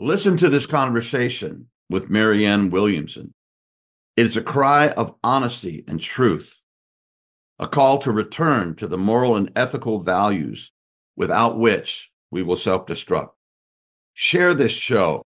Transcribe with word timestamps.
Listen 0.00 0.36
to 0.36 0.48
this 0.48 0.64
conversation 0.64 1.66
with 1.90 2.08
Marianne 2.08 2.70
Williamson. 2.70 3.34
It 4.16 4.26
is 4.28 4.36
a 4.36 4.42
cry 4.42 4.90
of 4.90 5.16
honesty 5.24 5.82
and 5.88 6.00
truth, 6.00 6.60
a 7.58 7.66
call 7.66 7.98
to 8.02 8.12
return 8.12 8.76
to 8.76 8.86
the 8.86 8.96
moral 8.96 9.34
and 9.34 9.50
ethical 9.56 9.98
values 9.98 10.70
without 11.16 11.58
which 11.58 12.12
we 12.30 12.44
will 12.44 12.56
self 12.56 12.86
destruct. 12.86 13.30
Share 14.14 14.54
this 14.54 14.70
show, 14.70 15.24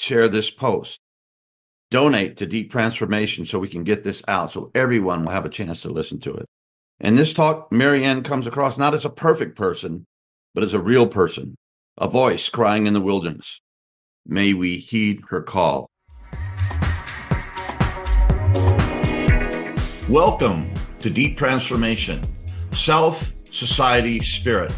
share 0.00 0.28
this 0.28 0.50
post, 0.50 0.98
donate 1.92 2.36
to 2.38 2.46
Deep 2.46 2.72
Transformation 2.72 3.46
so 3.46 3.60
we 3.60 3.68
can 3.68 3.84
get 3.84 4.02
this 4.02 4.20
out 4.26 4.50
so 4.50 4.72
everyone 4.74 5.24
will 5.24 5.30
have 5.30 5.46
a 5.46 5.48
chance 5.48 5.80
to 5.82 5.92
listen 5.92 6.18
to 6.22 6.34
it. 6.34 6.46
In 6.98 7.14
this 7.14 7.32
talk, 7.32 7.70
Marianne 7.70 8.24
comes 8.24 8.48
across 8.48 8.76
not 8.76 8.94
as 8.94 9.04
a 9.04 9.10
perfect 9.10 9.56
person, 9.56 10.06
but 10.56 10.64
as 10.64 10.74
a 10.74 10.80
real 10.80 11.06
person, 11.06 11.54
a 11.96 12.08
voice 12.08 12.48
crying 12.48 12.88
in 12.88 12.94
the 12.94 13.00
wilderness. 13.00 13.61
May 14.26 14.54
we 14.54 14.76
heed 14.76 15.22
her 15.30 15.42
call. 15.42 15.90
Welcome 20.08 20.72
to 21.00 21.10
Deep 21.10 21.36
Transformation, 21.36 22.22
Self, 22.70 23.32
Society, 23.50 24.22
Spirit, 24.22 24.72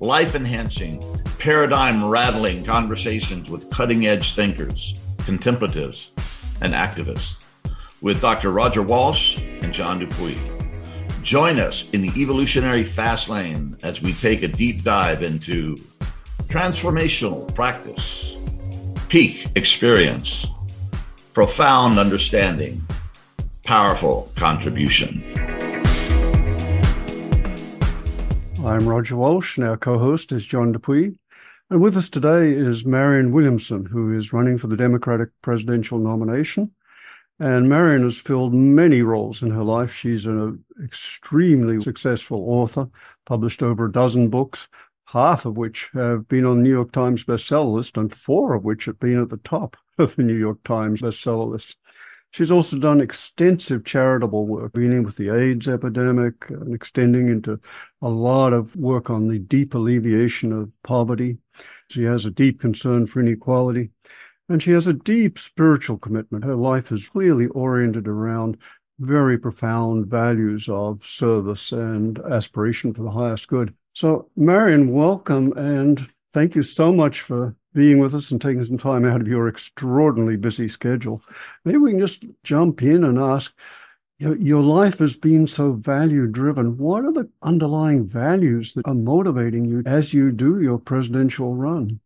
life 0.00 0.34
enhancing, 0.34 1.00
paradigm 1.38 2.04
rattling 2.04 2.64
conversations 2.64 3.48
with 3.48 3.70
cutting 3.70 4.06
edge 4.06 4.34
thinkers, 4.34 5.00
contemplatives, 5.18 6.10
and 6.60 6.74
activists 6.74 7.36
with 8.00 8.20
Dr. 8.20 8.50
Roger 8.50 8.82
Walsh 8.82 9.38
and 9.60 9.72
John 9.72 10.00
Dupuy. 10.00 10.40
Join 11.22 11.60
us 11.60 11.88
in 11.90 12.02
the 12.02 12.10
evolutionary 12.20 12.82
fast 12.82 13.28
lane 13.28 13.76
as 13.84 14.02
we 14.02 14.12
take 14.14 14.42
a 14.42 14.48
deep 14.48 14.82
dive 14.82 15.22
into 15.22 15.76
transformational 16.48 17.54
practice, 17.54 18.36
peak 19.12 19.46
experience, 19.56 20.46
profound 21.34 21.98
understanding, 21.98 22.80
powerful 23.62 24.32
contribution. 24.36 25.22
I'm 28.64 28.88
Roger 28.88 29.16
Walsh, 29.16 29.58
and 29.58 29.66
our 29.66 29.76
co 29.76 29.98
host 29.98 30.32
is 30.32 30.46
John 30.46 30.72
Dupuy. 30.72 31.14
And 31.68 31.82
with 31.82 31.94
us 31.94 32.08
today 32.08 32.52
is 32.54 32.86
Marianne 32.86 33.32
Williamson, 33.32 33.84
who 33.84 34.16
is 34.16 34.32
running 34.32 34.56
for 34.56 34.68
the 34.68 34.78
Democratic 34.78 35.28
presidential 35.42 35.98
nomination. 35.98 36.70
And 37.38 37.68
Marion 37.68 38.04
has 38.04 38.16
filled 38.16 38.54
many 38.54 39.02
roles 39.02 39.42
in 39.42 39.50
her 39.50 39.64
life. 39.64 39.94
She's 39.94 40.24
an 40.24 40.64
extremely 40.82 41.82
successful 41.82 42.46
author, 42.48 42.88
published 43.26 43.62
over 43.62 43.84
a 43.84 43.92
dozen 43.92 44.30
books, 44.30 44.68
half 45.12 45.44
of 45.44 45.58
which 45.58 45.90
have 45.92 46.26
been 46.26 46.46
on 46.46 46.56
the 46.56 46.62
New 46.62 46.70
York 46.70 46.90
Times 46.90 47.22
bestseller 47.24 47.74
list, 47.74 47.98
and 47.98 48.14
four 48.14 48.54
of 48.54 48.64
which 48.64 48.86
have 48.86 48.98
been 48.98 49.20
at 49.20 49.28
the 49.28 49.36
top 49.38 49.76
of 49.98 50.16
the 50.16 50.22
New 50.22 50.36
York 50.36 50.62
Times 50.64 51.02
bestseller 51.02 51.50
list. 51.50 51.76
She's 52.30 52.50
also 52.50 52.78
done 52.78 53.02
extensive 53.02 53.84
charitable 53.84 54.46
work, 54.46 54.72
beginning 54.72 55.02
with 55.02 55.16
the 55.16 55.28
AIDS 55.28 55.68
epidemic 55.68 56.48
and 56.48 56.74
extending 56.74 57.28
into 57.28 57.60
a 58.00 58.08
lot 58.08 58.54
of 58.54 58.74
work 58.74 59.10
on 59.10 59.28
the 59.28 59.38
deep 59.38 59.74
alleviation 59.74 60.50
of 60.50 60.72
poverty. 60.82 61.36
She 61.90 62.04
has 62.04 62.24
a 62.24 62.30
deep 62.30 62.58
concern 62.58 63.06
for 63.06 63.20
inequality. 63.20 63.90
And 64.48 64.62
she 64.62 64.70
has 64.70 64.86
a 64.86 64.94
deep 64.94 65.38
spiritual 65.38 65.98
commitment. 65.98 66.44
Her 66.44 66.56
life 66.56 66.90
is 66.90 67.06
clearly 67.06 67.48
oriented 67.48 68.08
around 68.08 68.56
very 68.98 69.36
profound 69.36 70.06
values 70.06 70.70
of 70.70 71.04
service 71.04 71.70
and 71.70 72.18
aspiration 72.18 72.94
for 72.94 73.02
the 73.02 73.10
highest 73.10 73.46
good. 73.46 73.74
So, 73.94 74.30
Marianne, 74.36 74.90
welcome 74.90 75.52
and 75.52 76.08
thank 76.32 76.54
you 76.54 76.62
so 76.62 76.92
much 76.92 77.20
for 77.20 77.54
being 77.74 77.98
with 77.98 78.14
us 78.14 78.30
and 78.30 78.40
taking 78.40 78.64
some 78.64 78.78
time 78.78 79.04
out 79.04 79.20
of 79.20 79.28
your 79.28 79.48
extraordinarily 79.48 80.36
busy 80.36 80.66
schedule. 80.68 81.22
Maybe 81.64 81.76
we 81.76 81.90
can 81.90 82.00
just 82.00 82.24
jump 82.42 82.82
in 82.82 83.04
and 83.04 83.18
ask 83.18 83.52
your 84.18 84.62
life 84.62 84.98
has 84.98 85.16
been 85.16 85.46
so 85.46 85.72
value 85.72 86.26
driven. 86.26 86.78
What 86.78 87.04
are 87.04 87.12
the 87.12 87.28
underlying 87.42 88.06
values 88.06 88.72
that 88.74 88.86
are 88.86 88.94
motivating 88.94 89.64
you 89.64 89.82
as 89.84 90.14
you 90.14 90.30
do 90.30 90.60
your 90.60 90.78
presidential 90.78 91.54
run? 91.54 92.00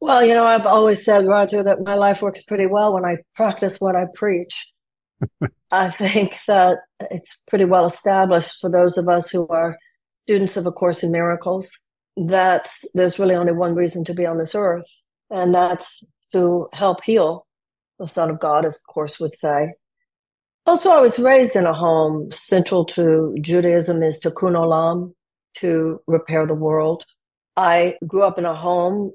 Well, 0.00 0.24
you 0.24 0.34
know, 0.34 0.46
I've 0.46 0.66
always 0.66 1.04
said, 1.04 1.26
Roger, 1.26 1.62
that 1.62 1.82
my 1.82 1.94
life 1.94 2.22
works 2.22 2.42
pretty 2.42 2.66
well 2.66 2.94
when 2.94 3.04
I 3.04 3.16
practice 3.34 3.76
what 3.80 3.96
I 3.96 4.04
preach. 4.14 4.72
I 5.70 5.90
think 5.90 6.38
that 6.46 6.78
it's 7.10 7.38
pretty 7.48 7.64
well 7.64 7.86
established 7.86 8.60
for 8.60 8.70
those 8.70 8.96
of 8.96 9.08
us 9.08 9.30
who 9.30 9.48
are 9.48 9.76
students 10.24 10.56
of 10.56 10.66
A 10.66 10.72
Course 10.72 11.02
in 11.02 11.12
Miracles 11.12 11.70
that 12.16 12.68
there's 12.94 13.18
really 13.18 13.34
only 13.34 13.52
one 13.52 13.74
reason 13.74 14.04
to 14.04 14.14
be 14.14 14.24
on 14.26 14.38
this 14.38 14.54
earth, 14.54 14.86
and 15.30 15.54
that's 15.54 16.02
to 16.32 16.68
help 16.72 17.02
heal 17.02 17.46
the 17.98 18.08
Son 18.08 18.30
of 18.30 18.40
God, 18.40 18.64
as 18.64 18.74
the 18.74 18.92
Course 18.92 19.20
would 19.20 19.36
say. 19.36 19.74
Also, 20.66 20.90
I 20.90 21.00
was 21.00 21.18
raised 21.18 21.56
in 21.56 21.66
a 21.66 21.74
home 21.74 22.30
central 22.30 22.84
to 22.86 23.36
Judaism 23.40 24.02
is 24.02 24.20
tikkun 24.20 24.54
olam, 24.54 25.12
to 25.58 26.00
repair 26.06 26.46
the 26.46 26.54
world. 26.54 27.04
I 27.56 27.96
grew 28.06 28.22
up 28.22 28.38
in 28.38 28.44
a 28.44 28.54
home 28.54 29.12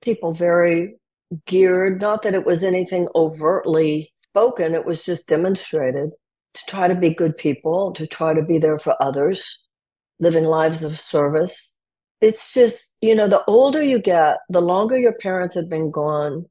people 0.00 0.32
very 0.32 0.96
geared, 1.46 2.00
not 2.00 2.22
that 2.22 2.34
it 2.34 2.46
was 2.46 2.62
anything 2.62 3.08
overtly 3.14 4.12
spoken, 4.22 4.74
it 4.74 4.86
was 4.86 5.04
just 5.04 5.26
demonstrated 5.26 6.10
to 6.54 6.62
try 6.68 6.88
to 6.88 6.94
be 6.94 7.12
good 7.12 7.36
people, 7.36 7.92
to 7.94 8.06
try 8.06 8.32
to 8.32 8.42
be 8.42 8.58
there 8.58 8.78
for 8.78 8.94
others, 9.02 9.58
living 10.18 10.44
lives 10.44 10.82
of 10.82 10.98
service. 10.98 11.72
It's 12.20 12.52
just, 12.52 12.92
you 13.00 13.14
know, 13.14 13.28
the 13.28 13.44
older 13.46 13.82
you 13.82 14.00
get, 14.00 14.38
the 14.48 14.60
longer 14.60 14.98
your 14.98 15.14
parents 15.14 15.54
have 15.54 15.68
been 15.68 15.90
gone, 15.90 16.46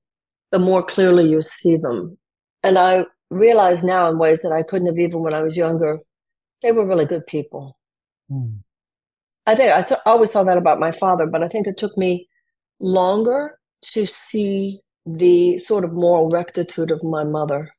the 0.52 0.60
more 0.60 0.84
clearly 0.84 1.28
you 1.28 1.42
see 1.42 1.78
them. 1.78 2.18
And 2.64 2.78
I 2.78 3.06
realize 3.30 3.84
now 3.84 4.10
in 4.10 4.18
ways 4.18 4.42
that 4.42 4.52
I 4.52 4.64
couldn't 4.64 4.88
have 4.88 5.00
even 5.00 5.22
when 5.22 5.34
I 5.34 5.42
was 5.42 5.58
younger, 5.58 6.00
they 6.62 6.72
were 6.72 6.86
really 6.86 7.06
good 7.06 7.26
people. 7.28 7.78
Mm. 8.32 8.60
I 9.48 9.56
think 9.56 9.72
I 9.72 9.98
always 10.06 10.32
saw 10.32 10.44
that 10.44 10.58
about 10.58 10.80
my 10.80 10.92
father, 10.92 11.28
but 11.28 11.44
I 11.44 11.48
think 11.48 11.68
it 11.68 11.78
took 11.78 11.98
me 11.98 12.28
longer 12.80 13.60
to 13.94 14.06
see 14.06 14.82
the 15.06 15.60
sort 15.60 15.86
of 15.86 15.94
moral 15.94 16.30
rectitude 16.30 16.92
of 16.92 17.04
my 17.04 17.24
mother. 17.24 17.72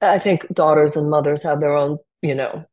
I 0.00 0.18
think 0.18 0.46
daughters 0.52 0.96
and 0.96 1.10
mothers 1.10 1.42
have 1.42 1.60
their 1.60 1.76
own, 1.76 1.98
you 2.22 2.34
know. 2.34 2.64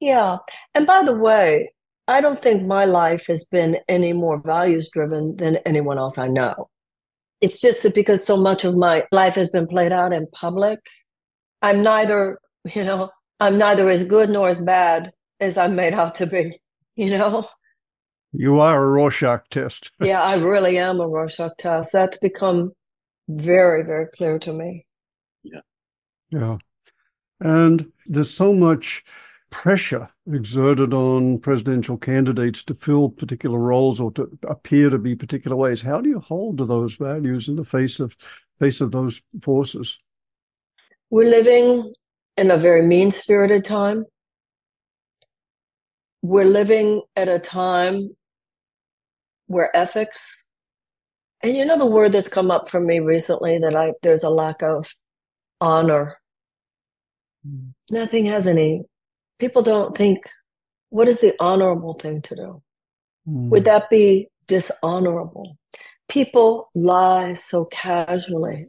Yeah. 0.00 0.38
And 0.74 0.86
by 0.86 1.02
the 1.04 1.14
way, 1.14 1.73
I 2.06 2.20
don't 2.20 2.42
think 2.42 2.66
my 2.66 2.84
life 2.84 3.26
has 3.28 3.44
been 3.44 3.78
any 3.88 4.12
more 4.12 4.40
values 4.42 4.90
driven 4.92 5.36
than 5.36 5.56
anyone 5.64 5.98
else 5.98 6.18
I 6.18 6.28
know. 6.28 6.68
It's 7.40 7.60
just 7.60 7.82
that 7.82 7.94
because 7.94 8.24
so 8.24 8.36
much 8.36 8.64
of 8.64 8.76
my 8.76 9.04
life 9.10 9.34
has 9.34 9.48
been 9.48 9.66
played 9.66 9.92
out 9.92 10.12
in 10.12 10.26
public, 10.32 10.80
I'm 11.62 11.82
neither, 11.82 12.38
you 12.74 12.84
know, 12.84 13.10
I'm 13.40 13.58
neither 13.58 13.88
as 13.88 14.04
good 14.04 14.30
nor 14.30 14.50
as 14.50 14.58
bad 14.58 15.12
as 15.40 15.56
I'm 15.56 15.76
made 15.76 15.94
out 15.94 16.14
to 16.16 16.26
be, 16.26 16.60
you 16.96 17.10
know? 17.10 17.46
You 18.32 18.60
are 18.60 18.82
a 18.82 18.86
Rorschach 18.86 19.48
test. 19.50 19.90
yeah, 20.00 20.22
I 20.22 20.36
really 20.36 20.78
am 20.78 21.00
a 21.00 21.08
Rorschach 21.08 21.56
test. 21.58 21.92
That's 21.92 22.18
become 22.18 22.72
very, 23.28 23.82
very 23.82 24.06
clear 24.08 24.38
to 24.40 24.52
me. 24.52 24.84
Yeah. 25.42 25.60
Yeah. 26.30 26.58
And 27.40 27.92
there's 28.06 28.32
so 28.32 28.52
much 28.52 29.04
pressure 29.54 30.08
exerted 30.26 30.92
on 30.92 31.38
presidential 31.38 31.96
candidates 31.96 32.64
to 32.64 32.74
fill 32.74 33.08
particular 33.08 33.56
roles 33.56 34.00
or 34.00 34.10
to 34.10 34.28
appear 34.48 34.90
to 34.90 34.98
be 34.98 35.14
particular 35.14 35.56
ways. 35.56 35.80
How 35.80 36.00
do 36.00 36.08
you 36.08 36.18
hold 36.18 36.58
to 36.58 36.64
those 36.64 36.96
values 36.96 37.46
in 37.46 37.54
the 37.54 37.64
face 37.64 38.00
of 38.00 38.16
face 38.58 38.80
of 38.80 38.90
those 38.90 39.22
forces? 39.42 39.96
We're 41.08 41.30
living 41.30 41.92
in 42.36 42.50
a 42.50 42.56
very 42.56 42.84
mean 42.84 43.12
spirited 43.12 43.64
time. 43.64 44.06
We're 46.20 46.46
living 46.46 47.02
at 47.14 47.28
a 47.28 47.38
time 47.38 48.10
where 49.46 49.74
ethics 49.76 50.42
and 51.44 51.56
you 51.56 51.64
know 51.64 51.78
the 51.78 51.86
word 51.86 52.10
that's 52.10 52.28
come 52.28 52.50
up 52.50 52.68
for 52.68 52.80
me 52.80 52.98
recently 52.98 53.58
that 53.58 53.76
I 53.76 53.92
there's 54.02 54.24
a 54.24 54.30
lack 54.30 54.62
of 54.62 54.88
honor. 55.60 56.18
Mm. 57.46 57.74
Nothing 57.92 58.26
has 58.26 58.48
any 58.48 58.82
people 59.38 59.62
don't 59.62 59.96
think 59.96 60.28
what 60.90 61.08
is 61.08 61.20
the 61.20 61.34
honorable 61.40 61.94
thing 61.94 62.22
to 62.22 62.36
do? 62.36 62.62
Mm. 63.28 63.48
Would 63.50 63.64
that 63.64 63.90
be 63.90 64.28
dishonorable? 64.46 65.56
People 66.08 66.70
lie 66.74 67.34
so 67.34 67.64
casually. 67.66 68.68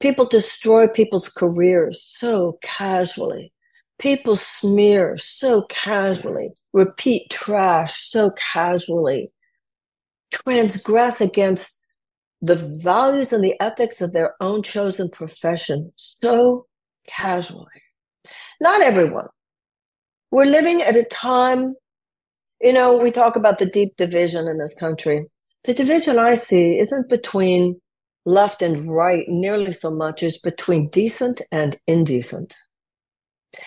People 0.00 0.26
destroy 0.26 0.88
people's 0.88 1.28
careers 1.28 2.02
so 2.02 2.58
casually. 2.62 3.52
People 3.98 4.36
smear 4.36 5.16
so 5.18 5.62
casually, 5.62 6.50
repeat 6.72 7.30
trash 7.30 8.08
so 8.10 8.32
casually 8.52 9.30
transgress 10.30 11.20
against 11.20 11.78
the 12.40 12.54
values 12.54 13.32
and 13.32 13.44
the 13.44 13.60
ethics 13.60 14.00
of 14.00 14.12
their 14.12 14.34
own 14.40 14.62
chosen 14.62 15.10
profession 15.10 15.92
so 15.96 16.66
casually. 17.06 17.66
Not 18.60 18.80
everyone. 18.80 19.26
We're 20.30 20.46
living 20.46 20.82
at 20.82 20.96
a 20.96 21.04
time, 21.04 21.74
you 22.60 22.72
know, 22.72 22.96
we 22.96 23.10
talk 23.10 23.36
about 23.36 23.58
the 23.58 23.66
deep 23.66 23.96
division 23.96 24.48
in 24.48 24.58
this 24.58 24.74
country. 24.74 25.26
the 25.64 25.74
division 25.74 26.18
I 26.18 26.36
see 26.36 26.78
isn't 26.78 27.08
between 27.10 27.80
left 28.24 28.62
and 28.62 28.90
right 28.90 29.26
nearly 29.28 29.72
so 29.72 29.90
much 29.90 30.22
as 30.22 30.38
between 30.38 30.88
decent 30.88 31.42
and 31.52 31.76
indecent. 31.86 32.56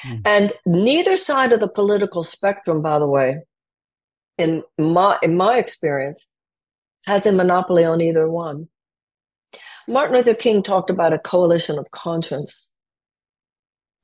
Mm. 0.05 0.21
And 0.25 0.53
neither 0.65 1.17
side 1.17 1.51
of 1.51 1.59
the 1.59 1.67
political 1.67 2.23
spectrum, 2.23 2.81
by 2.81 2.99
the 2.99 3.07
way, 3.07 3.41
in 4.37 4.63
my 4.77 5.19
in 5.21 5.37
my 5.37 5.57
experience, 5.57 6.25
has 7.05 7.25
a 7.25 7.31
monopoly 7.31 7.83
on 7.83 8.01
either 8.01 8.29
one. 8.29 8.69
Martin 9.87 10.15
Luther 10.15 10.33
King 10.33 10.63
talked 10.63 10.89
about 10.89 11.13
a 11.13 11.19
coalition 11.19 11.77
of 11.77 11.91
conscience. 11.91 12.71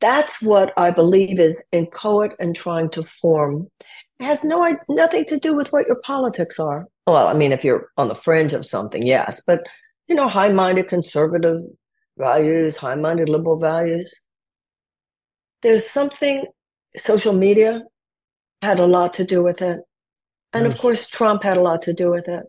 That's 0.02 0.42
what 0.42 0.74
I 0.78 0.92
believe 0.92 1.40
is 1.40 1.64
inchoate 1.72 2.34
and 2.40 2.56
trying 2.56 2.90
to 2.92 3.04
form. 3.04 3.68
It 4.20 4.26
has 4.26 4.44
no 4.44 4.78
nothing 4.88 5.26
to 5.26 5.38
do 5.38 5.56
with 5.56 5.72
what 5.72 5.88
your 5.88 6.00
politics 6.04 6.60
are. 6.60 6.88
Well, 7.06 7.28
I 7.28 7.34
mean, 7.34 7.52
if 7.52 7.64
you're 7.64 7.90
on 7.98 8.08
the 8.08 8.16
fringe 8.16 8.54
of 8.54 8.66
something, 8.66 9.06
yes, 9.06 9.42
but 9.46 9.68
you 10.08 10.16
know, 10.16 10.28
high-minded 10.28 10.88
conservative 10.88 11.60
values, 12.18 12.76
high-minded 12.78 13.30
liberal 13.30 13.60
values. 13.60 14.22
There's 15.62 15.90
something 15.90 16.46
social 16.98 17.34
media 17.34 17.84
had 18.62 18.80
a 18.80 18.86
lot 18.86 19.14
to 19.14 19.24
do 19.24 19.44
with 19.44 19.62
it. 19.62 19.80
And 20.54 20.66
of 20.66 20.76
mm. 20.76 20.80
course, 20.80 21.08
Trump 21.08 21.44
had 21.44 21.58
a 21.58 21.62
lot 21.62 21.82
to 21.84 21.94
do 21.94 22.12
with 22.12 22.28
it. 22.28 22.46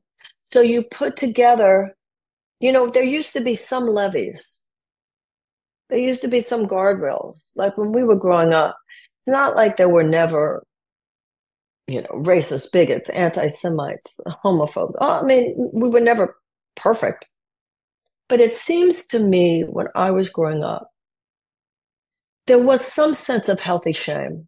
So 0.52 0.60
you 0.60 0.82
put 0.82 1.16
together, 1.16 1.94
you 2.60 2.72
know, 2.72 2.88
there 2.88 3.04
used 3.04 3.32
to 3.34 3.40
be 3.40 3.54
some 3.56 3.86
levees. 3.86 4.59
There 5.90 5.98
used 5.98 6.22
to 6.22 6.28
be 6.28 6.40
some 6.40 6.66
guardrails. 6.66 7.50
Like 7.56 7.76
when 7.76 7.92
we 7.92 8.04
were 8.04 8.16
growing 8.16 8.52
up, 8.54 8.76
it's 9.26 9.32
not 9.32 9.56
like 9.56 9.76
there 9.76 9.88
were 9.88 10.04
never, 10.04 10.64
you 11.88 12.02
know, 12.02 12.08
racist 12.12 12.72
bigots, 12.72 13.10
anti 13.10 13.48
Semites, 13.48 14.20
homophobes. 14.44 14.94
Oh, 15.00 15.20
I 15.20 15.22
mean, 15.22 15.54
we 15.74 15.88
were 15.88 16.00
never 16.00 16.36
perfect. 16.76 17.26
But 18.28 18.40
it 18.40 18.56
seems 18.56 19.02
to 19.08 19.18
me 19.18 19.62
when 19.62 19.88
I 19.96 20.12
was 20.12 20.28
growing 20.28 20.62
up, 20.62 20.88
there 22.46 22.60
was 22.60 22.84
some 22.84 23.12
sense 23.12 23.48
of 23.48 23.58
healthy 23.58 23.92
shame. 23.92 24.46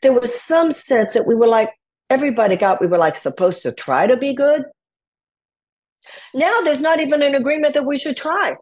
There 0.00 0.14
was 0.14 0.34
some 0.34 0.72
sense 0.72 1.12
that 1.12 1.26
we 1.26 1.36
were 1.36 1.46
like, 1.46 1.70
everybody 2.08 2.56
got, 2.56 2.80
we 2.80 2.86
were 2.86 2.98
like 2.98 3.16
supposed 3.16 3.62
to 3.62 3.72
try 3.72 4.06
to 4.06 4.16
be 4.16 4.34
good. 4.34 4.64
Now 6.32 6.60
there's 6.62 6.80
not 6.80 6.98
even 6.98 7.22
an 7.22 7.34
agreement 7.34 7.74
that 7.74 7.86
we 7.86 7.98
should 7.98 8.16
try. 8.16 8.56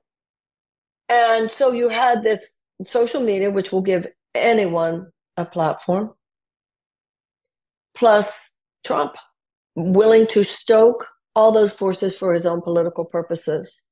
And 1.09 1.51
so 1.51 1.73
you 1.73 1.89
had 1.89 2.23
this 2.23 2.57
social 2.85 3.23
media, 3.23 3.51
which 3.51 3.73
will 3.73 3.81
give 3.81 4.07
anyone 4.35 5.11
a 5.37 5.45
platform, 5.45 6.13
plus 7.95 8.53
Trump 8.85 9.15
willing 9.75 10.27
to 10.29 10.43
stoke 10.45 11.07
all 11.35 11.53
those 11.53 11.73
forces 11.73 12.17
for 12.17 12.33
his 12.33 12.47
own 12.47 12.61
political 12.61 13.05
purposes. 13.05 13.83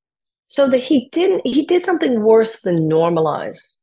So 0.49 0.67
that 0.69 0.77
he 0.77 1.09
didn't, 1.11 1.45
he 1.45 1.65
did 1.65 1.83
something 1.83 2.23
worse 2.23 2.61
than 2.61 2.89
normalize 2.89 3.77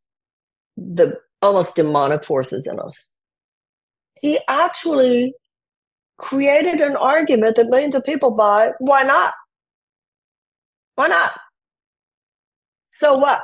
the 0.76 1.18
almost 1.42 1.76
demonic 1.76 2.24
forces 2.24 2.66
in 2.66 2.80
us. 2.80 3.10
He 4.22 4.38
actually 4.48 5.34
created 6.16 6.80
an 6.80 6.96
argument 6.96 7.56
that 7.56 7.68
millions 7.68 7.94
of 7.94 8.04
people 8.04 8.30
buy. 8.30 8.70
Why 8.78 9.02
not? 9.02 9.34
Why 10.94 11.08
not? 11.08 11.32
So 13.04 13.18
what? 13.18 13.42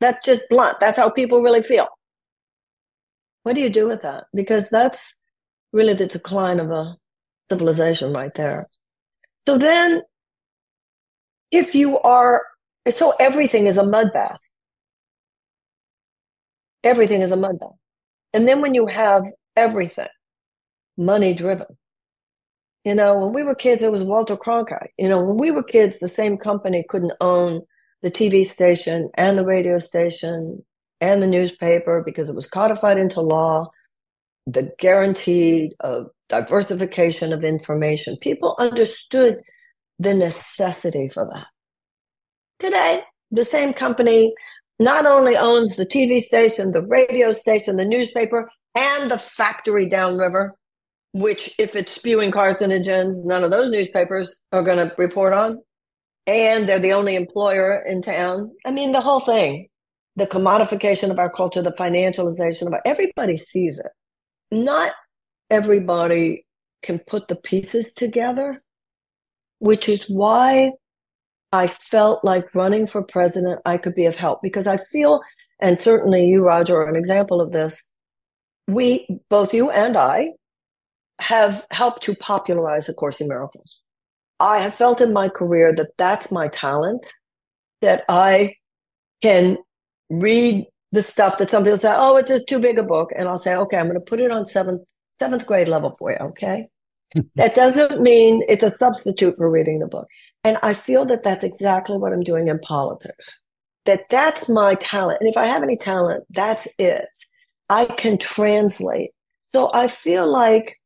That's 0.00 0.26
just 0.26 0.42
blunt. 0.50 0.78
That's 0.80 0.96
how 0.96 1.08
people 1.08 1.40
really 1.40 1.62
feel. 1.62 1.86
What 3.44 3.54
do 3.54 3.60
you 3.60 3.70
do 3.70 3.86
with 3.86 4.02
that? 4.02 4.24
Because 4.34 4.68
that's 4.70 5.14
really 5.72 5.94
the 5.94 6.06
decline 6.06 6.58
of 6.58 6.72
a 6.72 6.96
civilization 7.48 8.12
right 8.12 8.34
there. 8.34 8.66
So 9.46 9.56
then, 9.56 10.02
if 11.52 11.76
you 11.76 12.00
are, 12.00 12.42
so 12.90 13.14
everything 13.20 13.66
is 13.66 13.76
a 13.76 13.86
mud 13.86 14.12
bath. 14.12 14.40
Everything 16.82 17.22
is 17.22 17.30
a 17.30 17.36
mud 17.36 17.60
bath. 17.60 17.78
And 18.32 18.48
then 18.48 18.60
when 18.60 18.74
you 18.74 18.86
have 18.86 19.22
everything 19.54 20.08
money 20.96 21.34
driven, 21.34 21.68
you 22.84 22.96
know, 22.96 23.14
when 23.20 23.32
we 23.32 23.44
were 23.44 23.54
kids, 23.54 23.80
it 23.80 23.92
was 23.92 24.02
Walter 24.02 24.36
Cronkite. 24.36 24.88
You 24.98 25.08
know, 25.08 25.24
when 25.24 25.38
we 25.38 25.52
were 25.52 25.62
kids, 25.62 25.98
the 26.00 26.08
same 26.08 26.36
company 26.36 26.84
couldn't 26.88 27.12
own 27.20 27.62
the 28.02 28.10
TV 28.10 28.46
station 28.46 29.10
and 29.14 29.36
the 29.36 29.44
radio 29.44 29.78
station 29.78 30.64
and 31.00 31.22
the 31.22 31.26
newspaper 31.26 32.02
because 32.04 32.28
it 32.28 32.34
was 32.34 32.46
codified 32.46 32.98
into 32.98 33.20
law. 33.20 33.66
The 34.46 34.72
guaranteed 34.78 35.74
of 35.80 36.06
diversification 36.28 37.32
of 37.32 37.44
information. 37.44 38.16
People 38.20 38.56
understood 38.58 39.40
the 39.98 40.14
necessity 40.14 41.08
for 41.08 41.28
that. 41.32 41.46
Today, 42.58 43.02
the 43.30 43.44
same 43.44 43.74
company 43.74 44.32
not 44.78 45.06
only 45.06 45.36
owns 45.36 45.76
the 45.76 45.84
TV 45.84 46.22
station, 46.22 46.70
the 46.70 46.86
radio 46.86 47.32
station, 47.32 47.76
the 47.76 47.84
newspaper, 47.84 48.48
and 48.74 49.10
the 49.10 49.18
factory 49.18 49.88
downriver 49.88 50.56
which 51.12 51.54
if 51.58 51.74
it's 51.74 51.92
spewing 51.92 52.30
carcinogens, 52.30 53.24
none 53.24 53.42
of 53.42 53.50
those 53.50 53.70
newspapers 53.70 54.40
are 54.52 54.62
going 54.62 54.76
to 54.76 54.94
report 54.98 55.32
on. 55.32 55.58
And 56.28 56.68
they're 56.68 56.78
the 56.78 56.92
only 56.92 57.16
employer 57.16 57.82
in 57.86 58.02
town. 58.02 58.52
I 58.66 58.70
mean, 58.70 58.92
the 58.92 59.00
whole 59.00 59.20
thing, 59.20 59.68
the 60.14 60.26
commodification 60.26 61.10
of 61.10 61.18
our 61.18 61.30
culture, 61.30 61.62
the 61.62 61.72
financialization 61.72 62.66
of 62.66 62.74
our, 62.74 62.82
everybody 62.84 63.38
sees 63.38 63.78
it. 63.78 63.90
Not 64.52 64.92
everybody 65.48 66.44
can 66.82 66.98
put 66.98 67.28
the 67.28 67.36
pieces 67.36 67.94
together, 67.94 68.62
which 69.58 69.88
is 69.88 70.04
why 70.04 70.72
I 71.50 71.66
felt 71.66 72.22
like 72.24 72.54
running 72.54 72.86
for 72.86 73.02
president, 73.02 73.60
I 73.64 73.78
could 73.78 73.94
be 73.94 74.04
of 74.04 74.16
help 74.16 74.40
because 74.42 74.66
I 74.66 74.76
feel, 74.76 75.22
and 75.60 75.80
certainly 75.80 76.26
you, 76.26 76.44
Roger, 76.44 76.76
are 76.76 76.90
an 76.90 76.96
example 76.96 77.40
of 77.40 77.52
this. 77.52 77.82
We, 78.66 79.08
both 79.30 79.54
you 79.54 79.70
and 79.70 79.96
I, 79.96 80.32
have 81.20 81.66
helped 81.70 82.02
to 82.02 82.14
popularize 82.14 82.86
A 82.90 82.92
Course 82.92 83.22
in 83.22 83.28
Miracles. 83.28 83.80
I 84.40 84.60
have 84.60 84.74
felt 84.74 85.00
in 85.00 85.12
my 85.12 85.28
career 85.28 85.74
that 85.76 85.90
that's 85.98 86.30
my 86.30 86.48
talent, 86.48 87.12
that 87.80 88.04
I 88.08 88.54
can 89.22 89.58
read 90.10 90.66
the 90.92 91.02
stuff 91.02 91.38
that 91.38 91.50
some 91.50 91.64
people 91.64 91.78
say, 91.78 91.92
oh, 91.94 92.16
it's 92.16 92.30
just 92.30 92.46
too 92.46 92.58
big 92.58 92.78
a 92.78 92.82
book. 92.82 93.10
And 93.16 93.28
I'll 93.28 93.38
say, 93.38 93.54
okay, 93.54 93.76
I'm 93.76 93.86
going 93.86 93.94
to 93.94 94.00
put 94.00 94.20
it 94.20 94.30
on 94.30 94.46
seventh, 94.46 94.82
seventh 95.12 95.46
grade 95.46 95.68
level 95.68 95.92
for 95.92 96.12
you. 96.12 96.16
Okay. 96.18 96.68
that 97.36 97.54
doesn't 97.54 98.00
mean 98.00 98.42
it's 98.48 98.62
a 98.62 98.70
substitute 98.70 99.36
for 99.36 99.50
reading 99.50 99.80
the 99.80 99.88
book. 99.88 100.06
And 100.44 100.58
I 100.62 100.74
feel 100.74 101.04
that 101.06 101.24
that's 101.24 101.44
exactly 101.44 101.98
what 101.98 102.12
I'm 102.12 102.22
doing 102.22 102.48
in 102.48 102.58
politics, 102.60 103.42
that 103.86 104.08
that's 104.08 104.48
my 104.48 104.74
talent. 104.76 105.18
And 105.20 105.28
if 105.28 105.36
I 105.36 105.46
have 105.46 105.62
any 105.62 105.76
talent, 105.76 106.24
that's 106.30 106.68
it. 106.78 107.08
I 107.68 107.86
can 107.86 108.18
translate. 108.18 109.10
So 109.50 109.70
I 109.74 109.88
feel 109.88 110.30
like 110.30 110.76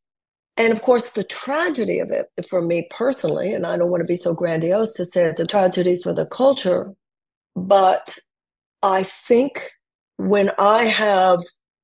and 0.57 0.73
of 0.73 0.83
course, 0.83 1.11
the 1.11 1.25
tragedy 1.25 1.99
of 1.99 2.11
it 2.11 2.29
for 2.49 2.61
me 2.61 2.87
personally, 2.91 3.53
and 3.53 3.67
I 3.67 3.77
don't 3.77 3.91
want 3.91 4.03
to 4.03 4.07
be 4.07 4.17
so 4.17 4.35
grandiose 4.35 4.93
to 4.95 5.05
say 5.05 5.25
it's 5.25 5.41
a 5.41 5.47
tragedy 5.47 5.97
for 6.03 6.13
the 6.13 6.27
culture, 6.27 6.93
but 7.57 8.19
I 8.83 9.03
think 9.03 9.71
when 10.17 10.51
I 10.59 10.85
have 10.85 11.41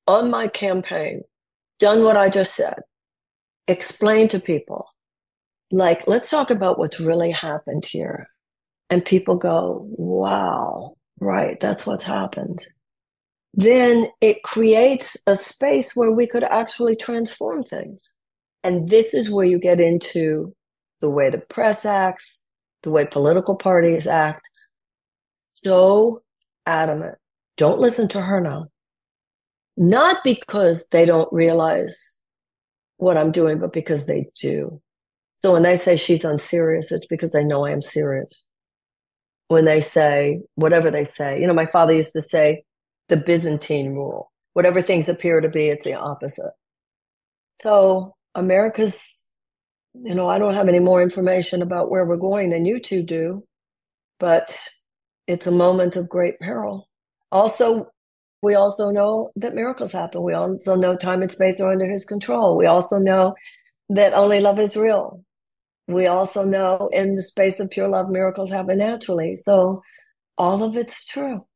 on 0.07 0.31
my 0.31 0.49
campaign 0.49 1.23
done 1.79 2.03
what 2.03 2.17
I 2.17 2.29
just 2.29 2.55
said, 2.55 2.81
explained 3.69 4.31
to 4.31 4.41
people, 4.41 4.87
like, 5.71 6.07
let's 6.07 6.31
talk 6.31 6.51
about 6.51 6.79
what's 6.79 7.01
really 7.01 7.31
happened 7.31 7.85
here. 7.85 8.29
And 8.91 9.05
people 9.05 9.37
go, 9.37 9.87
wow, 9.91 10.97
right, 11.21 11.61
that's 11.61 11.87
what's 11.87 12.05
happened. 12.05 12.67
Then 13.55 14.09
it 14.21 14.43
creates 14.43 15.17
a 15.27 15.37
space 15.37 15.95
where 15.95 16.11
we 16.11 16.27
could 16.27 16.45
actually 16.45 16.97
transform 16.97 17.65
things. 17.65 18.15
And 18.69 18.87
this 18.91 19.15
is 19.15 19.31
where 19.31 19.47
you 19.47 19.59
get 19.59 19.81
into 19.81 20.55
the 21.01 21.09
way 21.09 21.31
the 21.31 21.39
press 21.39 21.87
acts, 21.87 22.39
the 22.83 22.91
way 22.91 23.07
political 23.07 23.57
parties 23.57 24.07
act. 24.07 24.43
So 25.55 26.21
adamant. 26.67 27.15
Don't 27.57 27.81
listen 27.81 28.09
to 28.09 28.21
her 28.21 28.43
now. 28.43 28.67
Not 29.79 30.19
because 30.23 30.85
they 30.93 31.07
don't 31.07 31.33
realize 31.33 32.21
what 32.99 33.17
I'm 33.17 33.33
doing, 33.33 33.59
but 33.59 33.73
because 33.73 34.05
they 34.05 34.27
do. 34.39 34.83
So 35.41 35.55
when 35.55 35.63
they 35.63 35.79
say 35.79 35.97
she's 35.97 36.23
unserious, 36.23 36.93
it's 36.93 37.07
because 37.07 37.31
they 37.31 37.45
know 37.45 37.65
I 37.65 37.71
am 37.71 37.81
serious. 37.81 38.45
When 39.47 39.65
they 39.65 39.81
say 39.81 40.43
whatever 40.57 40.91
they 40.91 41.07
say, 41.07 41.41
you 41.41 41.47
know, 41.47 41.55
my 41.55 41.65
father 41.65 41.95
used 41.95 42.13
to 42.13 42.23
say 42.23 42.65
the 43.09 43.17
Byzantine 43.17 43.95
rule. 43.95 44.31
Whatever 44.53 44.83
things 44.83 45.09
appear 45.09 45.41
to 45.41 45.49
be, 45.49 45.69
it's 45.69 45.85
the 45.85 45.95
opposite. 45.95 46.53
So 47.63 48.15
America's, 48.35 48.97
you 49.95 50.15
know, 50.15 50.29
I 50.29 50.39
don't 50.39 50.55
have 50.55 50.69
any 50.69 50.81
more 50.81 51.03
information 51.03 51.63
about 51.63 51.91
where 51.91 52.07
we're 52.07 52.17
going 52.17 52.51
than 52.51 52.65
you 52.65 52.81
two 52.81 53.03
do, 53.03 53.45
but 54.19 54.57
it's 55.27 55.47
a 55.47 55.53
moment 55.53 55.97
of 55.97 56.09
great 56.09 56.39
peril. 56.41 56.89
Also, 57.31 57.91
we 58.43 58.55
also 58.55 58.91
know 58.91 59.31
that 59.37 59.55
miracles 59.55 59.93
happen. 59.93 60.23
We 60.23 60.35
also 60.35 60.75
know 60.77 60.97
time 60.97 61.23
and 61.23 61.33
space 61.33 61.61
are 61.61 61.73
under 61.73 61.87
his 61.87 62.05
control. 62.05 62.57
We 62.57 62.67
also 62.67 62.99
know 62.99 63.35
that 63.89 64.15
only 64.15 64.41
love 64.41 64.59
is 64.59 64.77
real. 64.77 65.25
we 65.89 66.07
also 66.07 66.45
know 66.45 66.91
in 66.93 67.15
the 67.15 67.23
space 67.23 67.61
of 67.61 67.71
pure 67.71 67.89
love, 67.89 68.11
miracles 68.11 68.51
happen 68.51 68.79
naturally. 68.79 69.39
So 69.45 69.83
all 70.37 70.63
of 70.63 70.77
it's 70.77 71.05
true. 71.07 71.47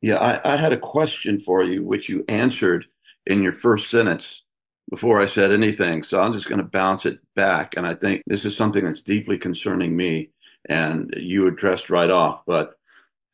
Yeah, 0.00 0.16
I, 0.16 0.54
I 0.54 0.56
had 0.56 0.72
a 0.72 0.78
question 0.78 1.38
for 1.38 1.62
you, 1.64 1.84
which 1.84 2.08
you 2.08 2.24
answered 2.28 2.86
in 3.26 3.42
your 3.42 3.52
first 3.52 3.90
sentence 3.90 4.42
before 4.90 5.20
I 5.20 5.26
said 5.26 5.52
anything. 5.52 6.02
So 6.02 6.20
I'm 6.20 6.32
just 6.32 6.48
going 6.48 6.60
to 6.60 6.64
bounce 6.64 7.06
it 7.06 7.18
back. 7.34 7.74
And 7.76 7.86
I 7.86 7.94
think 7.94 8.22
this 8.26 8.44
is 8.44 8.56
something 8.56 8.84
that's 8.84 9.02
deeply 9.02 9.38
concerning 9.38 9.96
me 9.96 10.30
and 10.68 11.12
you 11.16 11.46
addressed 11.46 11.90
right 11.90 12.10
off. 12.10 12.42
But 12.46 12.78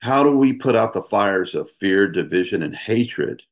how 0.00 0.22
do 0.22 0.36
we 0.36 0.52
put 0.52 0.76
out 0.76 0.92
the 0.92 1.02
fires 1.02 1.54
of 1.54 1.70
fear, 1.70 2.08
division, 2.08 2.62
and 2.62 2.74
hatred 2.74 3.42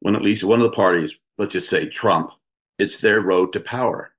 when 0.00 0.14
at 0.14 0.22
least 0.22 0.44
one 0.44 0.60
of 0.60 0.64
the 0.64 0.76
parties, 0.76 1.14
let's 1.38 1.52
just 1.52 1.68
say 1.68 1.86
Trump, 1.86 2.30
it's 2.78 2.98
their 2.98 3.20
road 3.22 3.52
to 3.52 3.60
power? 3.60 4.12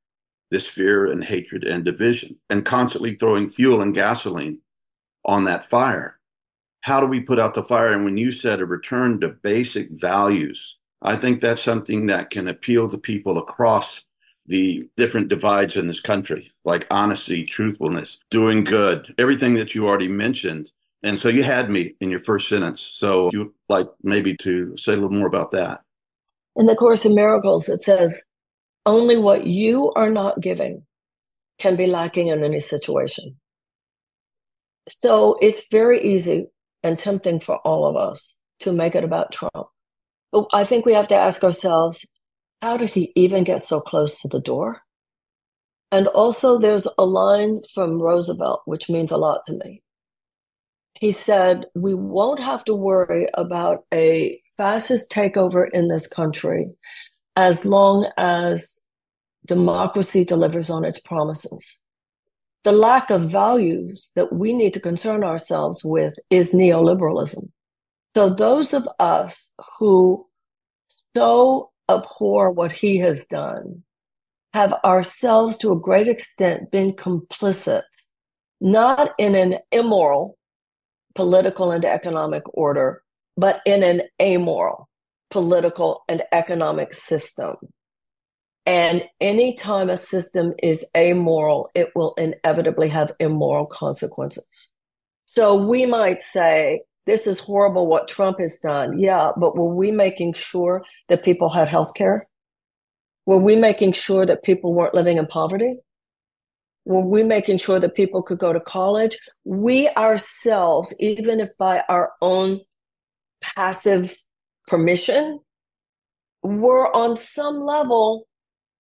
This 0.50 0.66
fear 0.66 1.08
and 1.08 1.24
hatred 1.24 1.66
and 1.66 1.84
division, 1.84 2.38
and 2.50 2.66
constantly 2.66 3.16
throwing 3.16 3.50
fuel 3.50 3.82
and 3.82 3.94
gasoline 3.94 4.60
on 5.26 5.44
that 5.44 5.70
fire. 5.70 6.20
How 6.82 7.02
do 7.02 7.08
we 7.08 7.20
put 7.20 7.38
out 7.38 7.54
the 7.54 7.64
fire? 7.64 7.92
And 7.92 8.06
when 8.06 8.18
you 8.18 8.32
said 8.32 8.62
a 8.62 8.66
return 8.66 9.20
to 9.20 9.30
basic 9.30 9.90
values, 9.92 10.77
I 11.02 11.16
think 11.16 11.40
that's 11.40 11.62
something 11.62 12.08
that 12.08 12.30
can 12.30 12.48
appeal 12.48 12.90
to 12.90 12.98
people 12.98 13.38
across 13.38 14.04
the 14.48 14.90
different 14.98 15.28
divides 15.28 15.76
in 15.76 15.88
this 15.88 16.00
country, 16.00 16.52
like 16.64 16.88
honesty, 16.90 17.44
truthfulness, 17.44 18.20
doing 18.30 18.64
good, 18.64 19.14
everything 19.18 19.56
that 19.56 19.76
you 19.76 19.88
already 19.88 20.08
mentioned. 20.08 20.72
And 21.04 21.20
so 21.20 21.30
you 21.30 21.44
had 21.44 21.70
me 21.70 21.94
in 22.02 22.10
your 22.10 22.20
first 22.20 22.50
sentence. 22.50 22.90
So 22.94 23.30
you 23.32 23.54
like 23.70 23.88
maybe 24.04 24.36
to 24.38 24.76
say 24.78 24.94
a 24.94 24.96
little 24.96 25.12
more 25.12 25.28
about 25.28 25.52
that. 25.52 25.82
In 26.56 26.66
the 26.66 26.76
Course 26.76 27.06
in 27.06 27.14
Miracles, 27.14 27.70
it 27.70 27.84
says, 27.84 28.20
only 28.86 29.18
what 29.18 29.46
you 29.46 29.92
are 29.94 30.10
not 30.10 30.42
giving 30.42 30.86
can 31.60 31.76
be 31.76 31.88
lacking 31.88 32.28
in 32.28 32.44
any 32.44 32.60
situation. 32.60 33.36
So 34.88 35.38
it's 35.42 35.66
very 35.70 36.02
easy 36.02 36.48
and 36.84 36.98
tempting 36.98 37.42
for 37.42 37.58
all 37.58 37.86
of 37.86 37.98
us 37.98 38.36
to 38.62 38.72
make 38.72 38.96
it 38.96 39.04
about 39.04 39.32
Trump. 39.32 39.68
I 40.54 40.64
think 40.64 40.86
we 40.86 40.94
have 40.94 41.08
to 41.10 41.16
ask 41.16 41.44
ourselves, 41.44 42.06
how 42.62 42.78
did 42.78 42.90
he 42.90 43.12
even 43.16 43.44
get 43.44 43.64
so 43.64 43.80
close 43.80 44.20
to 44.22 44.28
the 44.28 44.42
door? 44.42 44.82
And 45.92 46.08
also, 46.08 46.60
there's 46.60 46.88
a 46.98 47.06
line 47.06 47.62
from 47.74 48.02
Roosevelt, 48.02 48.62
which 48.66 48.90
means 48.90 49.12
a 49.12 49.18
lot 49.18 49.42
to 49.46 49.54
me. 49.54 49.82
He 51.00 51.12
said, 51.12 51.66
We 51.76 51.94
won't 51.94 52.42
have 52.42 52.66
to 52.66 52.74
worry 52.74 53.28
about 53.36 53.86
a 53.94 54.42
fascist 54.58 55.12
takeover 55.12 55.70
in 55.72 55.88
this 55.88 56.08
country 56.08 56.68
as 57.36 57.64
long 57.64 58.10
as 58.18 58.84
democracy 59.46 60.26
delivers 60.26 60.70
on 60.70 60.84
its 60.84 61.00
promises. 61.00 61.78
The 62.64 62.72
lack 62.74 63.10
of 63.12 63.32
values 63.32 64.12
that 64.16 64.34
we 64.34 64.52
need 64.52 64.74
to 64.74 64.80
concern 64.80 65.24
ourselves 65.24 65.84
with 65.86 66.16
is 66.30 66.50
neoliberalism. 66.50 67.50
So, 68.18 68.30
those 68.30 68.74
of 68.74 68.90
us 68.98 69.52
who 69.78 70.26
so 71.16 71.70
abhor 71.88 72.50
what 72.50 72.72
he 72.72 72.98
has 72.98 73.24
done 73.28 73.84
have 74.56 74.74
ourselves 74.84 75.56
to 75.60 75.72
a 75.72 75.80
great 75.80 76.08
extent 76.08 76.72
been 76.72 76.94
complicit, 76.94 77.84
not 78.60 79.12
in 79.20 79.36
an 79.36 79.60
immoral 79.72 80.36
political 81.14 81.70
and 81.70 81.86
economic 81.86 82.42
order, 82.56 83.04
but 83.36 83.62
in 83.68 83.84
an 83.84 84.02
amoral 84.20 84.90
political 85.30 86.02
and 86.10 86.24
economic 86.32 86.96
system. 86.96 87.56
And 88.66 89.04
anytime 89.22 89.92
a 89.92 89.98
system 89.98 90.56
is 90.64 90.84
amoral, 90.98 91.70
it 91.76 91.92
will 91.94 92.16
inevitably 92.16 92.90
have 92.90 93.12
immoral 93.20 93.68
consequences. 93.68 94.48
So 95.26 95.54
we 95.54 95.86
might 95.86 96.24
say, 96.34 96.82
this 97.08 97.26
is 97.26 97.40
horrible 97.40 97.88
what 97.88 98.10
Trump 98.10 98.40
has 98.40 98.60
done. 98.62 99.00
Yeah, 99.00 99.32
but 99.38 99.56
were 99.56 99.74
we 99.74 99.92
making 99.92 100.34
sure 100.34 100.84
that 101.08 101.24
people 101.24 101.50
had 101.50 101.70
health 101.70 101.94
care? 101.96 102.28
Were 103.26 103.38
we 103.38 103.56
making 103.56 103.94
sure 103.94 104.26
that 104.26 104.44
people 104.44 104.74
weren't 104.74 104.94
living 104.94 105.18
in 105.18 105.26
poverty? 105.26 105.78
Were 106.86 107.02
we 107.02 107.24
making 107.24 107.60
sure 107.60 107.80
that 107.80 107.96
people 107.96 108.22
could 108.22 108.40
go 108.40 108.54
to 108.54 108.60
college? 108.60 109.18
We 109.46 109.90
ourselves, 109.90 110.94
even 111.00 111.40
if 111.40 111.50
by 111.58 111.84
our 111.90 112.12
own 112.22 112.60
passive 113.42 114.16
permission, 114.68 115.40
were 116.44 116.94
on 116.96 117.16
some 117.16 117.60
level 117.60 118.28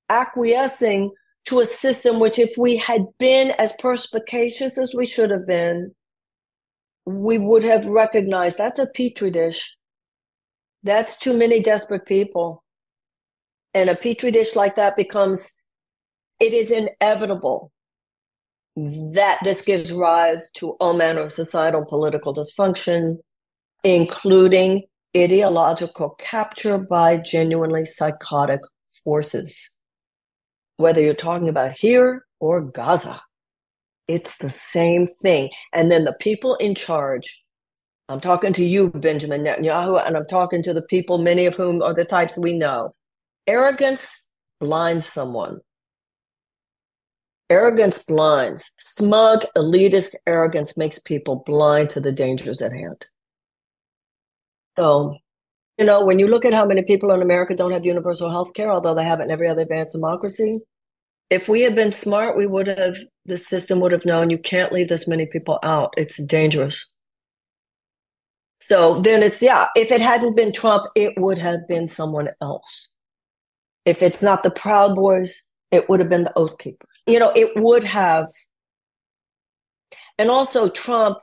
acquiescing 0.09 1.11
to 1.45 1.61
a 1.61 1.65
system 1.65 2.19
which, 2.19 2.39
if 2.39 2.57
we 2.57 2.75
had 2.75 3.05
been 3.19 3.51
as 3.51 3.71
perspicacious 3.79 4.77
as 4.77 4.93
we 4.93 5.05
should 5.05 5.31
have 5.31 5.47
been, 5.47 5.93
we 7.07 7.37
would 7.37 7.63
have 7.63 7.85
recognized 7.85 8.57
that's 8.57 8.79
a 8.79 8.85
petri 8.85 9.31
dish. 9.31 9.77
That's 10.83 11.17
too 11.17 11.37
many 11.37 11.61
desperate 11.61 12.05
people. 12.05 12.65
And 13.73 13.89
a 13.89 13.95
petri 13.95 14.29
dish 14.29 14.55
like 14.57 14.75
that 14.75 14.97
becomes, 14.97 15.53
it 16.41 16.51
is 16.53 16.69
inevitable 16.69 17.71
that 18.75 19.39
this 19.41 19.61
gives 19.61 19.93
rise 19.93 20.51
to 20.57 20.71
all 20.81 20.93
manner 20.93 21.21
of 21.21 21.31
societal 21.31 21.85
political 21.85 22.33
dysfunction, 22.33 23.15
including 23.85 24.83
ideological 25.15 26.09
capture 26.19 26.77
by 26.77 27.19
genuinely 27.19 27.85
psychotic 27.85 28.59
forces. 29.05 29.71
Whether 30.75 31.01
you're 31.01 31.13
talking 31.13 31.47
about 31.47 31.71
here 31.71 32.25
or 32.41 32.61
Gaza. 32.61 33.21
It's 34.07 34.37
the 34.37 34.49
same 34.49 35.07
thing. 35.21 35.49
And 35.73 35.91
then 35.91 36.05
the 36.05 36.13
people 36.13 36.55
in 36.55 36.75
charge, 36.75 37.43
I'm 38.09 38.21
talking 38.21 38.53
to 38.53 38.63
you, 38.63 38.89
Benjamin 38.89 39.43
Netanyahu, 39.43 40.05
and 40.05 40.15
I'm 40.15 40.27
talking 40.27 40.63
to 40.63 40.73
the 40.73 40.81
people, 40.83 41.17
many 41.17 41.45
of 41.45 41.55
whom 41.55 41.81
are 41.81 41.93
the 41.93 42.05
types 42.05 42.37
we 42.37 42.57
know. 42.57 42.93
Arrogance 43.47 44.09
blinds 44.59 45.05
someone. 45.05 45.59
Arrogance 47.49 48.03
blinds. 48.03 48.71
Smug, 48.79 49.45
elitist 49.55 50.15
arrogance 50.25 50.75
makes 50.77 50.99
people 50.99 51.43
blind 51.45 51.89
to 51.91 51.99
the 51.99 52.11
dangers 52.11 52.61
at 52.61 52.71
hand. 52.71 53.05
So, 54.77 55.17
you 55.77 55.85
know, 55.85 56.05
when 56.05 56.19
you 56.19 56.27
look 56.27 56.45
at 56.45 56.53
how 56.53 56.65
many 56.65 56.83
people 56.83 57.11
in 57.11 57.21
America 57.21 57.55
don't 57.55 57.71
have 57.71 57.85
universal 57.85 58.29
health 58.29 58.53
care, 58.53 58.71
although 58.71 58.95
they 58.95 59.05
have 59.05 59.19
it 59.19 59.23
in 59.23 59.31
every 59.31 59.47
other 59.47 59.61
advanced 59.63 59.93
democracy, 59.93 60.59
if 61.29 61.49
we 61.49 61.61
had 61.61 61.75
been 61.75 61.91
smart, 61.91 62.37
we 62.37 62.47
would 62.47 62.67
have, 62.67 62.97
the 63.25 63.37
system 63.37 63.79
would 63.81 63.91
have 63.91 64.05
known 64.05 64.29
you 64.29 64.37
can't 64.37 64.71
leave 64.71 64.89
this 64.89 65.07
many 65.07 65.25
people 65.25 65.59
out. 65.63 65.93
It's 65.97 66.21
dangerous. 66.23 66.85
So 68.61 69.01
then 69.01 69.23
it's, 69.23 69.41
yeah, 69.41 69.67
if 69.75 69.91
it 69.91 70.01
hadn't 70.01 70.35
been 70.35 70.51
Trump, 70.51 70.89
it 70.95 71.13
would 71.17 71.37
have 71.37 71.67
been 71.67 71.87
someone 71.87 72.29
else. 72.41 72.89
If 73.85 74.01
it's 74.01 74.21
not 74.21 74.43
the 74.43 74.51
Proud 74.51 74.95
Boys, 74.95 75.43
it 75.71 75.89
would 75.89 75.99
have 75.99 76.09
been 76.09 76.25
the 76.25 76.37
Oath 76.37 76.57
Keepers. 76.57 76.89
You 77.05 77.19
know, 77.19 77.31
it 77.35 77.51
would 77.55 77.83
have. 77.83 78.27
And 80.17 80.29
also, 80.29 80.69
Trump, 80.69 81.19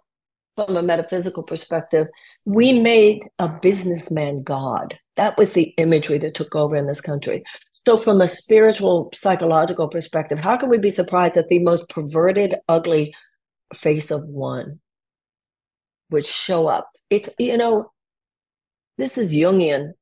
from 0.54 0.76
a 0.76 0.82
metaphysical 0.82 1.42
perspective, 1.42 2.06
we 2.44 2.78
made 2.78 3.25
a 3.38 3.49
businessman 3.49 4.42
God. 4.42 4.99
That 5.16 5.37
was 5.37 5.52
the 5.52 5.75
imagery 5.76 6.18
that 6.18 6.34
took 6.34 6.54
over 6.54 6.76
in 6.76 6.87
this 6.87 7.00
country. 7.00 7.42
So, 7.87 7.99
from 7.99 8.23
a 8.23 8.29
spiritual, 8.29 9.11
psychological 9.14 9.88
perspective, 9.88 10.38
how 10.38 10.57
can 10.57 10.71
we 10.71 10.79
be 10.79 10.91
surprised 10.91 11.35
that 11.35 11.49
the 11.49 11.59
most 11.59 11.88
perverted, 11.91 12.55
ugly 12.67 13.14
face 13.75 14.11
of 14.11 14.25
one 14.25 14.81
would 16.11 16.25
show 16.25 16.67
up? 16.67 16.88
It's, 17.11 17.29
you 17.38 17.59
know, 17.59 17.91
this 18.97 19.19
is 19.19 19.35
Jungian. 19.35 19.93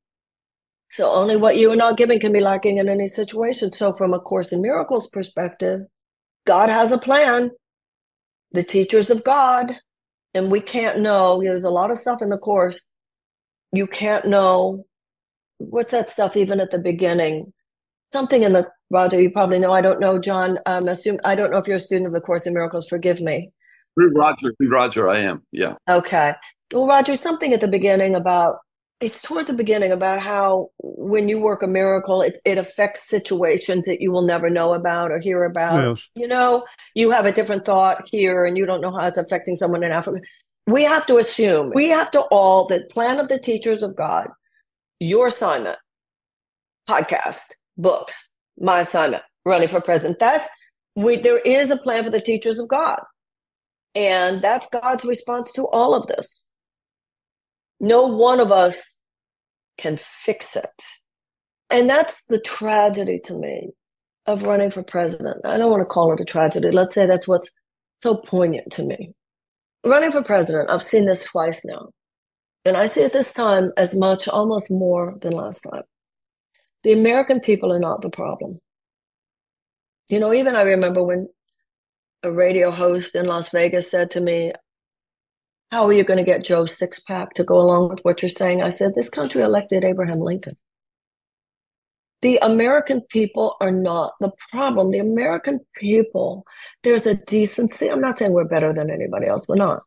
So, 0.92 1.10
only 1.10 1.36
what 1.36 1.56
you 1.56 1.72
are 1.72 1.76
not 1.76 1.96
giving 1.96 2.20
can 2.20 2.32
be 2.32 2.40
lacking 2.40 2.78
in 2.78 2.88
any 2.88 3.08
situation. 3.08 3.72
So, 3.72 3.92
from 3.92 4.14
a 4.14 4.20
Course 4.20 4.52
in 4.52 4.62
Miracles 4.62 5.08
perspective, 5.08 5.80
God 6.46 6.68
has 6.68 6.92
a 6.92 6.98
plan. 6.98 7.50
The 8.52 8.62
teachers 8.62 9.10
of 9.10 9.24
God, 9.24 9.72
and 10.34 10.52
we 10.52 10.60
can't 10.60 11.00
know. 11.00 11.42
There's 11.42 11.64
a 11.64 11.70
lot 11.70 11.90
of 11.90 11.98
stuff 11.98 12.22
in 12.22 12.28
the 12.28 12.38
Course. 12.38 12.80
You 13.72 13.88
can't 13.88 14.26
know 14.26 14.84
what's 15.58 15.90
that 15.90 16.10
stuff 16.10 16.36
even 16.36 16.60
at 16.60 16.70
the 16.70 16.78
beginning 16.78 17.52
something 18.12 18.42
in 18.42 18.52
the 18.52 18.68
Roger. 18.90 19.20
You 19.20 19.30
probably 19.30 19.58
know. 19.58 19.72
I 19.72 19.80
don't 19.80 20.00
know, 20.00 20.18
John. 20.18 20.58
Um, 20.66 20.88
assume 20.88 21.18
I 21.24 21.34
don't 21.34 21.50
know 21.50 21.58
if 21.58 21.66
you're 21.66 21.76
a 21.76 21.80
student 21.80 22.06
of 22.06 22.12
the 22.12 22.20
Course 22.20 22.46
in 22.46 22.54
Miracles. 22.54 22.86
Forgive 22.88 23.20
me. 23.20 23.50
Through 23.94 24.12
Roger, 24.14 24.52
through 24.56 24.70
Roger, 24.70 25.08
I 25.08 25.18
am. 25.20 25.42
Yeah. 25.52 25.74
Okay. 25.88 26.34
Well, 26.72 26.86
Roger, 26.86 27.16
something 27.16 27.52
at 27.52 27.60
the 27.60 27.68
beginning 27.68 28.14
about 28.14 28.58
it's 29.02 29.20
towards 29.20 29.48
the 29.48 29.54
beginning 29.54 29.90
about 29.90 30.20
how 30.20 30.68
when 30.78 31.28
you 31.28 31.40
work 31.40 31.62
a 31.64 31.66
miracle, 31.66 32.22
it, 32.22 32.38
it 32.44 32.56
affects 32.56 33.08
situations 33.08 33.84
that 33.84 34.00
you 34.00 34.12
will 34.12 34.22
never 34.22 34.48
know 34.48 34.74
about 34.74 35.10
or 35.10 35.18
hear 35.18 35.42
about. 35.42 35.84
Yes. 35.84 36.08
You 36.14 36.28
know, 36.28 36.64
you 36.94 37.10
have 37.10 37.26
a 37.26 37.32
different 37.32 37.64
thought 37.64 38.02
here 38.06 38.44
and 38.44 38.56
you 38.56 38.64
don't 38.64 38.80
know 38.80 38.92
how 38.92 39.08
it's 39.08 39.18
affecting 39.18 39.56
someone 39.56 39.82
in 39.82 39.90
Africa. 39.90 40.20
We 40.68 40.84
have 40.84 41.04
to 41.06 41.18
assume, 41.18 41.72
we 41.74 41.88
have 41.88 42.12
to 42.12 42.20
all, 42.30 42.68
the 42.68 42.86
plan 42.92 43.18
of 43.18 43.26
the 43.26 43.40
teachers 43.40 43.82
of 43.82 43.96
God, 43.96 44.28
your 45.00 45.26
assignment, 45.26 45.78
podcast, 46.88 47.48
books, 47.82 48.28
my 48.58 48.80
assignment, 48.80 49.22
running 49.44 49.68
for 49.68 49.80
president. 49.80 50.18
That's 50.18 50.48
we, 50.94 51.16
there 51.16 51.38
is 51.38 51.70
a 51.70 51.76
plan 51.76 52.04
for 52.04 52.10
the 52.10 52.20
teachers 52.20 52.58
of 52.58 52.68
God. 52.68 53.00
And 53.94 54.40
that's 54.40 54.66
God's 54.72 55.04
response 55.04 55.52
to 55.52 55.66
all 55.66 55.94
of 55.94 56.06
this. 56.06 56.44
No 57.80 58.06
one 58.06 58.40
of 58.40 58.52
us 58.52 58.96
can 59.78 59.96
fix 59.96 60.56
it. 60.56 60.82
And 61.70 61.88
that's 61.88 62.24
the 62.26 62.38
tragedy 62.38 63.20
to 63.24 63.34
me 63.34 63.70
of 64.26 64.42
running 64.42 64.70
for 64.70 64.82
president. 64.82 65.44
I 65.44 65.56
don't 65.56 65.70
want 65.70 65.80
to 65.80 65.86
call 65.86 66.12
it 66.12 66.20
a 66.20 66.24
tragedy. 66.24 66.70
Let's 66.70 66.94
say 66.94 67.06
that's 67.06 67.26
what's 67.26 67.50
so 68.02 68.16
poignant 68.16 68.70
to 68.72 68.82
me. 68.82 69.12
Running 69.84 70.12
for 70.12 70.22
president, 70.22 70.70
I've 70.70 70.82
seen 70.82 71.06
this 71.06 71.24
twice 71.24 71.62
now. 71.64 71.88
And 72.64 72.76
I 72.76 72.86
see 72.86 73.00
it 73.00 73.12
this 73.12 73.32
time 73.32 73.72
as 73.76 73.94
much, 73.94 74.28
almost 74.28 74.68
more 74.70 75.16
than 75.20 75.32
last 75.32 75.60
time. 75.60 75.82
The 76.84 76.92
American 76.92 77.40
people 77.40 77.72
are 77.72 77.78
not 77.78 78.02
the 78.02 78.10
problem. 78.10 78.58
You 80.08 80.18
know, 80.18 80.32
even 80.32 80.56
I 80.56 80.62
remember 80.62 81.02
when 81.02 81.28
a 82.22 82.30
radio 82.30 82.70
host 82.70 83.14
in 83.14 83.26
Las 83.26 83.50
Vegas 83.50 83.90
said 83.90 84.10
to 84.12 84.20
me, 84.20 84.52
How 85.70 85.86
are 85.86 85.92
you 85.92 86.04
going 86.04 86.18
to 86.18 86.24
get 86.24 86.44
Joe 86.44 86.64
Sixpack 86.64 87.30
to 87.34 87.44
go 87.44 87.60
along 87.60 87.90
with 87.90 88.00
what 88.00 88.22
you're 88.22 88.28
saying? 88.28 88.62
I 88.62 88.70
said, 88.70 88.94
This 88.94 89.08
country 89.08 89.42
elected 89.42 89.84
Abraham 89.84 90.20
Lincoln. 90.20 90.56
The 92.22 92.38
American 92.42 93.00
people 93.10 93.56
are 93.60 93.72
not 93.72 94.12
the 94.20 94.30
problem. 94.50 94.92
The 94.92 95.00
American 95.00 95.58
people, 95.76 96.44
there's 96.84 97.06
a 97.06 97.16
decency. 97.16 97.88
I'm 97.88 98.00
not 98.00 98.18
saying 98.18 98.32
we're 98.32 98.44
better 98.44 98.72
than 98.72 98.90
anybody 98.90 99.26
else. 99.26 99.46
We're 99.48 99.56
not. 99.56 99.82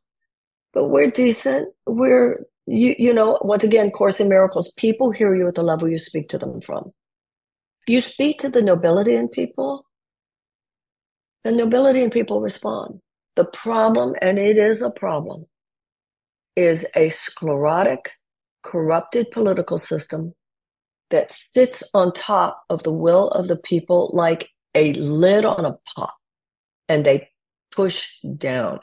But 0.74 0.90
we're 0.90 1.10
decent. 1.10 1.74
We're, 1.88 2.46
you, 2.68 2.96
you 2.98 3.14
know, 3.14 3.38
once 3.42 3.64
again, 3.64 3.92
Course 3.92 4.20
in 4.20 4.30
Miracles, 4.30 4.72
people 4.78 5.12
hear 5.12 5.36
you 5.36 5.48
at 5.48 5.56
the 5.56 5.64
level 5.64 5.90
you 5.90 5.98
speak 5.98 6.30
to 6.30 6.38
them 6.38 6.62
from. 6.62 6.92
You 7.88 8.02
speak 8.02 8.40
to 8.42 8.50
the 8.50 8.62
nobility 8.62 9.16
in 9.16 9.28
people, 9.28 9.86
the 11.44 11.52
nobility 11.52 12.02
in 12.02 12.10
people 12.10 12.42
respond. 12.42 13.00
The 13.36 13.46
problem, 13.46 14.16
and 14.22 14.40
it 14.40 14.58
is 14.58 14.82
a 14.82 14.90
problem, 14.90 15.46
is 16.56 16.86
a 16.96 17.10
sclerotic, 17.10 18.12
corrupted 18.64 19.30
political 19.30 19.78
system 19.78 20.34
that 21.12 21.32
sits 21.32 21.84
on 21.94 22.14
top 22.14 22.64
of 22.70 22.84
the 22.84 22.92
will 22.92 23.28
of 23.30 23.48
the 23.48 23.58
people 23.58 24.10
like 24.14 24.50
a 24.74 24.94
lid 24.94 25.46
on 25.46 25.66
a 25.66 25.78
pot 25.96 26.14
and 26.90 27.06
they 27.06 27.30
push 27.72 28.10
down. 28.38 28.80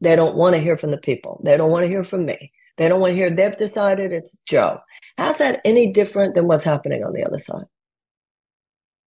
They 0.00 0.14
don't 0.14 0.36
want 0.36 0.54
to 0.54 0.60
hear 0.60 0.76
from 0.76 0.90
the 0.90 0.98
people. 0.98 1.40
They 1.44 1.56
don't 1.56 1.70
want 1.70 1.84
to 1.84 1.88
hear 1.88 2.04
from 2.04 2.26
me. 2.26 2.52
They 2.76 2.88
don't 2.88 3.00
want 3.00 3.12
to 3.12 3.16
hear 3.16 3.30
they've 3.30 3.56
decided 3.56 4.12
it's 4.12 4.38
Joe. 4.46 4.80
How's 5.18 5.38
that 5.38 5.60
any 5.64 5.92
different 5.92 6.34
than 6.34 6.46
what's 6.46 6.64
happening 6.64 7.04
on 7.04 7.12
the 7.12 7.24
other 7.24 7.38
side? 7.38 7.64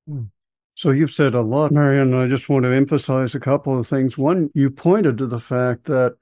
Hmm. 0.07 0.23
So 0.75 0.91
you've 0.91 1.11
said 1.11 1.35
a 1.35 1.41
lot, 1.41 1.71
Marianne. 1.71 2.13
I 2.13 2.27
just 2.27 2.47
want 2.47 2.63
to 2.63 2.71
emphasize 2.71 3.35
a 3.35 3.39
couple 3.39 3.77
of 3.77 3.85
things. 3.85 4.17
One, 4.17 4.49
you 4.53 4.69
pointed 4.69 5.17
to 5.17 5.27
the 5.27 5.39
fact 5.39 5.85
that 5.85 6.15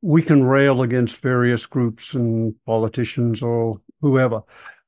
we 0.00 0.22
can 0.22 0.44
rail 0.44 0.82
against 0.82 1.16
various 1.16 1.66
groups 1.66 2.14
and 2.14 2.54
politicians 2.66 3.42
or 3.42 3.80
whoever. 4.00 4.42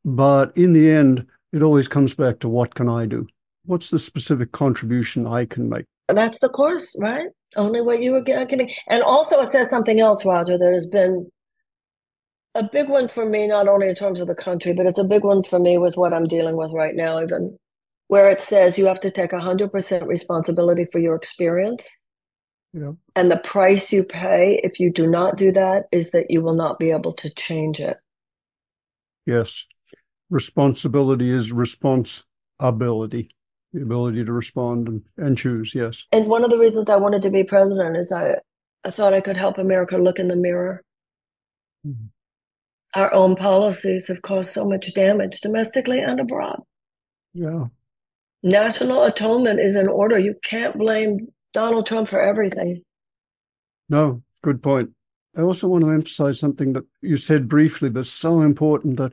But 0.05 0.57
in 0.57 0.73
the 0.73 0.89
end, 0.91 1.27
it 1.53 1.63
always 1.63 1.89
comes 1.89 2.15
back 2.15 2.39
to 2.41 2.49
what 2.49 2.75
can 2.77 2.89
I 2.89 3.07
do? 3.07 3.27
What's 3.65 3.91
the 3.91 3.99
specific 3.99 4.53
contribution 4.53 5.27
I 5.27 5.45
can 5.47 5.69
make? 5.69 5.85
That's 6.09 6.39
the 6.39 6.49
course, 6.49 6.97
right? 7.01 7.27
Only 7.57 7.83
what 7.83 8.01
you 8.01 8.15
are 8.15 8.23
getting. 8.23 8.71
And 8.89 9.03
also, 9.03 9.41
it 9.41 9.51
says 9.51 9.69
something 9.69 10.01
else, 10.01 10.25
Roger, 10.25 10.57
that 10.57 10.73
has 10.73 10.87
been 10.87 11.29
a 12.59 12.69
big 12.71 12.89
one 12.89 13.09
for 13.09 13.29
me, 13.29 13.47
not 13.49 13.69
only 13.69 13.89
in 13.89 13.95
terms 13.95 14.21
of 14.21 14.27
the 14.27 14.35
country, 14.35 14.73
but 14.73 14.87
it's 14.87 14.99
a 14.99 15.05
big 15.05 15.25
one 15.25 15.43
for 15.43 15.59
me 15.59 15.79
with 15.79 15.97
what 15.97 16.13
I'm 16.13 16.27
dealing 16.27 16.57
with 16.57 16.73
right 16.73 16.95
now, 16.95 17.21
even 17.23 17.59
where 18.09 18.31
it 18.31 18.41
says 18.41 18.79
you 18.79 18.87
have 18.87 19.01
to 19.01 19.11
take 19.11 19.31
100% 19.31 20.07
responsibility 20.07 20.87
for 20.91 20.99
your 20.99 21.15
experience. 21.15 21.89
Yeah. 22.73 22.93
And 23.17 23.31
the 23.31 23.39
price 23.39 23.93
you 23.93 24.05
pay 24.05 24.61
if 24.63 24.79
you 24.79 24.93
do 24.93 25.07
not 25.07 25.37
do 25.37 25.53
that 25.53 25.85
is 25.91 26.11
that 26.11 26.31
you 26.31 26.43
will 26.43 26.57
not 26.57 26.79
be 26.79 26.91
able 26.91 27.15
to 27.15 27.31
change 27.31 27.81
it. 27.81 27.97
Yes 29.27 29.65
responsibility 30.31 31.31
is 31.31 31.53
responsibility, 31.53 33.31
the 33.73 33.83
ability 33.83 34.25
to 34.25 34.33
respond 34.33 34.89
and, 34.89 35.03
and 35.17 35.39
choose. 35.39 35.75
Yes. 35.75 36.05
And 36.13 36.27
one 36.27 36.45
of 36.45 36.51
the 36.51 36.59
reasons 36.59 36.91
I 36.91 36.97
wanted 36.97 37.23
to 37.23 37.31
be 37.31 37.45
president 37.45 37.97
is 37.97 38.13
I, 38.13 38.37
I 38.85 38.91
thought 38.91 39.15
I 39.15 39.21
could 39.21 39.37
help 39.37 39.59
America 39.59 39.97
look 39.97 40.19
in 40.19 40.29
the 40.29 40.37
mirror. 40.37 40.83
Mm-hmm. 41.87 42.07
Our 42.99 43.15
own 43.15 43.37
policies 43.37 44.09
have 44.09 44.23
caused 44.23 44.51
so 44.51 44.65
much 44.65 44.93
damage 44.93 45.41
domestically 45.41 46.01
and 46.01 46.19
abroad. 46.19 46.61
Yeah. 47.33 47.67
National 48.43 49.05
atonement 49.05 49.61
is 49.61 49.77
in 49.77 49.87
order. 49.87 50.19
You 50.19 50.35
can't 50.43 50.77
blame 50.77 51.29
Donald 51.55 51.87
Trump 51.87 52.09
for 52.09 52.21
everything. 52.21 52.83
No, 53.89 54.25
good 54.43 54.61
point. 54.65 54.91
I 55.37 55.43
also 55.43 55.69
want 55.69 55.85
to 55.85 55.93
emphasize 55.93 56.41
something 56.41 56.73
that 56.73 56.83
you 57.01 57.19
said 57.19 57.49
briefly, 57.49 57.89
but 57.89 58.07
so 58.07 58.41
important 58.41 58.97
that 58.97 59.13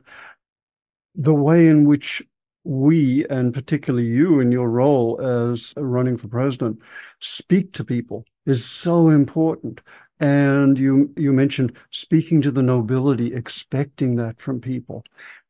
the 1.14 1.34
way 1.34 1.68
in 1.68 1.84
which 1.84 2.24
we, 2.64 3.24
and 3.30 3.54
particularly 3.54 4.08
you 4.08 4.40
in 4.40 4.50
your 4.50 4.68
role 4.68 5.20
as 5.20 5.72
running 5.76 6.16
for 6.16 6.26
president, 6.26 6.80
speak 7.20 7.72
to 7.74 7.84
people 7.84 8.24
is 8.46 8.64
so 8.64 9.10
important. 9.10 9.80
And 10.18 10.78
you 10.78 11.12
you 11.16 11.32
mentioned 11.32 11.76
speaking 11.90 12.40
to 12.42 12.50
the 12.50 12.62
nobility, 12.62 13.34
expecting 13.34 14.16
that 14.16 14.40
from 14.40 14.60
people, 14.60 15.04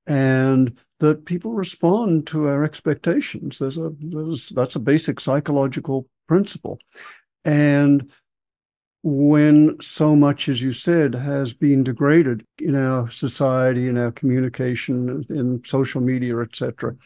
and 0.06 0.76
that 0.98 1.24
people 1.24 1.52
respond 1.52 2.26
to 2.28 2.48
our 2.48 2.64
expectations. 2.64 3.58
There's 3.58 3.78
a 3.78 3.92
there's, 4.00 4.48
that's 4.48 4.76
a 4.76 4.80
basic 4.80 5.20
psychological 5.20 6.08
principle, 6.26 6.78
and 7.44 8.10
when 9.08 9.76
so 9.80 10.16
much, 10.16 10.48
as 10.48 10.60
you 10.60 10.72
said, 10.72 11.14
has 11.14 11.54
been 11.54 11.84
degraded 11.84 12.44
in 12.58 12.74
our 12.74 13.08
society, 13.08 13.86
in 13.86 13.96
our 13.96 14.10
communication, 14.10 15.24
in 15.28 15.62
social 15.64 16.00
media, 16.00 16.40
etc. 16.40 16.96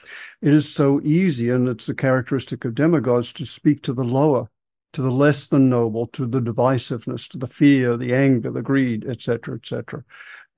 It 0.41 0.55
is 0.55 0.73
so 0.73 1.03
easy, 1.03 1.51
and 1.51 1.69
it's 1.69 1.91
a 1.91 1.95
characteristic 1.95 2.65
of 2.65 2.75
demagogues 2.75 3.35
to 3.35 3.45
speak 3.45 3.83
to 3.83 3.93
the 3.93 4.03
lower, 4.03 4.49
to 4.93 5.03
the 5.03 5.11
less 5.11 5.49
than 5.49 5.69
noble, 5.69 6.07
to 6.09 6.27
the 6.27 6.41
divisiveness, 6.41 7.29
to 7.29 7.39
the 7.39 7.47
fear, 7.47 7.97
the 7.97 8.15
anger, 8.15 8.51
the 8.51 8.63
greed, 8.63 9.07
etc., 9.09 9.57
etc. 9.57 10.05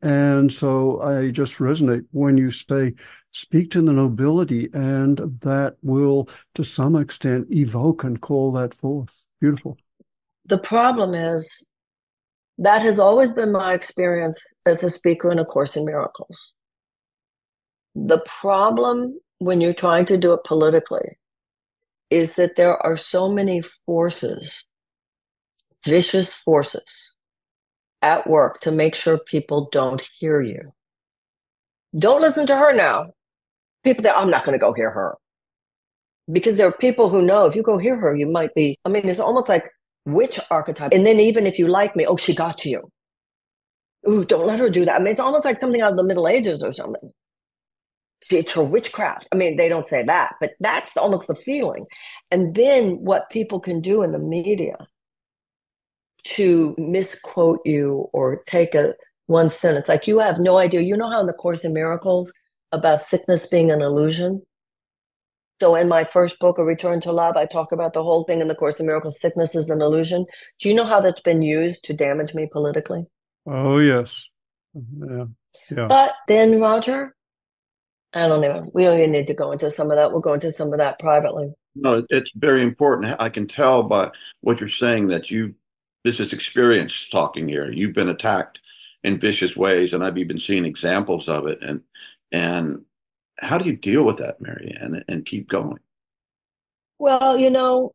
And 0.00 0.52
so 0.52 1.00
I 1.00 1.30
just 1.30 1.54
resonate 1.54 2.06
when 2.10 2.36
you 2.36 2.50
say, 2.50 2.94
speak 3.32 3.70
to 3.72 3.82
the 3.82 3.92
nobility, 3.92 4.68
and 4.72 5.18
that 5.42 5.76
will, 5.82 6.28
to 6.54 6.64
some 6.64 6.96
extent, 6.96 7.46
evoke 7.50 8.04
and 8.04 8.20
call 8.20 8.52
that 8.52 8.74
forth. 8.74 9.14
Beautiful 9.40 9.78
the 10.46 10.58
problem 10.58 11.14
is 11.14 11.64
that 12.58 12.82
has 12.82 12.98
always 12.98 13.30
been 13.30 13.52
my 13.52 13.74
experience 13.74 14.42
as 14.66 14.82
a 14.82 14.90
speaker 14.90 15.30
in 15.30 15.38
A 15.38 15.44
Course 15.44 15.76
in 15.76 15.84
Miracles. 15.84 16.52
The 17.94 18.22
problem 18.40 19.18
when 19.38 19.60
you're 19.60 19.74
trying 19.74 20.04
to 20.06 20.16
do 20.16 20.32
it 20.32 20.44
politically 20.44 21.18
is 22.12 22.34
that 22.34 22.56
there 22.56 22.76
are 22.84 22.96
so 22.96 23.30
many 23.30 23.62
forces, 23.86 24.64
vicious 25.86 26.30
forces 26.32 27.16
at 28.02 28.28
work 28.28 28.60
to 28.60 28.70
make 28.70 28.94
sure 28.94 29.18
people 29.18 29.70
don't 29.72 30.02
hear 30.18 30.42
you. 30.42 30.74
Don't 31.98 32.20
listen 32.20 32.46
to 32.48 32.56
her 32.56 32.74
now. 32.74 33.06
People 33.82 34.02
that 34.02 34.16
I'm 34.16 34.30
not 34.30 34.44
going 34.44 34.58
to 34.58 34.62
go 34.62 34.74
hear 34.74 34.90
her. 34.90 35.16
Because 36.30 36.56
there 36.56 36.68
are 36.68 36.72
people 36.72 37.08
who 37.08 37.22
know 37.22 37.46
if 37.46 37.56
you 37.56 37.62
go 37.62 37.78
hear 37.78 37.96
her, 37.96 38.14
you 38.14 38.26
might 38.26 38.54
be, 38.54 38.76
I 38.84 38.90
mean, 38.90 39.08
it's 39.08 39.18
almost 39.18 39.48
like 39.48 39.70
witch 40.04 40.38
archetype. 40.50 40.92
And 40.92 41.06
then 41.06 41.18
even 41.18 41.46
if 41.46 41.58
you 41.58 41.66
like 41.66 41.96
me, 41.96 42.04
oh, 42.06 42.16
she 42.16 42.34
got 42.34 42.58
to 42.58 42.68
you. 42.68 42.82
Ooh, 44.06 44.24
don't 44.24 44.46
let 44.46 44.60
her 44.60 44.68
do 44.68 44.84
that. 44.84 44.96
I 44.96 44.98
mean, 44.98 45.12
it's 45.12 45.20
almost 45.20 45.46
like 45.46 45.56
something 45.56 45.80
out 45.80 45.92
of 45.92 45.96
the 45.96 46.04
Middle 46.04 46.28
Ages 46.28 46.62
or 46.62 46.72
something. 46.72 47.10
It's 48.30 48.52
her 48.52 48.62
witchcraft. 48.62 49.28
I 49.32 49.36
mean, 49.36 49.56
they 49.56 49.68
don't 49.68 49.86
say 49.86 50.02
that, 50.04 50.34
but 50.40 50.52
that's 50.60 50.96
almost 50.96 51.26
the 51.26 51.34
feeling. 51.34 51.86
And 52.30 52.54
then 52.54 52.98
what 52.98 53.30
people 53.30 53.60
can 53.60 53.80
do 53.80 54.02
in 54.02 54.12
the 54.12 54.18
media 54.18 54.76
to 56.24 56.74
misquote 56.78 57.60
you 57.64 58.08
or 58.12 58.42
take 58.46 58.74
a 58.74 58.94
one 59.26 59.50
sentence, 59.50 59.88
like 59.88 60.06
you 60.06 60.18
have 60.18 60.38
no 60.38 60.58
idea. 60.58 60.80
You 60.80 60.96
know 60.96 61.10
how 61.10 61.20
in 61.20 61.26
the 61.26 61.32
Course 61.32 61.64
in 61.64 61.72
Miracles 61.72 62.32
about 62.70 63.02
sickness 63.02 63.46
being 63.46 63.70
an 63.70 63.82
illusion? 63.82 64.42
So 65.60 65.76
in 65.76 65.88
my 65.88 66.02
first 66.04 66.38
book, 66.40 66.58
A 66.58 66.64
Return 66.64 67.00
to 67.02 67.12
Love, 67.12 67.36
I 67.36 67.46
talk 67.46 67.70
about 67.70 67.92
the 67.94 68.02
whole 68.02 68.24
thing 68.24 68.40
in 68.40 68.48
the 68.48 68.54
Course 68.54 68.80
in 68.80 68.86
Miracles, 68.86 69.20
sickness 69.20 69.54
is 69.54 69.70
an 69.70 69.80
illusion. 69.80 70.26
Do 70.58 70.68
you 70.68 70.74
know 70.74 70.84
how 70.84 71.00
that's 71.00 71.20
been 71.20 71.42
used 71.42 71.84
to 71.84 71.92
damage 71.92 72.34
me 72.34 72.48
politically? 72.50 73.06
Oh, 73.46 73.78
yes. 73.78 74.24
Mm-hmm. 74.76 75.14
Yeah. 75.14 75.24
yeah. 75.70 75.86
But 75.86 76.14
then, 76.26 76.60
Roger, 76.60 77.14
I 78.14 78.28
don't 78.28 78.40
know. 78.40 78.70
We 78.74 78.84
don't 78.84 78.98
even 78.98 79.12
need 79.12 79.26
to 79.28 79.34
go 79.34 79.52
into 79.52 79.70
some 79.70 79.90
of 79.90 79.96
that. 79.96 80.12
We'll 80.12 80.20
go 80.20 80.34
into 80.34 80.50
some 80.52 80.72
of 80.72 80.78
that 80.78 80.98
privately. 80.98 81.52
No, 81.74 82.04
it's 82.10 82.30
very 82.34 82.62
important. 82.62 83.16
I 83.18 83.30
can 83.30 83.46
tell 83.46 83.82
by 83.82 84.10
what 84.40 84.60
you're 84.60 84.68
saying 84.68 85.06
that 85.08 85.30
you, 85.30 85.54
this 86.04 86.20
is 86.20 86.32
experience 86.32 87.08
talking 87.08 87.48
here. 87.48 87.70
You've 87.70 87.94
been 87.94 88.10
attacked 88.10 88.60
in 89.02 89.18
vicious 89.18 89.56
ways, 89.56 89.92
and 89.94 90.04
I've 90.04 90.18
even 90.18 90.38
seen 90.38 90.66
examples 90.66 91.28
of 91.28 91.46
it. 91.46 91.62
And 91.62 91.80
and 92.30 92.84
how 93.38 93.58
do 93.58 93.64
you 93.64 93.76
deal 93.76 94.04
with 94.04 94.18
that, 94.18 94.40
Marianne, 94.40 95.04
and 95.08 95.24
keep 95.24 95.48
going? 95.48 95.78
Well, 96.98 97.36
you 97.36 97.50
know, 97.50 97.92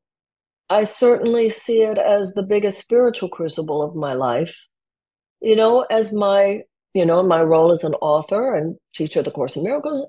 I 0.70 0.84
certainly 0.84 1.50
see 1.50 1.82
it 1.82 1.98
as 1.98 2.34
the 2.34 2.44
biggest 2.44 2.80
spiritual 2.80 3.30
crucible 3.30 3.82
of 3.82 3.96
my 3.96 4.14
life. 4.14 4.68
You 5.42 5.56
know, 5.56 5.86
as 5.90 6.12
my, 6.12 6.64
you 6.94 7.06
know, 7.06 7.24
my 7.24 7.42
role 7.42 7.72
as 7.72 7.84
an 7.84 7.94
author 7.96 8.56
and 8.56 8.76
teacher 8.94 9.20
of 9.20 9.26
the 9.26 9.32
Course 9.32 9.56
in 9.56 9.64
Miracles. 9.64 10.08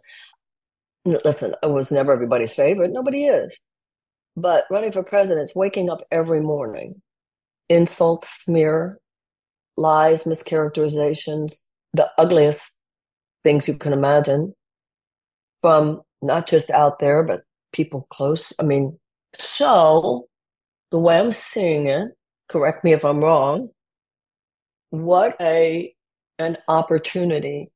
Listen, 1.05 1.55
I 1.63 1.67
was 1.67 1.91
never 1.91 2.13
everybody's 2.13 2.53
favorite. 2.53 2.93
Nobody 2.93 3.25
is. 3.25 3.59
But 4.37 4.65
running 4.71 4.93
for 4.93 5.03
president, 5.03 5.53
waking 5.55 5.91
up 5.91 6.03
every 6.11 6.41
morning, 6.41 7.01
insults, 7.69 8.29
smear, 8.45 8.99
lies, 9.77 10.25
mischaracterizations, 10.25 11.65
the 11.93 12.11
ugliest 12.19 12.73
things 13.45 13.69
you 13.69 13.77
can 13.79 13.93
imagine 13.93 14.55
from 15.63 16.01
not 16.23 16.47
just 16.47 16.71
out 16.71 16.99
there, 16.99 17.23
but 17.23 17.43
people 17.73 18.07
close. 18.11 18.53
I 18.59 18.63
mean, 18.63 18.99
so 19.37 20.27
the 20.91 20.99
way 20.99 21.19
I'm 21.19 21.33
seeing 21.33 21.87
it, 21.87 22.11
correct 22.49 22.85
me 22.85 22.93
if 22.93 23.05
I'm 23.05 23.21
wrong, 23.21 23.71
what 24.91 25.37
a 25.41 25.95
an 26.39 26.57
opportunity 26.69 27.71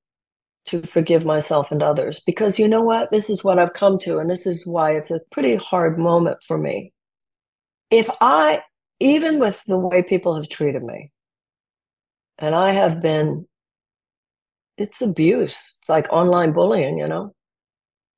to 0.67 0.83
forgive 0.83 1.25
myself 1.25 1.73
and 1.73 1.83
others. 1.83 2.21
Because 2.25 2.59
you 2.59 2.69
know 2.69 2.83
what? 2.83 3.11
This 3.11 3.29
is 3.29 3.43
what 3.43 3.59
I've 3.59 3.73
come 3.73 3.99
to, 4.01 4.19
and 4.19 4.31
this 4.31 4.47
is 4.47 4.67
why 4.67 4.93
it's 4.93 5.11
a 5.11 5.21
pretty 5.31 5.57
hard 5.57 5.99
moment 5.99 6.39
for 6.47 6.59
me. 6.59 6.93
If 7.91 8.09
I, 8.21 8.63
even 9.01 9.39
with 9.39 9.63
the 9.67 9.79
way 9.79 10.03
people 10.03 10.35
have 10.37 10.49
treated 10.49 10.83
me, 10.83 11.11
and 12.39 12.55
I 12.55 12.73
have 12.73 13.01
been, 13.01 13.47
it's 14.79 15.03
abuse. 15.03 15.75
It's 15.81 15.89
like 15.89 16.13
online 16.13 16.53
bullying, 16.53 16.99
you 16.99 17.09
know? 17.09 17.35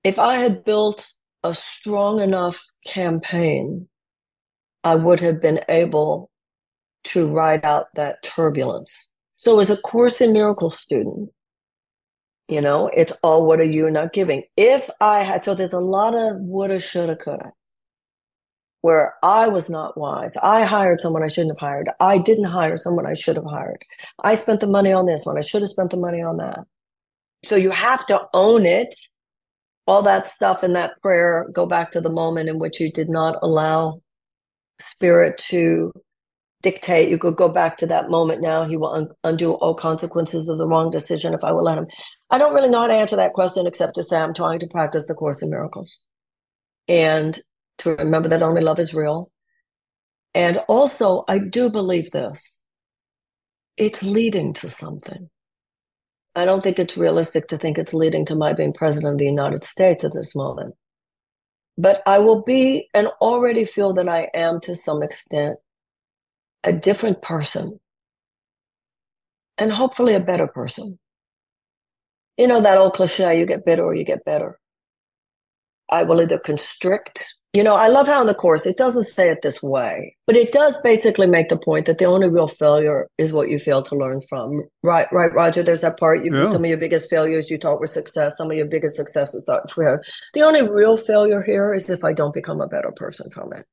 If 0.05 0.19
I 0.19 0.37
had 0.37 0.65
built 0.65 1.11
a 1.43 1.55
strong 1.55 2.21
enough 2.21 2.63
campaign, 2.87 3.89
I 4.85 4.95
would 4.95 5.21
have 5.21 5.41
been 5.41 5.61
able 5.69 6.31
to 7.05 7.27
ride 7.27 7.65
out 7.65 7.87
that 7.95 8.23
turbulence. 8.23 9.09
So 9.45 9.61
as 9.61 9.69
a 9.69 9.77
Course 9.77 10.23
in 10.23 10.33
Miracles 10.33 10.79
student, 10.79 11.31
you 12.49 12.63
know, 12.63 12.89
it's 12.89 13.13
all 13.23 13.47
what 13.47 13.61
are 13.61 13.65
you 13.65 13.91
not 13.91 14.15
giving? 14.15 14.43
If 14.57 14.89
I 15.01 15.23
had, 15.23 15.45
so 15.45 15.55
there's 15.55 15.75
a 15.75 15.79
lot 15.79 16.15
of 16.15 16.37
woulda, 16.41 16.81
shoulda, 16.81 17.17
coulda, 17.17 17.53
where 18.81 19.15
I 19.23 19.49
was 19.49 19.69
not 19.69 19.99
wise. 19.99 20.37
I 20.43 20.65
hired 20.65 21.01
someone 21.01 21.23
I 21.23 21.29
shouldn't 21.29 21.59
have 21.59 21.69
hired. 21.69 21.91
I 22.01 22.19
didn't 22.19 22.45
hire 22.45 22.79
someone 22.79 23.07
I 23.07 23.15
should 23.15 23.37
have 23.37 23.45
hired. 23.45 23.85
I 24.23 24.35
spent 24.37 24.61
the 24.61 24.67
money 24.67 24.93
on 24.93 25.05
this 25.05 25.27
one. 25.27 25.37
I 25.37 25.43
should 25.43 25.63
have 25.63 25.71
spent 25.71 25.91
the 25.91 25.99
money 25.99 26.23
on 26.23 26.39
that. 26.39 26.61
So 27.45 27.57
you 27.57 27.71
have 27.71 28.07
to 28.07 28.23
own 28.33 28.65
it. 28.65 28.95
All 29.87 30.01
that 30.03 30.31
stuff 30.31 30.65
in 30.65 30.73
that 30.73 31.01
prayer, 31.03 31.47
go 31.53 31.67
back 31.67 31.91
to 31.91 32.01
the 32.01 32.11
moment 32.11 32.49
in 32.49 32.59
which 32.59 32.81
you 32.81 32.91
did 32.91 33.11
not 33.11 33.37
allow 33.43 34.01
spirit 34.81 35.37
to 35.51 35.93
dictate. 36.65 37.11
You 37.11 37.19
could 37.19 37.37
go 37.37 37.49
back 37.49 37.79
to 37.79 37.87
that 37.89 38.11
moment 38.11 38.43
now. 38.43 38.65
He 38.67 38.77
will 38.77 38.93
un- 38.93 39.11
undo 39.25 39.55
all 39.55 39.77
consequences 39.77 40.49
of 40.49 40.59
the 40.59 40.69
wrong 40.69 40.91
decision 40.91 41.35
if 41.35 41.45
I 41.45 41.53
will 41.53 41.65
let 41.65 41.79
him. 41.79 41.87
I 42.31 42.39
don't 42.39 42.55
really 42.55 42.71
know 42.71 42.81
how 42.81 42.89
to 42.89 42.95
answer 42.95 43.17
that 43.17 43.35
question 43.35 43.69
except 43.69 43.95
to 43.97 44.05
say 44.05 44.17
I'm 44.17 44.35
trying 44.35 44.61
to 44.61 44.69
practice 44.69 45.07
the 45.07 45.15
Course 45.15 45.43
in 45.43 45.51
Miracles 45.51 45.99
and 46.89 47.41
to 47.79 47.95
remember 47.97 48.29
that 48.31 48.43
only 48.43 48.63
love 48.63 48.81
is 48.81 48.95
real. 48.95 49.31
And 50.35 50.59
also, 50.69 51.25
I 51.29 51.39
do 51.39 51.71
believe 51.71 52.11
this 52.11 52.59
it's 53.77 54.03
leading 54.03 54.55
to 54.55 54.71
something. 54.71 55.31
I 56.37 56.47
don't 56.47 56.63
think 56.63 56.79
it's 56.81 56.97
realistic 56.97 57.49
to 57.49 57.59
think 57.59 57.79
it's 57.79 57.95
leading 57.95 58.27
to 58.27 58.37
my 58.37 58.55
being 58.55 58.73
president 58.73 59.15
of 59.15 59.19
the 59.19 59.27
United 59.27 59.65
States 59.65 60.05
at 60.05 60.15
this 60.15 60.35
moment. 60.35 60.75
But 61.79 62.03
I 62.07 62.21
will 62.21 62.43
be 62.43 62.89
and 62.95 63.09
already 63.21 63.65
feel 63.67 63.95
that 63.95 64.09
I 64.09 64.31
am 64.35 64.61
to 64.63 64.77
some 64.77 65.03
extent 65.03 65.59
a 66.65 66.73
different 66.73 67.23
person 67.23 67.79
and 69.59 69.73
hopefully 69.73 70.15
a 70.15 70.21
better 70.21 70.49
person. 70.49 70.99
You 72.37 72.49
know, 72.49 72.61
that 72.63 72.79
old 72.79 72.95
cliche, 72.95 73.39
you 73.39 73.47
get 73.47 73.65
bitter 73.65 73.85
or 73.85 73.95
you 73.95 74.05
get 74.05 74.25
better. 74.25 74.59
I 75.91 76.03
will 76.03 76.21
either 76.21 76.39
constrict. 76.39 77.35
You 77.53 77.63
know, 77.63 77.77
I 77.77 77.87
love 77.87 78.09
how 78.09 78.21
in 78.21 78.27
the 78.27 78.35
course 78.35 78.67
it 78.67 78.77
doesn't 78.77 79.05
say 79.05 79.31
it 79.31 79.43
this 79.43 79.63
way, 79.63 80.17
but 80.27 80.35
it 80.35 80.51
does 80.51 80.77
basically 80.79 81.29
make 81.29 81.51
the 81.51 81.57
point 81.57 81.87
that 81.87 81.99
the 81.99 82.05
only 82.07 82.29
real 82.29 82.49
failure 82.49 83.07
is 83.17 83.33
what 83.33 83.49
you 83.49 83.61
fail 83.61 83.81
to 83.85 83.95
learn 83.95 84.23
from. 84.29 84.65
Right, 84.83 85.07
right, 85.13 85.33
Roger. 85.33 85.63
There's 85.63 85.83
that 85.83 86.01
part. 86.01 86.25
You, 86.25 86.37
yeah. 86.37 86.51
Some 86.51 86.65
of 86.65 86.69
your 86.69 86.79
biggest 86.79 87.09
failures 87.09 87.51
you 87.51 87.59
thought 87.59 87.79
were 87.79 87.87
success. 87.87 88.35
Some 88.37 88.51
of 88.51 88.57
your 88.57 88.67
biggest 88.67 88.97
successes 88.97 89.45
thought 89.47 89.77
were. 89.77 90.03
The 90.33 90.43
only 90.43 90.63
real 90.63 90.97
failure 90.97 91.43
here 91.43 91.73
is 91.73 91.89
if 91.89 92.03
I 92.03 92.13
don't 92.13 92.35
become 92.35 92.61
a 92.61 92.67
better 92.67 92.91
person 92.97 93.31
from 93.31 93.53
it. 93.53 93.65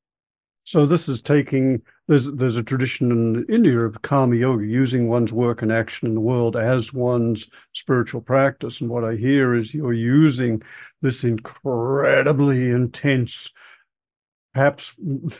So 0.63 0.85
this 0.85 1.09
is 1.09 1.21
taking 1.21 1.81
there's 2.07 2.31
there's 2.31 2.57
a 2.57 2.63
tradition 2.63 3.11
in 3.11 3.45
India 3.53 3.79
of 3.79 4.01
karma 4.01 4.35
yoga, 4.35 4.65
using 4.65 5.07
one's 5.07 5.33
work 5.33 5.61
and 5.61 5.71
action 5.71 6.07
in 6.07 6.13
the 6.13 6.21
world 6.21 6.55
as 6.55 6.93
one's 6.93 7.47
spiritual 7.73 8.21
practice. 8.21 8.81
And 8.81 8.89
what 8.89 9.03
I 9.03 9.15
hear 9.15 9.55
is 9.55 9.73
you're 9.73 9.93
using 9.93 10.61
this 11.01 11.23
incredibly 11.23 12.69
intense, 12.69 13.49
perhaps 14.53 14.93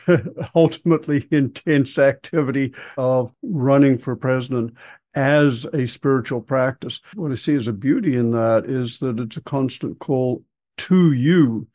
ultimately 0.54 1.28
intense 1.30 1.98
activity 1.98 2.74
of 2.96 3.32
running 3.42 3.98
for 3.98 4.16
president 4.16 4.74
as 5.14 5.66
a 5.72 5.86
spiritual 5.86 6.40
practice. 6.40 7.00
What 7.14 7.32
I 7.32 7.36
see 7.36 7.54
as 7.54 7.68
a 7.68 7.72
beauty 7.72 8.16
in 8.16 8.32
that 8.32 8.64
is 8.66 8.98
that 9.00 9.20
it's 9.20 9.36
a 9.36 9.42
constant 9.42 9.98
call 9.98 10.42
to 10.78 11.12
you 11.12 11.68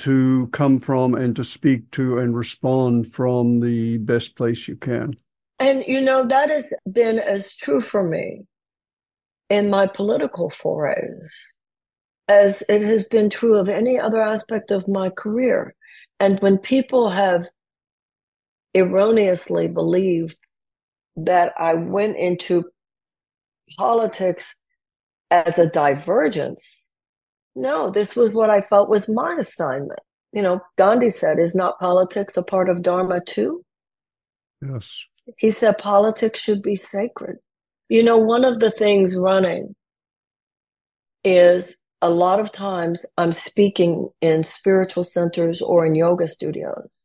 to 0.00 0.48
come 0.52 0.78
from 0.78 1.14
and 1.14 1.36
to 1.36 1.44
speak 1.44 1.90
to 1.92 2.18
and 2.18 2.36
respond 2.36 3.12
from 3.12 3.60
the 3.60 3.98
best 3.98 4.36
place 4.36 4.66
you 4.66 4.76
can. 4.76 5.14
And, 5.58 5.84
you 5.86 6.00
know, 6.00 6.26
that 6.26 6.50
has 6.50 6.72
been 6.90 7.18
as 7.18 7.54
true 7.54 7.80
for 7.80 8.02
me 8.02 8.42
in 9.50 9.70
my 9.70 9.86
political 9.86 10.48
forays 10.48 11.30
as 12.28 12.62
it 12.68 12.80
has 12.82 13.04
been 13.04 13.28
true 13.28 13.58
of 13.58 13.68
any 13.68 13.98
other 13.98 14.22
aspect 14.22 14.70
of 14.70 14.88
my 14.88 15.10
career. 15.10 15.74
And 16.18 16.38
when 16.40 16.58
people 16.58 17.10
have 17.10 17.46
erroneously 18.72 19.68
believed 19.68 20.38
that 21.16 21.52
I 21.58 21.74
went 21.74 22.16
into 22.16 22.70
politics 23.76 24.54
as 25.30 25.58
a 25.58 25.68
divergence, 25.68 26.86
no, 27.54 27.90
this 27.90 28.16
was 28.16 28.30
what 28.30 28.50
I 28.50 28.60
felt 28.60 28.88
was 28.88 29.08
my 29.08 29.36
assignment. 29.38 30.00
You 30.32 30.42
know, 30.42 30.60
Gandhi 30.78 31.10
said, 31.10 31.38
is 31.38 31.54
not 31.54 31.78
politics 31.80 32.36
a 32.36 32.42
part 32.42 32.68
of 32.68 32.82
Dharma 32.82 33.20
too? 33.20 33.64
Yes. 34.62 34.88
He 35.38 35.50
said 35.50 35.78
politics 35.78 36.40
should 36.40 36.62
be 36.62 36.76
sacred. 36.76 37.36
You 37.88 38.02
know, 38.02 38.18
one 38.18 38.44
of 38.44 38.60
the 38.60 38.70
things 38.70 39.16
running 39.16 39.74
is 41.24 41.76
a 42.02 42.10
lot 42.10 42.40
of 42.40 42.52
times 42.52 43.04
I'm 43.18 43.32
speaking 43.32 44.08
in 44.20 44.44
spiritual 44.44 45.04
centers 45.04 45.60
or 45.60 45.84
in 45.84 45.94
yoga 45.94 46.28
studios 46.28 46.98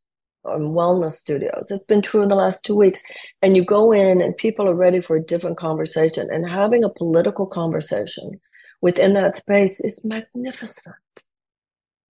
or 0.44 0.56
in 0.58 0.76
wellness 0.76 1.14
studios. 1.14 1.70
It's 1.70 1.84
been 1.86 2.02
true 2.02 2.22
in 2.22 2.30
the 2.30 2.36
last 2.36 2.64
two 2.64 2.76
weeks. 2.76 3.02
And 3.42 3.58
you 3.58 3.66
go 3.66 3.92
in 3.92 4.22
and 4.22 4.38
people 4.38 4.70
are 4.70 4.76
ready 4.76 5.02
for 5.02 5.16
a 5.16 5.24
different 5.24 5.58
conversation 5.58 6.30
and 6.32 6.48
having 6.48 6.84
a 6.84 6.90
political 6.90 7.48
conversation 7.48 8.40
within 8.82 9.14
that 9.14 9.36
space 9.36 9.80
is 9.80 10.04
magnificent. 10.04 10.96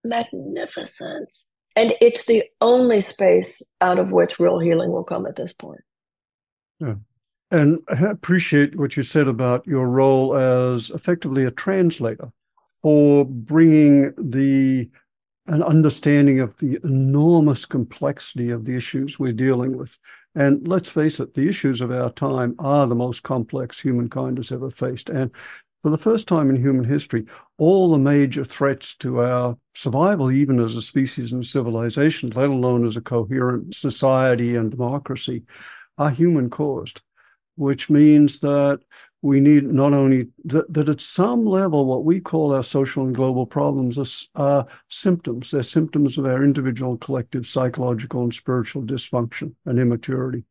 Magnificent. 0.03 1.33
And 1.75 1.93
it's 1.99 2.25
the 2.25 2.43
only 2.61 3.01
space 3.01 3.61
out 3.81 3.99
of 3.99 4.11
which 4.11 4.39
real 4.39 4.59
healing 4.59 4.91
will 4.91 5.03
come 5.03 5.25
at 5.25 5.35
this 5.35 5.53
point. 5.53 5.81
Yeah. 6.79 6.95
And 7.51 7.79
I 7.89 8.05
appreciate 8.07 8.75
what 8.75 8.97
you 8.97 9.03
said 9.03 9.27
about 9.27 9.67
your 9.67 9.87
role 9.87 10.35
as 10.35 10.89
effectively 10.89 11.43
a 11.43 11.51
translator 11.51 12.31
for 12.81 13.25
bringing 13.25 14.13
the 14.17 14.89
an 15.47 15.61
understanding 15.61 16.39
of 16.39 16.57
the 16.57 16.79
enormous 16.83 17.65
complexity 17.65 18.49
of 18.49 18.65
the 18.65 18.75
issues 18.75 19.19
we're 19.19 19.31
dealing 19.31 19.77
with. 19.77 19.97
And 20.33 20.67
let's 20.67 20.89
face 20.89 21.19
it, 21.19 21.33
the 21.33 21.47
issues 21.47 21.81
of 21.81 21.91
our 21.91 22.09
time 22.11 22.55
are 22.57 22.87
the 22.87 22.95
most 22.95 23.23
complex 23.23 23.79
humankind 23.79 24.37
has 24.37 24.51
ever 24.51 24.71
faced. 24.71 25.07
And 25.09 25.31
for 25.85 25.91
the 25.91 25.97
first 25.99 26.27
time 26.27 26.49
in 26.49 26.55
human 26.55 26.83
history, 26.83 27.25
all 27.59 27.91
the 27.91 27.99
major 27.99 28.43
threats 28.43 28.95
to 28.95 29.21
our 29.21 29.55
survival, 29.75 30.31
even 30.31 30.59
as 30.59 30.75
a 30.75 30.81
species 30.81 31.31
and 31.31 31.45
civilization, 31.45 32.31
let 32.31 32.49
alone 32.49 32.87
as 32.87 32.97
a 32.97 33.01
coherent 33.01 33.75
society 33.75 34.55
and 34.55 34.71
democracy, 34.71 35.43
are 35.99 36.09
human 36.09 36.49
caused, 36.49 37.01
which 37.55 37.87
means 37.87 38.39
that 38.39 38.79
we 39.21 39.39
need 39.39 39.65
not 39.65 39.93
only 39.93 40.29
that, 40.45 40.73
that, 40.73 40.89
at 40.89 41.01
some 41.01 41.45
level, 41.45 41.85
what 41.85 42.03
we 42.03 42.19
call 42.19 42.55
our 42.55 42.63
social 42.63 43.05
and 43.05 43.13
global 43.13 43.45
problems 43.45 43.99
are, 43.99 44.07
are 44.33 44.65
symptoms. 44.89 45.51
They're 45.51 45.61
symptoms 45.61 46.17
of 46.17 46.25
our 46.25 46.43
individual, 46.43 46.97
collective, 46.97 47.45
psychological, 47.45 48.23
and 48.23 48.33
spiritual 48.33 48.81
dysfunction 48.81 49.53
and 49.67 49.77
immaturity. 49.77 50.45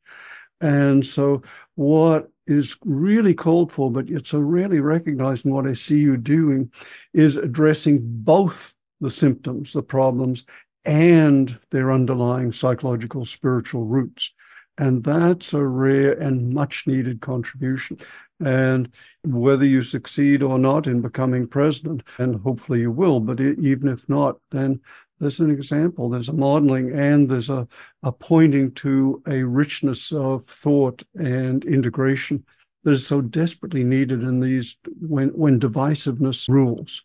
And 0.65 1.05
so, 1.05 1.43
what 1.75 2.31
is 2.47 2.75
really 2.87 3.35
called 3.35 3.71
for, 3.71 3.91
but 3.91 4.09
it's 4.09 4.31
so 4.31 4.39
rarely 4.39 4.81
recognized 4.81 5.45
in 5.45 5.53
what 5.53 5.67
I 5.67 5.75
see 5.75 5.99
you 5.99 6.17
doing, 6.17 6.73
is 7.13 7.37
addressing 7.37 7.99
both 8.03 8.73
the 8.99 9.11
symptoms, 9.11 9.75
the 9.75 9.83
problems, 9.83 10.47
and 10.87 11.59
their 11.71 11.93
underlying 11.93 12.51
psychological 12.51 13.27
spiritual 13.27 13.85
roots. 13.85 14.31
And 14.79 15.05
that's 15.05 15.53
a 15.53 15.63
rare 15.63 16.13
and 16.13 16.55
much 16.55 16.87
needed 16.87 17.21
contribution. 17.21 17.99
And 18.41 18.89
whether 19.23 19.67
you 19.67 19.83
succeed 19.83 20.43
or 20.43 20.59
not 20.59 20.87
in 20.87 21.03
becoming 21.03 21.47
president, 21.47 22.05
and 22.17 22.41
hopefully 22.41 22.81
you 22.81 22.91
will, 22.91 23.21
but 23.21 23.39
even 23.39 23.89
if 23.89 24.09
not, 24.09 24.39
then 24.51 24.81
there's 25.25 25.41
an 25.41 25.51
example, 25.51 26.11
there's 26.11 26.29
a 26.29 26.35
modeling, 26.35 26.93
and 26.93 27.29
there's 27.31 27.49
a, 27.49 27.67
a 28.03 28.13
pointing 28.13 28.73
to 28.73 29.23
a 29.27 29.43
richness 29.43 30.13
of 30.13 30.45
thought 30.45 31.03
and 31.15 31.65
integration 31.65 32.45
that 32.85 32.93
is 32.93 33.07
so 33.07 33.23
desperately 33.23 33.83
needed 33.83 34.23
in 34.23 34.41
these 34.41 34.77
when 35.01 35.31
when 35.31 35.59
divisiveness 35.59 36.47
rules. 36.49 37.03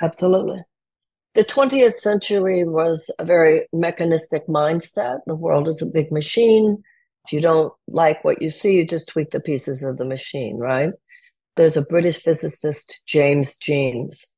Absolutely. 0.00 0.62
The 1.34 1.44
20th 1.44 1.96
century 1.96 2.64
was 2.64 3.10
a 3.18 3.24
very 3.24 3.68
mechanistic 3.72 4.46
mindset. 4.48 5.18
The 5.26 5.34
world 5.34 5.68
is 5.68 5.82
a 5.82 5.86
big 5.86 6.10
machine. 6.10 6.82
If 7.26 7.32
you 7.32 7.40
don't 7.42 7.72
like 7.86 8.24
what 8.24 8.40
you 8.40 8.48
see, 8.48 8.76
you 8.76 8.86
just 8.86 9.08
tweak 9.08 9.30
the 9.30 9.40
pieces 9.40 9.82
of 9.82 9.98
the 9.98 10.06
machine, 10.06 10.56
right? 10.56 10.90
There's 11.56 11.76
a 11.76 11.82
British 11.82 12.22
physicist, 12.22 13.02
James 13.06 13.56
Jeans, 13.56 14.32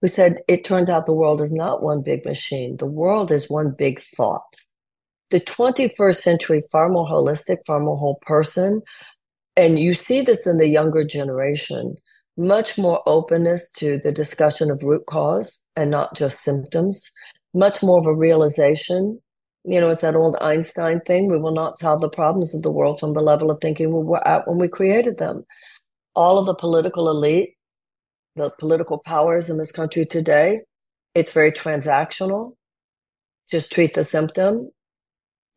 who 0.00 0.08
said, 0.08 0.40
It 0.48 0.64
turns 0.64 0.90
out 0.90 1.06
the 1.06 1.14
world 1.14 1.40
is 1.40 1.52
not 1.52 1.82
one 1.82 2.02
big 2.02 2.24
machine. 2.24 2.76
The 2.76 2.86
world 2.86 3.30
is 3.30 3.50
one 3.50 3.74
big 3.76 4.00
thought. 4.16 4.42
The 5.30 5.40
21st 5.40 6.16
century, 6.16 6.62
far 6.70 6.88
more 6.88 7.06
holistic, 7.06 7.58
far 7.66 7.80
more 7.80 7.96
whole 7.96 8.20
person. 8.22 8.82
And 9.56 9.78
you 9.78 9.94
see 9.94 10.20
this 10.20 10.46
in 10.46 10.58
the 10.58 10.68
younger 10.68 11.02
generation, 11.04 11.96
much 12.36 12.76
more 12.76 13.02
openness 13.06 13.70
to 13.78 13.98
the 13.98 14.12
discussion 14.12 14.70
of 14.70 14.82
root 14.82 15.04
cause 15.06 15.62
and 15.74 15.90
not 15.90 16.14
just 16.14 16.42
symptoms, 16.42 17.10
much 17.54 17.82
more 17.82 17.98
of 17.98 18.06
a 18.06 18.14
realization. 18.14 19.18
You 19.64 19.80
know, 19.80 19.90
it's 19.90 20.02
that 20.02 20.14
old 20.14 20.36
Einstein 20.40 21.00
thing. 21.06 21.28
We 21.28 21.38
will 21.38 21.54
not 21.54 21.78
solve 21.78 22.02
the 22.02 22.10
problems 22.10 22.54
of 22.54 22.62
the 22.62 22.70
world 22.70 23.00
from 23.00 23.14
the 23.14 23.22
level 23.22 23.50
of 23.50 23.58
thinking 23.60 23.88
we 23.88 24.04
were 24.04 24.26
at 24.28 24.46
when 24.46 24.58
we 24.58 24.68
created 24.68 25.18
them. 25.18 25.44
All 26.14 26.38
of 26.38 26.46
the 26.46 26.54
political 26.54 27.08
elite 27.10 27.55
the 28.36 28.50
political 28.58 28.98
powers 28.98 29.50
in 29.50 29.58
this 29.58 29.72
country 29.72 30.06
today, 30.06 30.60
it's 31.14 31.32
very 31.32 31.50
transactional. 31.50 32.52
Just 33.50 33.72
treat 33.72 33.94
the 33.94 34.04
symptom. 34.04 34.70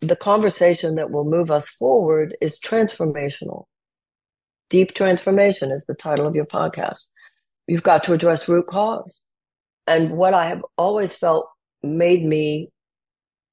The 0.01 0.15
conversation 0.15 0.95
that 0.95 1.11
will 1.11 1.25
move 1.25 1.51
us 1.51 1.67
forward 1.67 2.35
is 2.39 2.59
transformational. 2.59 3.65
Deep 4.69 4.93
transformation 4.93 5.71
is 5.71 5.85
the 5.85 5.95
title 5.95 6.25
of 6.25 6.35
your 6.35 6.45
podcast. 6.45 7.07
You've 7.67 7.83
got 7.83 8.03
to 8.05 8.13
address 8.13 8.47
root 8.47 8.67
cause. 8.67 9.21
And 9.85 10.11
what 10.11 10.33
I 10.33 10.45
have 10.47 10.63
always 10.77 11.13
felt 11.13 11.49
made 11.83 12.23
me 12.23 12.69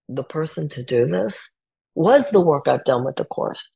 the 0.08 0.24
person 0.24 0.68
to 0.68 0.84
do 0.84 1.06
this 1.06 1.36
was 1.94 2.30
the 2.30 2.40
work 2.40 2.68
I've 2.68 2.84
done 2.84 3.04
with 3.04 3.16
the 3.16 3.24
course. 3.24 3.68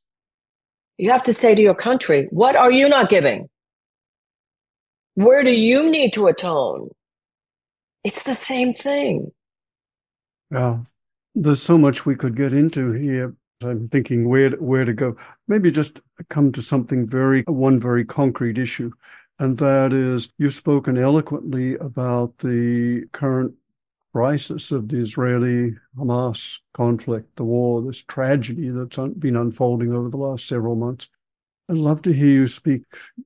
You 0.97 1.11
have 1.11 1.23
to 1.23 1.33
say 1.33 1.55
to 1.55 1.61
your 1.61 1.75
country, 1.75 2.27
what 2.31 2.55
are 2.55 2.71
you 2.71 2.87
not 2.87 3.09
giving? 3.09 3.49
Where 5.23 5.43
do 5.43 5.51
you 5.51 5.89
need 5.91 6.13
to 6.13 6.27
atone? 6.27 6.89
It's 8.03 8.23
the 8.23 8.33
same 8.33 8.73
thing. 8.73 9.31
Yeah. 10.49 10.79
There's 11.35 11.61
so 11.61 11.77
much 11.77 12.05
we 12.05 12.15
could 12.15 12.35
get 12.35 12.53
into 12.53 12.91
here. 12.93 13.35
I'm 13.63 13.87
thinking 13.89 14.27
where 14.27 14.49
where 14.51 14.83
to 14.83 14.93
go. 14.93 15.15
Maybe 15.47 15.69
just 15.69 15.99
come 16.29 16.51
to 16.53 16.63
something 16.63 17.07
very 17.07 17.43
one 17.43 17.79
very 17.79 18.03
concrete 18.03 18.57
issue, 18.57 18.91
and 19.37 19.59
that 19.59 19.93
is 19.93 20.29
you've 20.39 20.55
spoken 20.55 20.97
eloquently 20.97 21.75
about 21.75 22.39
the 22.39 23.05
current 23.11 23.53
crisis 24.13 24.71
of 24.71 24.89
the 24.89 24.97
Israeli 24.97 25.75
Hamas 25.95 26.57
conflict, 26.73 27.35
the 27.35 27.43
war, 27.43 27.83
this 27.83 28.01
tragedy 28.01 28.69
that's 28.69 28.97
been 29.19 29.37
unfolding 29.37 29.93
over 29.93 30.09
the 30.09 30.17
last 30.17 30.47
several 30.47 30.75
months. 30.75 31.07
I'd 31.69 31.77
love 31.77 32.01
to 32.01 32.11
hear 32.11 32.27
you 32.27 32.47
speak, 32.47 32.83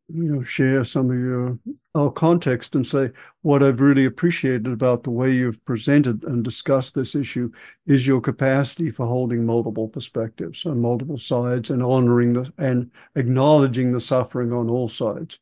you 0.07 0.23
know, 0.23 0.43
share 0.43 0.83
some 0.83 1.09
of 1.09 1.17
your 1.17 1.59
our 1.95 2.11
context 2.11 2.75
and 2.75 2.85
say 2.85 3.09
what 3.41 3.63
I've 3.63 3.79
really 3.79 4.05
appreciated 4.05 4.67
about 4.67 5.03
the 5.03 5.09
way 5.09 5.31
you've 5.31 5.63
presented 5.65 6.23
and 6.25 6.43
discussed 6.43 6.93
this 6.93 7.15
issue 7.15 7.51
is 7.87 8.05
your 8.05 8.21
capacity 8.21 8.91
for 8.91 9.07
holding 9.07 9.45
multiple 9.45 9.87
perspectives 9.87 10.65
on 10.65 10.81
multiple 10.81 11.17
sides 11.17 11.69
and 11.69 11.81
honoring 11.81 12.33
the 12.33 12.53
and 12.57 12.91
acknowledging 13.15 13.93
the 13.93 14.01
suffering 14.01 14.51
on 14.51 14.69
all 14.69 14.89
sides. 14.89 15.39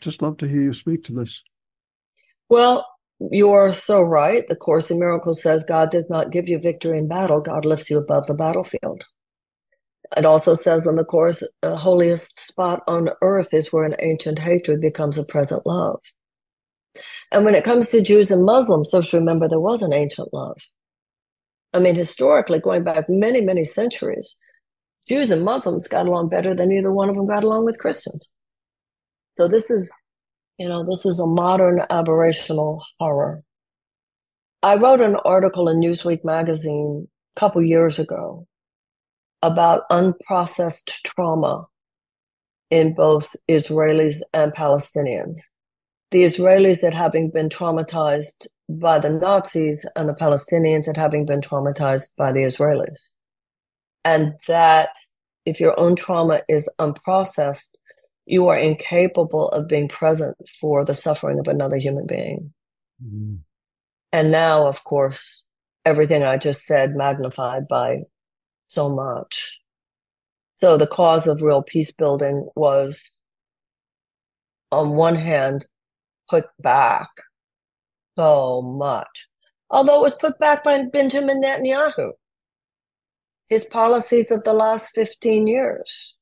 Just 0.00 0.22
love 0.22 0.36
to 0.38 0.48
hear 0.48 0.62
you 0.62 0.72
speak 0.72 1.04
to 1.04 1.12
this. 1.12 1.42
Well, 2.48 2.86
you 3.18 3.50
are 3.50 3.72
so 3.72 4.00
right. 4.02 4.46
The 4.48 4.56
Course 4.56 4.90
in 4.90 4.98
Miracles 4.98 5.42
says 5.42 5.64
God 5.64 5.90
does 5.90 6.08
not 6.08 6.30
give 6.30 6.48
you 6.48 6.58
victory 6.58 6.98
in 6.98 7.08
battle. 7.08 7.40
God 7.40 7.64
lifts 7.64 7.90
you 7.90 7.98
above 7.98 8.26
the 8.26 8.34
battlefield. 8.34 9.04
It 10.16 10.24
also 10.24 10.54
says 10.54 10.86
in 10.86 10.96
the 10.96 11.04
Course, 11.04 11.42
the 11.62 11.76
holiest 11.76 12.38
spot 12.46 12.82
on 12.86 13.10
earth 13.22 13.52
is 13.52 13.72
where 13.72 13.84
an 13.84 13.96
ancient 13.98 14.38
hatred 14.38 14.80
becomes 14.80 15.18
a 15.18 15.24
present 15.24 15.66
love. 15.66 16.00
And 17.32 17.44
when 17.44 17.54
it 17.54 17.64
comes 17.64 17.88
to 17.88 18.00
Jews 18.00 18.30
and 18.30 18.44
Muslims, 18.44 18.90
so 18.90 19.02
remember 19.12 19.48
there 19.48 19.60
was 19.60 19.82
an 19.82 19.92
ancient 19.92 20.32
love. 20.32 20.58
I 21.74 21.78
mean, 21.78 21.94
historically, 21.94 22.60
going 22.60 22.84
back 22.84 23.06
many, 23.08 23.40
many 23.40 23.64
centuries, 23.64 24.36
Jews 25.08 25.30
and 25.30 25.44
Muslims 25.44 25.88
got 25.88 26.06
along 26.06 26.28
better 26.28 26.54
than 26.54 26.72
either 26.72 26.92
one 26.92 27.08
of 27.08 27.16
them 27.16 27.26
got 27.26 27.44
along 27.44 27.64
with 27.64 27.78
Christians. 27.78 28.30
So 29.36 29.48
this 29.48 29.70
is, 29.70 29.92
you 30.58 30.68
know, 30.68 30.84
this 30.84 31.04
is 31.04 31.18
a 31.18 31.26
modern 31.26 31.80
aberrational 31.90 32.80
horror. 32.98 33.42
I 34.62 34.76
wrote 34.76 35.00
an 35.00 35.16
article 35.16 35.68
in 35.68 35.80
Newsweek 35.80 36.24
magazine 36.24 37.08
a 37.36 37.40
couple 37.40 37.62
years 37.62 37.98
ago 37.98 38.46
about 39.42 39.88
unprocessed 39.90 40.90
trauma 41.04 41.66
in 42.70 42.94
both 42.94 43.36
Israelis 43.48 44.20
and 44.32 44.52
Palestinians. 44.52 45.36
The 46.10 46.24
Israelis 46.24 46.80
that 46.80 46.94
having 46.94 47.30
been 47.30 47.48
traumatized 47.48 48.46
by 48.68 48.98
the 48.98 49.10
Nazis 49.10 49.86
and 49.94 50.08
the 50.08 50.14
Palestinians 50.14 50.86
that 50.86 50.96
having 50.96 51.26
been 51.26 51.40
traumatized 51.40 52.10
by 52.16 52.32
the 52.32 52.40
Israelis. 52.40 52.98
And 54.04 54.34
that 54.46 54.90
if 55.44 55.60
your 55.60 55.78
own 55.78 55.96
trauma 55.96 56.42
is 56.48 56.68
unprocessed, 56.78 57.78
you 58.26 58.48
are 58.48 58.58
incapable 58.58 59.48
of 59.50 59.68
being 59.68 59.88
present 59.88 60.36
for 60.60 60.84
the 60.84 60.94
suffering 60.94 61.38
of 61.38 61.46
another 61.46 61.76
human 61.76 62.06
being. 62.06 62.52
Mm. 63.04 63.38
And 64.12 64.30
now, 64.32 64.66
of 64.66 64.82
course, 64.82 65.44
everything 65.84 66.24
I 66.24 66.36
just 66.36 66.64
said 66.64 66.96
magnified 66.96 67.68
by 67.68 68.02
so 68.68 68.88
much. 68.88 69.60
So 70.56 70.76
the 70.76 70.86
cause 70.86 71.26
of 71.26 71.42
real 71.42 71.62
peace 71.62 71.92
building 71.92 72.48
was, 72.56 72.98
on 74.72 74.90
one 74.96 75.16
hand, 75.16 75.66
put 76.28 76.46
back 76.60 77.08
so 78.16 78.62
much. 78.62 79.26
Although 79.70 79.98
it 79.98 80.10
was 80.10 80.14
put 80.20 80.38
back 80.38 80.64
by 80.64 80.82
Benjamin 80.92 81.42
Netanyahu. 81.42 82.12
His 83.48 83.64
policies 83.64 84.30
of 84.30 84.42
the 84.42 84.52
last 84.52 84.90
15 84.94 85.46
years, 85.46 86.16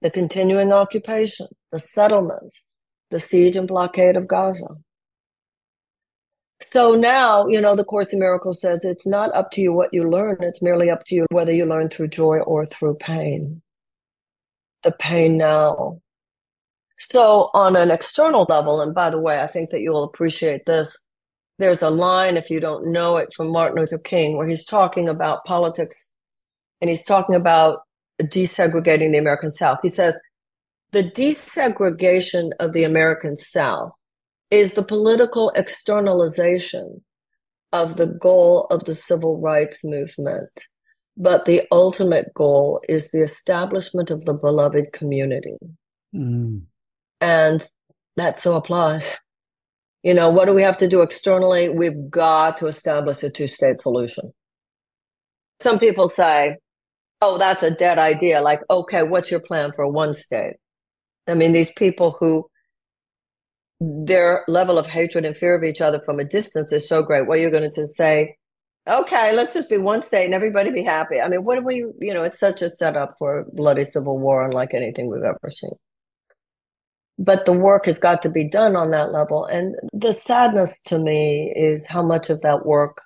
the 0.00 0.10
continuing 0.10 0.72
occupation, 0.72 1.46
the 1.70 1.78
settlements, 1.78 2.64
the 3.10 3.20
siege 3.20 3.54
and 3.54 3.68
blockade 3.68 4.16
of 4.16 4.26
Gaza. 4.26 4.66
So 6.62 6.94
now, 6.94 7.46
you 7.46 7.60
know, 7.60 7.74
the 7.74 7.84
Course 7.84 8.08
in 8.08 8.18
Miracles 8.18 8.60
says 8.60 8.84
it's 8.84 9.06
not 9.06 9.34
up 9.34 9.50
to 9.52 9.60
you 9.60 9.72
what 9.72 9.94
you 9.94 10.08
learn. 10.08 10.36
It's 10.40 10.62
merely 10.62 10.90
up 10.90 11.04
to 11.06 11.14
you 11.14 11.26
whether 11.30 11.52
you 11.52 11.64
learn 11.64 11.88
through 11.88 12.08
joy 12.08 12.38
or 12.40 12.66
through 12.66 12.96
pain. 12.96 13.62
The 14.82 14.92
pain 14.92 15.38
now. 15.38 16.00
So 16.98 17.50
on 17.54 17.76
an 17.76 17.90
external 17.90 18.46
level, 18.48 18.82
and 18.82 18.94
by 18.94 19.10
the 19.10 19.18
way, 19.18 19.40
I 19.40 19.46
think 19.46 19.70
that 19.70 19.80
you'll 19.80 20.04
appreciate 20.04 20.66
this. 20.66 20.96
There's 21.58 21.82
a 21.82 21.90
line, 21.90 22.36
if 22.36 22.50
you 22.50 22.60
don't 22.60 22.92
know 22.92 23.16
it, 23.16 23.32
from 23.34 23.50
Martin 23.50 23.78
Luther 23.78 23.98
King, 23.98 24.36
where 24.36 24.46
he's 24.46 24.64
talking 24.64 25.08
about 25.08 25.44
politics 25.44 26.12
and 26.80 26.88
he's 26.88 27.04
talking 27.04 27.34
about 27.34 27.80
desegregating 28.22 29.12
the 29.12 29.18
American 29.18 29.50
South. 29.50 29.78
He 29.82 29.88
says, 29.88 30.18
the 30.92 31.04
desegregation 31.04 32.50
of 32.58 32.72
the 32.72 32.84
American 32.84 33.36
South 33.36 33.92
is 34.50 34.72
the 34.72 34.82
political 34.82 35.50
externalization 35.54 37.02
of 37.72 37.96
the 37.96 38.06
goal 38.06 38.66
of 38.70 38.84
the 38.84 38.94
civil 38.94 39.40
rights 39.40 39.78
movement. 39.84 40.50
But 41.16 41.44
the 41.44 41.62
ultimate 41.70 42.32
goal 42.34 42.80
is 42.88 43.10
the 43.10 43.22
establishment 43.22 44.10
of 44.10 44.24
the 44.24 44.34
beloved 44.34 44.92
community. 44.92 45.56
Mm. 46.14 46.62
And 47.20 47.66
that 48.16 48.38
so 48.40 48.56
applies. 48.56 49.18
You 50.02 50.14
know, 50.14 50.30
what 50.30 50.46
do 50.46 50.54
we 50.54 50.62
have 50.62 50.78
to 50.78 50.88
do 50.88 51.02
externally? 51.02 51.68
We've 51.68 52.10
got 52.10 52.56
to 52.58 52.66
establish 52.66 53.22
a 53.22 53.30
two 53.30 53.46
state 53.46 53.80
solution. 53.80 54.32
Some 55.60 55.78
people 55.78 56.08
say, 56.08 56.56
oh, 57.20 57.36
that's 57.36 57.62
a 57.62 57.70
dead 57.70 57.98
idea. 57.98 58.40
Like, 58.40 58.60
okay, 58.70 59.02
what's 59.02 59.30
your 59.30 59.40
plan 59.40 59.72
for 59.72 59.86
one 59.86 60.14
state? 60.14 60.54
I 61.28 61.34
mean, 61.34 61.52
these 61.52 61.70
people 61.72 62.16
who 62.18 62.49
their 63.80 64.44
level 64.46 64.78
of 64.78 64.86
hatred 64.86 65.24
and 65.24 65.36
fear 65.36 65.56
of 65.56 65.64
each 65.64 65.80
other 65.80 66.00
from 66.04 66.20
a 66.20 66.24
distance 66.24 66.72
is 66.72 66.86
so 66.86 67.02
great. 67.02 67.26
What 67.26 67.40
you're 67.40 67.50
going 67.50 67.70
to 67.70 67.86
say, 67.86 68.36
okay, 68.88 69.34
let's 69.34 69.54
just 69.54 69.70
be 69.70 69.78
one 69.78 70.02
state 70.02 70.26
and 70.26 70.34
everybody 70.34 70.70
be 70.70 70.84
happy. 70.84 71.20
I 71.20 71.28
mean, 71.28 71.44
what 71.44 71.56
do 71.56 71.64
we, 71.64 71.76
you 72.00 72.12
know, 72.12 72.22
it's 72.22 72.38
such 72.38 72.60
a 72.60 72.68
setup 72.68 73.14
for 73.18 73.46
bloody 73.52 73.84
civil 73.84 74.18
war 74.18 74.44
unlike 74.44 74.74
anything 74.74 75.08
we've 75.08 75.22
ever 75.22 75.48
seen. 75.48 75.72
But 77.18 77.46
the 77.46 77.52
work 77.52 77.86
has 77.86 77.98
got 77.98 78.22
to 78.22 78.30
be 78.30 78.48
done 78.48 78.76
on 78.76 78.90
that 78.90 79.12
level. 79.12 79.44
And 79.46 79.74
the 79.92 80.12
sadness 80.12 80.80
to 80.86 80.98
me 80.98 81.52
is 81.56 81.86
how 81.86 82.02
much 82.02 82.30
of 82.30 82.40
that 82.42 82.66
work 82.66 83.00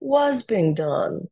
was 0.00 0.42
being 0.42 0.74
done 0.74 1.26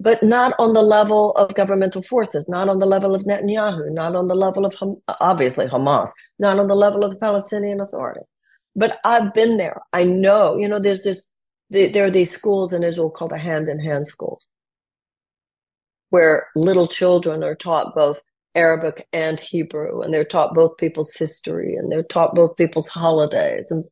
but 0.00 0.22
not 0.22 0.54
on 0.58 0.72
the 0.72 0.82
level 0.82 1.32
of 1.32 1.54
governmental 1.54 2.02
forces, 2.02 2.46
not 2.48 2.70
on 2.70 2.78
the 2.78 2.86
level 2.86 3.14
of 3.14 3.22
Netanyahu, 3.24 3.92
not 3.92 4.16
on 4.16 4.28
the 4.28 4.34
level 4.34 4.64
of 4.64 4.74
obviously 5.20 5.66
Hamas, 5.66 6.10
not 6.38 6.58
on 6.58 6.68
the 6.68 6.74
level 6.74 7.04
of 7.04 7.10
the 7.10 7.18
Palestinian 7.18 7.80
Authority. 7.80 8.22
But 8.74 8.98
I've 9.04 9.34
been 9.34 9.58
there. 9.58 9.80
I 9.92 10.04
know, 10.04 10.56
you 10.56 10.66
know, 10.66 10.78
there's 10.78 11.02
this, 11.02 11.26
there 11.68 12.06
are 12.06 12.10
these 12.10 12.30
schools 12.30 12.72
in 12.72 12.82
Israel 12.82 13.10
called 13.10 13.32
the 13.32 13.38
hand 13.38 13.68
in 13.68 13.78
hand 13.78 14.06
schools 14.06 14.48
where 16.08 16.48
little 16.56 16.88
children 16.88 17.44
are 17.44 17.54
taught 17.54 17.94
both 17.94 18.20
Arabic 18.56 19.06
and 19.12 19.38
Hebrew, 19.38 20.02
and 20.02 20.12
they're 20.12 20.24
taught 20.24 20.54
both 20.54 20.76
people's 20.76 21.12
history 21.14 21.74
and 21.74 21.90
they're 21.90 22.02
taught 22.02 22.34
both 22.34 22.56
people's 22.56 22.88
holidays 22.88 23.66
and 23.70 23.84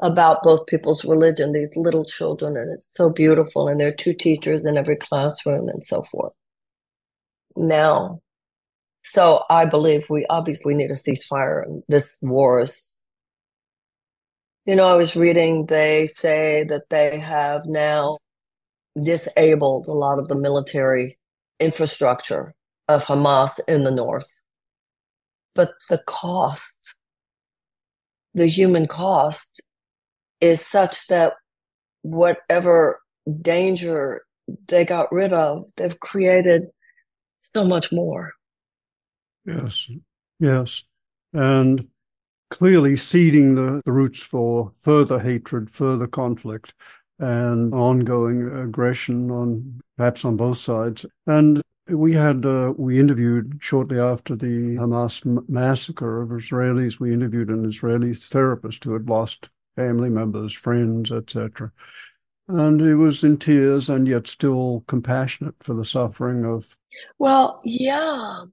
about 0.00 0.42
both 0.42 0.66
people's 0.66 1.04
religion, 1.04 1.52
these 1.52 1.70
little 1.76 2.04
children, 2.04 2.56
and 2.56 2.72
it's 2.72 2.88
so 2.92 3.10
beautiful. 3.10 3.68
And 3.68 3.80
there 3.80 3.88
are 3.88 3.92
two 3.92 4.14
teachers 4.14 4.66
in 4.66 4.76
every 4.76 4.96
classroom 4.96 5.68
and 5.68 5.84
so 5.84 6.02
forth. 6.02 6.32
Now, 7.56 8.20
so 9.04 9.44
I 9.50 9.64
believe 9.66 10.06
we 10.10 10.26
obviously 10.28 10.74
need 10.74 10.90
a 10.90 10.94
ceasefire. 10.94 11.82
This 11.88 12.18
war 12.20 12.62
is, 12.62 13.00
you 14.66 14.74
know, 14.74 14.88
I 14.88 14.96
was 14.96 15.14
reading, 15.14 15.66
they 15.66 16.08
say 16.14 16.64
that 16.68 16.88
they 16.90 17.18
have 17.18 17.66
now 17.66 18.18
disabled 19.00 19.86
a 19.86 19.92
lot 19.92 20.18
of 20.18 20.28
the 20.28 20.34
military 20.34 21.16
infrastructure 21.60 22.54
of 22.88 23.04
Hamas 23.04 23.60
in 23.68 23.84
the 23.84 23.90
north. 23.90 24.28
But 25.54 25.72
the 25.88 25.98
cost, 26.06 26.94
the 28.32 28.46
human 28.46 28.86
cost 28.86 29.60
is 30.44 30.60
such 30.60 31.06
that 31.06 31.32
whatever 32.02 33.00
danger 33.40 34.22
they 34.68 34.84
got 34.84 35.10
rid 35.10 35.32
of, 35.32 35.66
they've 35.76 35.98
created 36.00 36.64
so 37.54 37.64
much 37.64 37.90
more. 37.90 38.30
Yes, 39.46 39.88
yes. 40.38 40.82
And 41.32 41.88
clearly 42.50 42.94
seeding 42.96 43.54
the, 43.54 43.80
the 43.86 43.92
roots 43.92 44.20
for 44.20 44.70
further 44.76 45.18
hatred, 45.18 45.70
further 45.70 46.06
conflict, 46.06 46.74
and 47.18 47.72
ongoing 47.72 48.52
aggression 48.54 49.30
on 49.30 49.80
perhaps 49.96 50.26
on 50.26 50.36
both 50.36 50.58
sides. 50.58 51.06
And 51.26 51.62
we 51.88 52.12
had 52.12 52.44
uh, 52.44 52.74
we 52.76 53.00
interviewed 53.00 53.58
shortly 53.62 53.98
after 53.98 54.36
the 54.36 54.76
Hamas 54.76 55.24
massacre 55.48 56.20
of 56.20 56.28
Israelis. 56.30 57.00
We 57.00 57.14
interviewed 57.14 57.48
an 57.48 57.64
Israeli 57.64 58.12
therapist 58.12 58.84
who 58.84 58.92
had 58.92 59.08
lost 59.08 59.48
family 59.76 60.08
members, 60.08 60.52
friends, 60.52 61.12
etc. 61.12 61.72
And 62.48 62.80
he 62.80 62.94
was 62.94 63.24
in 63.24 63.38
tears 63.38 63.88
and 63.88 64.06
yet 64.06 64.26
still 64.26 64.84
compassionate 64.86 65.54
for 65.60 65.74
the 65.74 65.84
suffering 65.84 66.44
of. 66.44 66.66
Well, 67.18 67.60
yeah. 67.64 68.44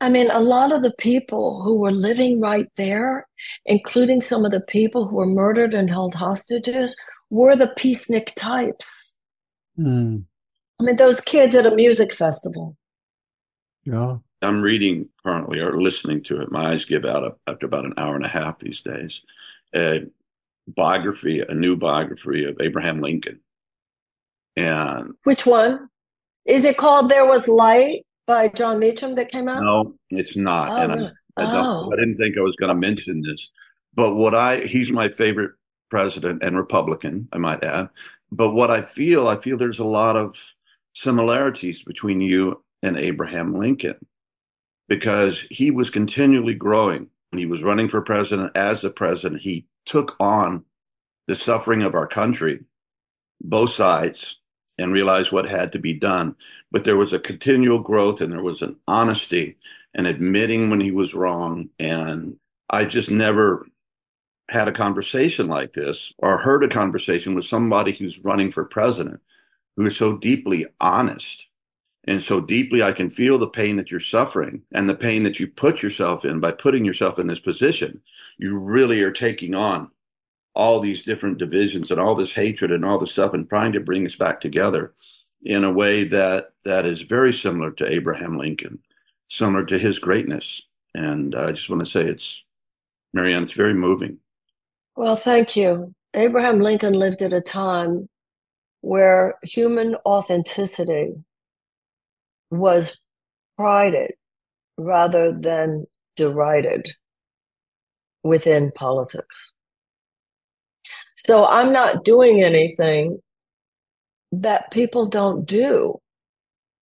I 0.00 0.08
mean, 0.10 0.30
a 0.30 0.40
lot 0.40 0.72
of 0.72 0.82
the 0.82 0.94
people 0.98 1.62
who 1.62 1.76
were 1.76 1.90
living 1.90 2.40
right 2.40 2.68
there, 2.76 3.26
including 3.64 4.20
some 4.20 4.44
of 4.44 4.50
the 4.50 4.60
people 4.60 5.08
who 5.08 5.16
were 5.16 5.26
murdered 5.26 5.72
and 5.72 5.88
held 5.88 6.14
hostages, 6.14 6.94
were 7.30 7.56
the 7.56 7.72
peacenik 7.78 8.34
types. 8.36 9.14
Mm. 9.78 10.24
I 10.80 10.84
mean, 10.84 10.96
those 10.96 11.20
kids 11.20 11.54
at 11.54 11.66
a 11.66 11.74
music 11.74 12.14
festival. 12.14 12.76
Yeah. 13.84 14.18
I'm 14.42 14.60
reading 14.60 15.08
currently 15.24 15.60
or 15.60 15.78
listening 15.78 16.22
to 16.24 16.36
it. 16.36 16.52
My 16.52 16.72
eyes 16.72 16.84
give 16.84 17.04
out 17.04 17.38
after 17.46 17.66
about 17.66 17.86
an 17.86 17.94
hour 17.96 18.14
and 18.14 18.24
a 18.24 18.28
half 18.28 18.58
these 18.58 18.82
days. 18.82 19.22
Uh, 19.74 20.00
biography, 20.68 21.40
a 21.40 21.54
new 21.54 21.76
biography 21.76 22.44
of 22.44 22.56
Abraham 22.60 23.00
Lincoln. 23.00 23.40
And 24.56 25.14
which 25.24 25.46
one? 25.46 25.88
Is 26.46 26.64
it 26.64 26.76
called 26.76 27.08
There 27.08 27.26
Was 27.26 27.48
Light 27.48 28.06
by 28.26 28.48
Jon 28.48 28.78
Meacham 28.78 29.14
that 29.16 29.30
came 29.30 29.48
out? 29.48 29.62
No, 29.62 29.94
it's 30.10 30.36
not. 30.36 30.70
Oh, 30.70 30.76
and? 30.76 31.12
I, 31.36 31.42
I, 31.42 31.66
oh. 31.66 31.90
I 31.92 31.96
didn't 31.96 32.16
think 32.16 32.36
I 32.36 32.42
was 32.42 32.56
going 32.56 32.68
to 32.68 32.74
mention 32.74 33.20
this, 33.20 33.50
but 33.94 34.14
what 34.14 34.34
I, 34.34 34.60
he's 34.60 34.90
my 34.90 35.08
favorite 35.08 35.52
president 35.90 36.42
and 36.42 36.56
Republican, 36.56 37.28
I 37.32 37.38
might 37.38 37.62
add. 37.62 37.88
But 38.32 38.52
what 38.52 38.70
I 38.70 38.82
feel, 38.82 39.28
I 39.28 39.36
feel 39.36 39.56
there's 39.56 39.78
a 39.78 39.84
lot 39.84 40.16
of 40.16 40.36
similarities 40.94 41.82
between 41.82 42.20
you 42.20 42.62
and 42.82 42.96
Abraham 42.96 43.54
Lincoln 43.54 43.98
because 44.88 45.46
he 45.50 45.70
was 45.70 45.90
continually 45.90 46.54
growing. 46.54 47.08
He 47.32 47.46
was 47.46 47.62
running 47.62 47.88
for 47.88 48.00
president 48.00 48.56
as 48.56 48.80
the 48.80 48.90
president. 48.90 49.42
He 49.42 49.66
took 49.86 50.16
on 50.20 50.64
the 51.26 51.34
suffering 51.34 51.82
of 51.82 51.94
our 51.94 52.06
country, 52.06 52.60
both 53.40 53.72
sides, 53.72 54.36
and 54.78 54.92
realized 54.92 55.32
what 55.32 55.48
had 55.48 55.72
to 55.72 55.78
be 55.78 55.94
done. 55.94 56.36
But 56.70 56.84
there 56.84 56.96
was 56.96 57.12
a 57.12 57.18
continual 57.18 57.78
growth 57.78 58.20
and 58.20 58.32
there 58.32 58.42
was 58.42 58.62
an 58.62 58.76
honesty 58.86 59.56
and 59.94 60.06
admitting 60.06 60.68
when 60.68 60.80
he 60.80 60.90
was 60.90 61.14
wrong. 61.14 61.70
And 61.78 62.36
I 62.68 62.84
just 62.84 63.10
never 63.10 63.66
had 64.48 64.68
a 64.68 64.72
conversation 64.72 65.48
like 65.48 65.72
this 65.72 66.12
or 66.18 66.36
heard 66.36 66.62
a 66.62 66.68
conversation 66.68 67.34
with 67.34 67.46
somebody 67.46 67.92
who's 67.92 68.18
running 68.18 68.52
for 68.52 68.64
president 68.64 69.20
who 69.76 69.86
is 69.86 69.96
so 69.96 70.16
deeply 70.18 70.66
honest 70.80 71.46
and 72.06 72.22
so 72.22 72.40
deeply 72.40 72.82
I 72.82 72.92
can 72.92 73.10
feel 73.10 73.38
the 73.38 73.48
pain 73.48 73.76
that 73.76 73.90
you're 73.90 74.00
suffering 74.00 74.62
and 74.72 74.88
the 74.88 74.94
pain 74.94 75.24
that 75.24 75.40
you 75.40 75.48
put 75.48 75.82
yourself 75.82 76.24
in 76.24 76.40
by 76.40 76.52
putting 76.52 76.84
yourself 76.84 77.18
in 77.18 77.26
this 77.26 77.40
position. 77.40 78.00
You 78.38 78.56
really 78.56 79.02
are 79.02 79.12
taking 79.12 79.54
on 79.54 79.90
all 80.54 80.80
these 80.80 81.04
different 81.04 81.38
divisions 81.38 81.90
and 81.90 82.00
all 82.00 82.14
this 82.14 82.32
hatred 82.32 82.70
and 82.70 82.84
all 82.84 82.98
this 82.98 83.12
stuff 83.12 83.34
and 83.34 83.48
trying 83.48 83.72
to 83.72 83.80
bring 83.80 84.06
us 84.06 84.14
back 84.14 84.40
together 84.40 84.94
in 85.42 85.64
a 85.64 85.72
way 85.72 86.04
that 86.04 86.52
that 86.64 86.86
is 86.86 87.02
very 87.02 87.32
similar 87.32 87.70
to 87.72 87.90
Abraham 87.90 88.38
Lincoln, 88.38 88.78
similar 89.28 89.64
to 89.66 89.78
his 89.78 89.98
greatness. 89.98 90.62
And 90.94 91.34
I 91.34 91.52
just 91.52 91.68
want 91.68 91.84
to 91.84 91.90
say 91.90 92.02
it's, 92.02 92.42
Marianne, 93.12 93.42
it's 93.42 93.52
very 93.52 93.74
moving. 93.74 94.18
Well, 94.96 95.16
thank 95.16 95.56
you. 95.56 95.94
Abraham 96.14 96.60
Lincoln 96.60 96.94
lived 96.94 97.20
at 97.20 97.34
a 97.34 97.42
time 97.42 98.08
where 98.80 99.34
human 99.42 99.96
authenticity 100.06 101.16
was 102.58 103.00
prided 103.56 104.12
rather 104.76 105.32
than 105.32 105.86
derided 106.16 106.88
within 108.22 108.72
politics. 108.74 109.52
So 111.16 111.46
I'm 111.46 111.72
not 111.72 112.04
doing 112.04 112.42
anything 112.42 113.18
that 114.32 114.70
people 114.70 115.08
don't 115.08 115.46
do. 115.46 115.96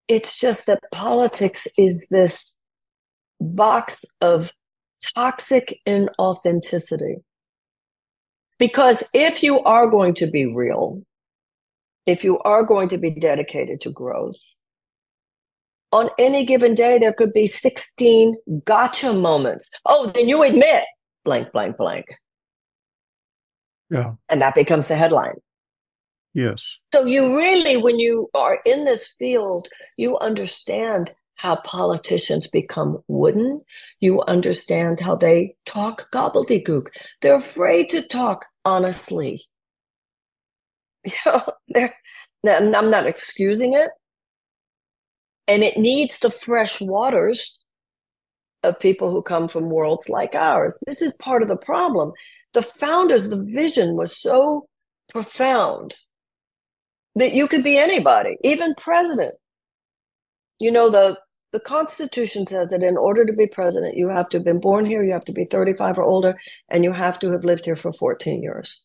It's 0.08 0.38
just 0.38 0.66
that 0.66 0.80
politics 0.92 1.66
is 1.78 2.06
this 2.10 2.56
box 3.40 4.04
of 4.20 4.50
toxic 5.14 5.80
inauthenticity. 5.86 7.16
Because 8.58 9.02
if 9.12 9.42
you 9.42 9.60
are 9.60 9.88
going 9.88 10.14
to 10.14 10.26
be 10.26 10.46
real, 10.46 11.02
if 12.06 12.22
you 12.22 12.38
are 12.40 12.64
going 12.64 12.88
to 12.90 12.98
be 12.98 13.10
dedicated 13.10 13.80
to 13.82 13.90
growth, 13.90 14.38
on 15.94 16.10
any 16.18 16.44
given 16.44 16.74
day, 16.74 16.98
there 16.98 17.12
could 17.12 17.32
be 17.32 17.46
16 17.46 18.34
gotcha 18.64 19.12
moments. 19.12 19.70
Oh, 19.86 20.10
then 20.12 20.28
you 20.28 20.42
admit 20.42 20.82
blank, 21.24 21.52
blank, 21.52 21.76
blank. 21.76 22.06
Yeah. 23.90 24.14
And 24.28 24.42
that 24.42 24.56
becomes 24.56 24.86
the 24.86 24.96
headline. 24.96 25.36
Yes. 26.34 26.78
So 26.92 27.04
you 27.04 27.36
really, 27.36 27.76
when 27.76 28.00
you 28.00 28.28
are 28.34 28.58
in 28.66 28.84
this 28.84 29.14
field, 29.16 29.68
you 29.96 30.18
understand 30.18 31.14
how 31.36 31.56
politicians 31.56 32.48
become 32.48 32.98
wooden. 33.06 33.60
You 34.00 34.20
understand 34.22 34.98
how 34.98 35.14
they 35.14 35.54
talk 35.64 36.10
gobbledygook. 36.12 36.88
They're 37.20 37.36
afraid 37.36 37.90
to 37.90 38.02
talk 38.02 38.46
honestly. 38.64 39.44
You 41.06 41.12
know, 41.26 41.42
they're, 41.68 41.94
I'm 42.48 42.90
not 42.90 43.06
excusing 43.06 43.74
it, 43.74 43.90
and 45.46 45.62
it 45.62 45.76
needs 45.76 46.18
the 46.18 46.30
fresh 46.30 46.80
waters 46.80 47.58
of 48.62 48.80
people 48.80 49.10
who 49.10 49.22
come 49.22 49.46
from 49.46 49.70
worlds 49.70 50.08
like 50.08 50.34
ours. 50.34 50.76
This 50.86 51.02
is 51.02 51.12
part 51.14 51.42
of 51.42 51.48
the 51.48 51.56
problem. 51.56 52.12
The 52.54 52.62
founders, 52.62 53.28
the 53.28 53.44
vision 53.52 53.96
was 53.96 54.20
so 54.20 54.66
profound 55.10 55.94
that 57.14 57.34
you 57.34 57.46
could 57.46 57.62
be 57.62 57.78
anybody, 57.78 58.36
even 58.42 58.74
president. 58.76 59.34
You 60.58 60.70
know, 60.70 60.88
the 60.88 61.18
the 61.52 61.60
Constitution 61.60 62.48
says 62.48 62.68
that 62.70 62.82
in 62.82 62.96
order 62.96 63.24
to 63.24 63.32
be 63.32 63.46
president, 63.46 63.96
you 63.96 64.08
have 64.08 64.28
to 64.30 64.38
have 64.38 64.44
been 64.44 64.60
born 64.60 64.84
here, 64.84 65.04
you 65.04 65.12
have 65.12 65.24
to 65.26 65.32
be 65.32 65.44
35 65.44 65.98
or 65.98 66.02
older, 66.02 66.36
and 66.68 66.82
you 66.82 66.90
have 66.90 67.16
to 67.20 67.30
have 67.30 67.44
lived 67.44 67.64
here 67.64 67.76
for 67.76 67.92
14 67.92 68.42
years. 68.42 68.80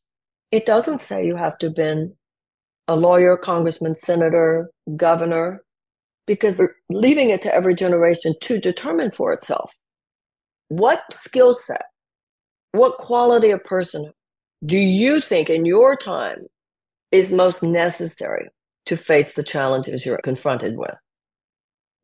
It 0.52 0.68
doesn't 0.68 1.02
say 1.02 1.26
you 1.26 1.36
have 1.36 1.58
to 1.60 1.68
have 1.68 1.76
been 1.76 2.14
a 2.88 2.96
lawyer, 2.96 3.38
congressman, 3.38 3.96
senator, 3.96 4.70
governor, 4.96 5.64
because 6.30 6.60
we're 6.60 6.76
leaving 6.92 7.32
it 7.32 7.42
to 7.42 7.52
every 7.52 7.74
generation 7.74 8.36
to 8.40 8.60
determine 8.60 9.10
for 9.10 9.34
itself 9.34 9.72
what 10.68 11.02
skill 11.12 11.56
set, 11.56 11.86
what 12.74 13.00
quality 13.00 13.50
of 13.50 13.64
person 13.64 14.14
do 14.64 14.78
you 14.78 15.22
think 15.22 15.50
in 15.50 15.66
your 15.66 15.96
time 15.96 16.44
is 17.12 17.32
most 17.32 17.64
necessary 17.64 18.48
to 18.86 18.96
face 18.96 19.34
the 19.34 19.42
challenges 19.42 20.06
you're 20.06 20.20
confronted 20.24 20.78
with? 20.78 20.94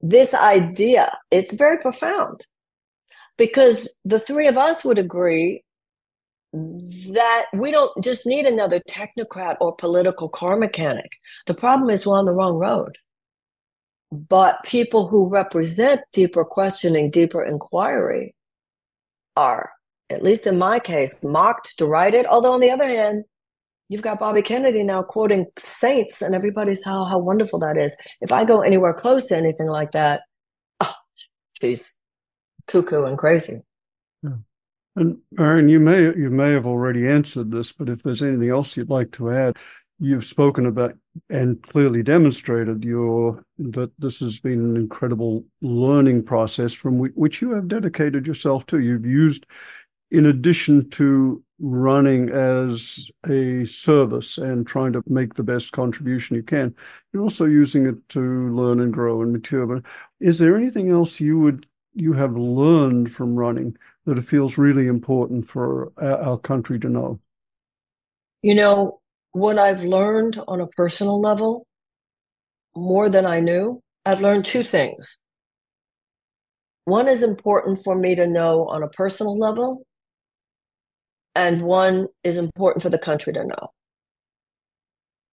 This 0.01 0.34
idea, 0.34 1.15
it's 1.30 1.53
very 1.53 1.78
profound 1.78 2.41
because 3.38 3.88
the 4.05 4.19
three 4.19 4.47
of 4.47 4.57
us 4.57 4.84
would 4.84 4.97
agree 4.97 5.61
that 6.53 7.45
we 7.53 7.69
don't 7.69 8.03
just 8.03 8.26
need 8.26 8.47
another 8.47 8.80
technocrat 8.89 9.57
or 9.61 9.76
political 9.76 10.30
car 10.30 10.57
mechanic. 10.57 11.11
The 11.45 11.53
problem 11.53 11.91
is 11.91 12.07
we're 12.07 12.17
on 12.17 12.26
the 12.26 12.34
wrong 12.34 12.55
road. 12.55 12.97
But 14.11 14.63
people 14.63 15.07
who 15.07 15.27
represent 15.27 16.01
deeper 16.13 16.45
questioning, 16.45 17.09
deeper 17.11 17.43
inquiry 17.43 18.35
are, 19.35 19.71
at 20.09 20.23
least 20.23 20.47
in 20.47 20.57
my 20.57 20.79
case, 20.79 21.15
mocked, 21.23 21.77
derided. 21.77 22.25
Although 22.25 22.53
on 22.53 22.61
the 22.61 22.71
other 22.71 22.87
hand, 22.87 23.25
you've 23.89 24.01
got 24.01 24.19
Bobby 24.19 24.41
Kennedy 24.41 24.83
now 24.83 25.03
quoting 25.03 25.47
saints 25.57 26.21
and 26.21 26.33
everybody's 26.33 26.83
how, 26.83 27.05
how 27.05 27.19
wonderful 27.19 27.59
that 27.59 27.77
is. 27.77 27.95
If 28.21 28.31
I 28.31 28.45
go 28.45 28.61
anywhere 28.61 28.93
close 28.93 29.27
to 29.27 29.37
anything 29.37 29.67
like 29.67 29.91
that, 29.91 30.21
oh, 30.79 30.93
she's 31.59 31.95
cuckoo 32.67 33.03
and 33.05 33.17
crazy. 33.17 33.61
And 34.95 35.17
Marianne, 35.31 35.69
you 35.69 35.79
may 35.79 36.03
you 36.03 36.29
may 36.29 36.51
have 36.51 36.65
already 36.65 37.05
answered 37.07 37.51
this, 37.51 37.73
but 37.73 37.89
if 37.89 38.01
there's 38.01 38.23
anything 38.23 38.49
else 38.49 38.77
you'd 38.77 38.89
like 38.89 39.11
to 39.13 39.29
add, 39.29 39.57
you've 39.99 40.25
spoken 40.25 40.65
about 40.65 40.93
and 41.29 41.61
clearly 41.63 42.03
demonstrated 42.03 42.83
your 42.83 43.43
that 43.57 43.91
this 43.97 44.19
has 44.19 44.39
been 44.39 44.59
an 44.59 44.75
incredible 44.75 45.45
learning 45.61 46.23
process 46.23 46.73
from 46.73 46.99
which, 46.99 47.41
you 47.41 47.51
have 47.51 47.67
dedicated 47.67 48.27
yourself 48.27 48.65
to. 48.65 48.79
You've 48.79 49.05
used, 49.05 49.45
in 50.11 50.25
addition 50.25 50.89
to 50.91 51.41
running 51.59 52.29
as 52.29 53.09
a 53.29 53.63
service 53.65 54.37
and 54.37 54.67
trying 54.67 54.91
to 54.91 55.01
make 55.07 55.35
the 55.35 55.43
best 55.43 55.71
contribution 55.71 56.35
you 56.35 56.43
can, 56.43 56.75
you're 57.13 57.23
also 57.23 57.45
using 57.45 57.85
it 57.85 57.95
to 58.09 58.53
learn 58.53 58.81
and 58.81 58.93
grow 58.93 59.21
and 59.21 59.31
mature. 59.31 59.65
But 59.65 59.83
is 60.19 60.37
there 60.37 60.57
anything 60.57 60.89
else 60.89 61.19
you 61.19 61.39
would 61.39 61.65
you 61.93 62.11
have 62.11 62.35
learned 62.35 63.13
from 63.13 63.35
running 63.35 63.77
that 64.05 64.17
it 64.17 64.25
feels 64.25 64.57
really 64.57 64.87
important 64.87 65.47
for 65.47 65.93
our, 65.97 66.21
our 66.21 66.37
country 66.37 66.77
to 66.79 66.89
know? 66.89 67.21
You 68.41 68.55
know, 68.55 68.99
what 69.36 69.59
I've 69.59 69.83
learned 69.83 70.39
on 70.47 70.61
a 70.61 70.67
personal 70.67 71.19
level, 71.19 71.67
more 72.73 73.09
than 73.09 73.25
I 73.25 73.41
knew, 73.41 73.81
I've 74.05 74.21
learned 74.21 74.45
two 74.45 74.63
things. 74.63 75.17
One 76.86 77.09
is 77.09 77.21
important 77.21 77.83
for 77.83 77.95
me 77.95 78.15
to 78.15 78.27
know 78.27 78.65
on 78.69 78.81
a 78.81 78.88
personal 78.88 79.38
level, 79.38 79.86
and 81.36 81.63
one 81.63 82.07
is 82.23 82.38
important 82.38 82.81
for 82.81 82.89
the 82.89 82.97
country 82.97 83.33
to 83.33 83.43
know. 83.43 83.73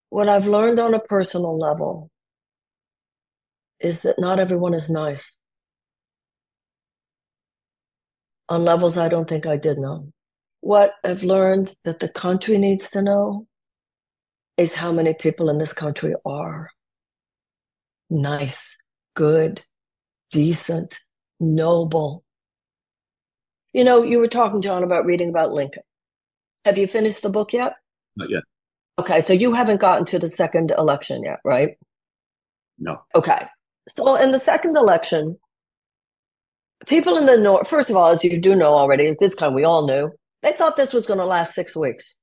What 0.08 0.28
I've 0.28 0.48
learned 0.48 0.80
on 0.80 0.94
a 0.94 1.00
personal 1.00 1.56
level 1.56 2.10
is 3.78 4.00
that 4.00 4.18
not 4.18 4.40
everyone 4.40 4.74
is 4.74 4.90
nice 4.90 5.30
on 8.48 8.64
levels 8.64 8.98
I 8.98 9.08
don't 9.08 9.28
think 9.28 9.46
I 9.46 9.56
did 9.56 9.78
know. 9.78 10.08
What 10.60 10.94
I've 11.04 11.22
learned 11.22 11.72
that 11.84 12.00
the 12.00 12.08
country 12.08 12.58
needs 12.58 12.90
to 12.90 13.00
know 13.00 13.46
is 14.56 14.74
how 14.74 14.92
many 14.92 15.14
people 15.14 15.48
in 15.50 15.58
this 15.58 15.72
country 15.72 16.14
are 16.24 16.70
nice, 18.10 18.76
good, 19.14 19.62
decent, 20.30 20.98
noble. 21.40 22.24
You 23.72 23.84
know, 23.84 24.02
you 24.02 24.18
were 24.18 24.28
talking, 24.28 24.62
John, 24.62 24.82
about 24.82 25.06
reading 25.06 25.30
about 25.30 25.52
Lincoln. 25.52 25.82
Have 26.64 26.78
you 26.78 26.86
finished 26.86 27.22
the 27.22 27.30
book 27.30 27.52
yet? 27.52 27.74
Not 28.16 28.30
yet. 28.30 28.42
Okay, 28.98 29.20
so 29.22 29.32
you 29.32 29.52
haven't 29.54 29.80
gotten 29.80 30.04
to 30.06 30.18
the 30.18 30.28
second 30.28 30.70
election 30.76 31.22
yet, 31.22 31.38
right? 31.44 31.76
No. 32.78 33.02
Okay. 33.14 33.46
So 33.88 34.16
in 34.16 34.32
the 34.32 34.38
second 34.38 34.76
election, 34.76 35.38
people 36.86 37.16
in 37.16 37.26
the 37.26 37.38
north, 37.38 37.68
first 37.68 37.90
of 37.90 37.96
all, 37.96 38.10
as 38.10 38.22
you 38.22 38.38
do 38.38 38.54
know 38.54 38.74
already, 38.74 39.08
at 39.08 39.18
this 39.18 39.34
time 39.34 39.54
we 39.54 39.64
all 39.64 39.86
knew, 39.86 40.10
they 40.42 40.52
thought 40.52 40.76
this 40.76 40.92
was 40.92 41.06
going 41.06 41.18
to 41.18 41.24
last 41.24 41.54
six 41.54 41.74
weeks. 41.74 42.16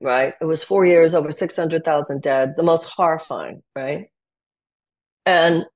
Right? 0.00 0.34
It 0.40 0.46
was 0.46 0.62
four 0.62 0.86
years, 0.86 1.14
over 1.14 1.30
600,000 1.30 2.22
dead, 2.22 2.54
the 2.56 2.62
most 2.62 2.84
horrifying, 2.84 3.62
right? 3.76 4.06
And 5.26 5.66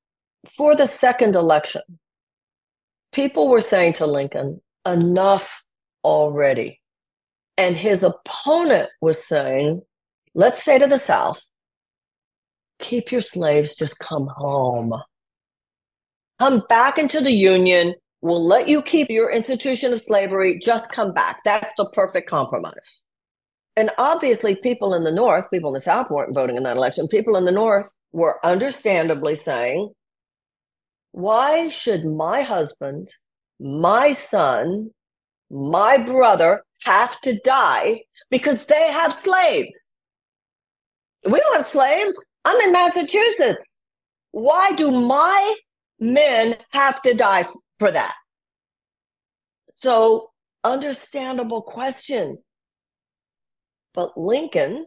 for 0.56 0.74
the 0.74 0.86
second 0.86 1.36
election, 1.36 1.82
people 3.12 3.48
were 3.48 3.60
saying 3.60 3.94
to 3.94 4.06
Lincoln, 4.06 4.60
enough 4.86 5.64
already. 6.02 6.80
And 7.56 7.76
his 7.76 8.02
opponent 8.02 8.90
was 9.00 9.24
saying, 9.24 9.82
let's 10.34 10.62
say 10.62 10.78
to 10.78 10.86
the 10.86 10.98
South, 10.98 11.40
keep 12.78 13.12
your 13.12 13.22
slaves, 13.22 13.74
just 13.74 13.98
come 13.98 14.28
home. 14.34 14.92
Come 16.40 16.64
back 16.68 16.98
into 16.98 17.20
the 17.20 17.32
Union. 17.32 17.94
We'll 18.20 18.44
let 18.44 18.68
you 18.68 18.82
keep 18.82 19.08
your 19.08 19.30
institution 19.30 19.92
of 19.92 20.02
slavery. 20.02 20.58
Just 20.58 20.90
come 20.90 21.12
back. 21.12 21.40
That's 21.44 21.72
the 21.76 21.88
perfect 21.90 22.28
compromise. 22.28 23.02
And 23.76 23.90
obviously, 23.98 24.54
people 24.54 24.94
in 24.94 25.04
the 25.04 25.12
North, 25.12 25.50
people 25.50 25.70
in 25.70 25.74
the 25.74 25.80
South 25.80 26.10
weren't 26.10 26.34
voting 26.34 26.56
in 26.56 26.62
that 26.62 26.76
election. 26.76 27.08
People 27.08 27.36
in 27.36 27.44
the 27.44 27.52
North 27.52 27.90
were 28.12 28.44
understandably 28.44 29.34
saying, 29.34 29.90
why 31.12 31.68
should 31.68 32.04
my 32.04 32.42
husband, 32.42 33.08
my 33.60 34.12
son, 34.12 34.90
my 35.50 35.98
brother 35.98 36.62
have 36.84 37.20
to 37.20 37.38
die 37.40 38.02
because 38.30 38.64
they 38.66 38.92
have 38.92 39.12
slaves? 39.12 39.94
We 41.24 41.40
don't 41.40 41.56
have 41.56 41.68
slaves. 41.68 42.16
I'm 42.44 42.60
in 42.60 42.72
Massachusetts. 42.72 43.76
Why 44.32 44.72
do 44.72 44.90
my 44.90 45.56
men 46.00 46.56
have 46.70 47.00
to 47.02 47.14
die 47.14 47.46
for 47.78 47.90
that. 47.90 48.14
So, 49.74 50.30
understandable 50.62 51.62
question. 51.62 52.38
But 53.94 54.16
Lincoln 54.18 54.86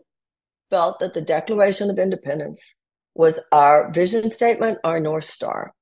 felt 0.69 0.99
that 0.99 1.13
the 1.13 1.21
Declaration 1.21 1.89
of 1.89 1.97
Independence 1.97 2.75
was 3.15 3.39
our 3.51 3.91
vision 3.91 4.29
statement, 4.29 4.77
our 4.83 4.99
North 4.99 5.23
Star. 5.25 5.73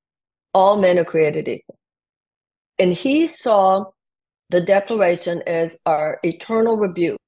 All 0.54 0.80
men 0.80 0.98
are 0.98 1.04
created 1.04 1.48
equal. 1.48 1.78
And 2.78 2.92
he 2.92 3.26
saw 3.26 3.86
the 4.50 4.60
Declaration 4.60 5.42
as 5.46 5.76
our 5.86 6.18
eternal 6.22 6.76
rebuke 6.76 7.18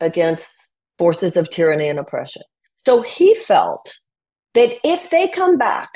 against 0.00 0.70
forces 0.98 1.36
of 1.36 1.50
tyranny 1.50 1.88
and 1.88 1.98
oppression. 1.98 2.42
So 2.86 3.02
he 3.02 3.34
felt 3.34 3.92
that 4.54 4.76
if 4.84 5.10
they 5.10 5.28
come 5.28 5.58
back 5.58 5.90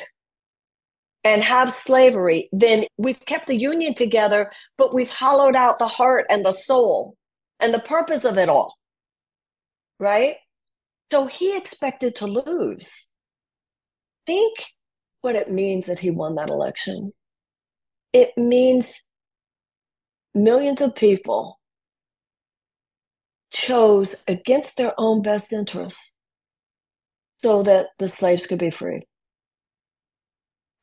and 1.22 1.42
have 1.42 1.72
slavery, 1.72 2.48
then 2.52 2.84
we've 2.98 3.24
kept 3.24 3.46
the 3.46 3.56
union 3.56 3.94
together, 3.94 4.50
but 4.76 4.94
we've 4.94 5.10
hollowed 5.10 5.56
out 5.56 5.78
the 5.78 5.88
heart 5.88 6.26
and 6.28 6.44
the 6.44 6.52
soul 6.52 7.16
and 7.60 7.72
the 7.72 7.78
purpose 7.78 8.24
of 8.24 8.36
it 8.36 8.48
all. 8.48 8.74
Right? 9.98 10.36
So 11.10 11.26
he 11.26 11.56
expected 11.56 12.16
to 12.16 12.26
lose. 12.26 13.08
Think 14.26 14.58
what 15.20 15.36
it 15.36 15.50
means 15.50 15.86
that 15.86 16.00
he 16.00 16.10
won 16.10 16.34
that 16.36 16.48
election. 16.48 17.12
It 18.12 18.32
means 18.36 18.92
millions 20.34 20.80
of 20.80 20.94
people 20.94 21.58
chose 23.52 24.14
against 24.26 24.76
their 24.76 24.94
own 24.98 25.22
best 25.22 25.52
interests 25.52 26.12
so 27.42 27.62
that 27.62 27.88
the 27.98 28.08
slaves 28.08 28.46
could 28.46 28.58
be 28.58 28.70
free 28.70 29.02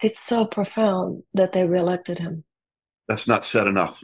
it's 0.02 0.20
so 0.20 0.46
profound 0.46 1.24
that 1.34 1.54
they 1.54 1.68
reelected 1.68 2.20
him. 2.20 2.44
That's 3.08 3.28
not 3.28 3.46
said 3.46 3.68
enough. 3.68 4.04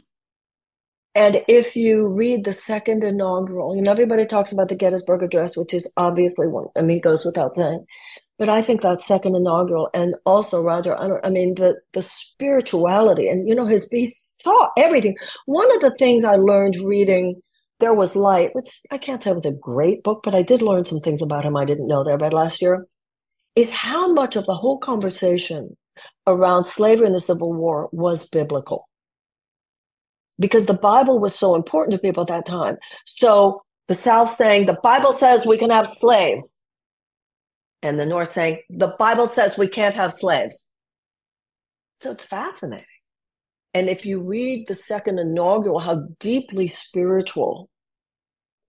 And 1.18 1.42
if 1.48 1.74
you 1.74 2.06
read 2.06 2.44
the 2.44 2.52
second 2.52 3.02
inaugural, 3.02 3.74
you 3.74 3.82
know, 3.82 3.90
everybody 3.90 4.24
talks 4.24 4.52
about 4.52 4.68
the 4.68 4.76
Gettysburg 4.76 5.24
Address, 5.24 5.56
which 5.56 5.74
is 5.74 5.84
obviously 5.96 6.46
one, 6.46 6.68
I 6.76 6.82
mean, 6.82 7.00
goes 7.00 7.24
without 7.24 7.56
saying. 7.56 7.84
But 8.38 8.48
I 8.48 8.62
think 8.62 8.82
that 8.82 9.00
second 9.00 9.34
inaugural, 9.34 9.90
and 9.92 10.14
also 10.24 10.62
Roger, 10.62 10.96
I, 10.96 11.08
I 11.26 11.30
mean, 11.30 11.56
the 11.56 11.80
the 11.92 12.02
spirituality, 12.02 13.28
and 13.28 13.48
you 13.48 13.56
know, 13.56 13.66
his 13.66 13.88
he 13.90 14.06
saw 14.44 14.68
everything. 14.76 15.16
One 15.46 15.74
of 15.74 15.80
the 15.80 15.90
things 15.98 16.24
I 16.24 16.36
learned 16.36 16.76
reading 16.84 17.42
There 17.80 17.94
Was 17.94 18.14
Light, 18.14 18.50
which 18.54 18.80
I 18.92 18.98
can't 18.98 19.20
say 19.20 19.32
was 19.32 19.44
a 19.44 19.50
great 19.50 20.04
book, 20.04 20.20
but 20.22 20.36
I 20.36 20.42
did 20.42 20.62
learn 20.62 20.84
some 20.84 21.00
things 21.00 21.20
about 21.20 21.44
him 21.44 21.56
I 21.56 21.64
didn't 21.64 21.88
know 21.88 22.04
that 22.04 22.20
read 22.20 22.32
last 22.32 22.62
year, 22.62 22.86
is 23.56 23.70
how 23.70 24.12
much 24.12 24.36
of 24.36 24.46
the 24.46 24.54
whole 24.54 24.78
conversation 24.78 25.76
around 26.28 26.66
slavery 26.66 27.08
in 27.08 27.12
the 27.12 27.18
Civil 27.18 27.52
War 27.52 27.88
was 27.90 28.28
biblical. 28.28 28.88
Because 30.38 30.66
the 30.66 30.74
Bible 30.74 31.18
was 31.18 31.34
so 31.34 31.54
important 31.54 31.92
to 31.92 31.98
people 31.98 32.22
at 32.22 32.28
that 32.28 32.46
time. 32.46 32.76
So 33.04 33.62
the 33.88 33.94
South 33.94 34.36
saying, 34.36 34.66
the 34.66 34.78
Bible 34.82 35.12
says 35.12 35.44
we 35.44 35.58
can 35.58 35.70
have 35.70 35.88
slaves. 35.98 36.60
And 37.82 37.98
the 37.98 38.06
North 38.06 38.32
saying, 38.32 38.60
the 38.70 38.94
Bible 38.98 39.26
says 39.26 39.56
we 39.56 39.68
can't 39.68 39.94
have 39.94 40.12
slaves. 40.12 40.68
So 42.00 42.12
it's 42.12 42.24
fascinating. 42.24 42.84
And 43.74 43.88
if 43.88 44.06
you 44.06 44.20
read 44.20 44.66
the 44.66 44.74
second 44.74 45.18
inaugural, 45.18 45.78
how 45.78 46.06
deeply 46.18 46.66
spiritual 46.68 47.68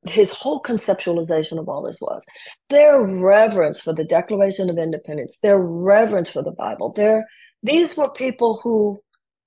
his 0.07 0.31
whole 0.31 0.61
conceptualization 0.61 1.59
of 1.59 1.67
all 1.67 1.81
this 1.83 1.97
was 1.99 2.23
their 2.69 3.01
reverence 3.21 3.81
for 3.81 3.93
the 3.93 4.05
Declaration 4.05 4.69
of 4.69 4.77
Independence, 4.77 5.37
their 5.41 5.59
reverence 5.59 6.29
for 6.29 6.41
the 6.41 6.51
Bible. 6.51 6.93
Their, 6.93 7.27
these 7.63 7.97
were 7.97 8.09
people 8.09 8.59
who, 8.63 9.01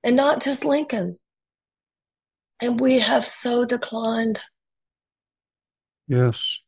and 0.04 0.16
not 0.16 0.42
just 0.42 0.64
Lincoln. 0.64 1.16
And 2.62 2.78
we 2.78 3.00
have 3.00 3.26
so 3.26 3.64
declined. 3.64 4.38
Yes. 6.06 6.60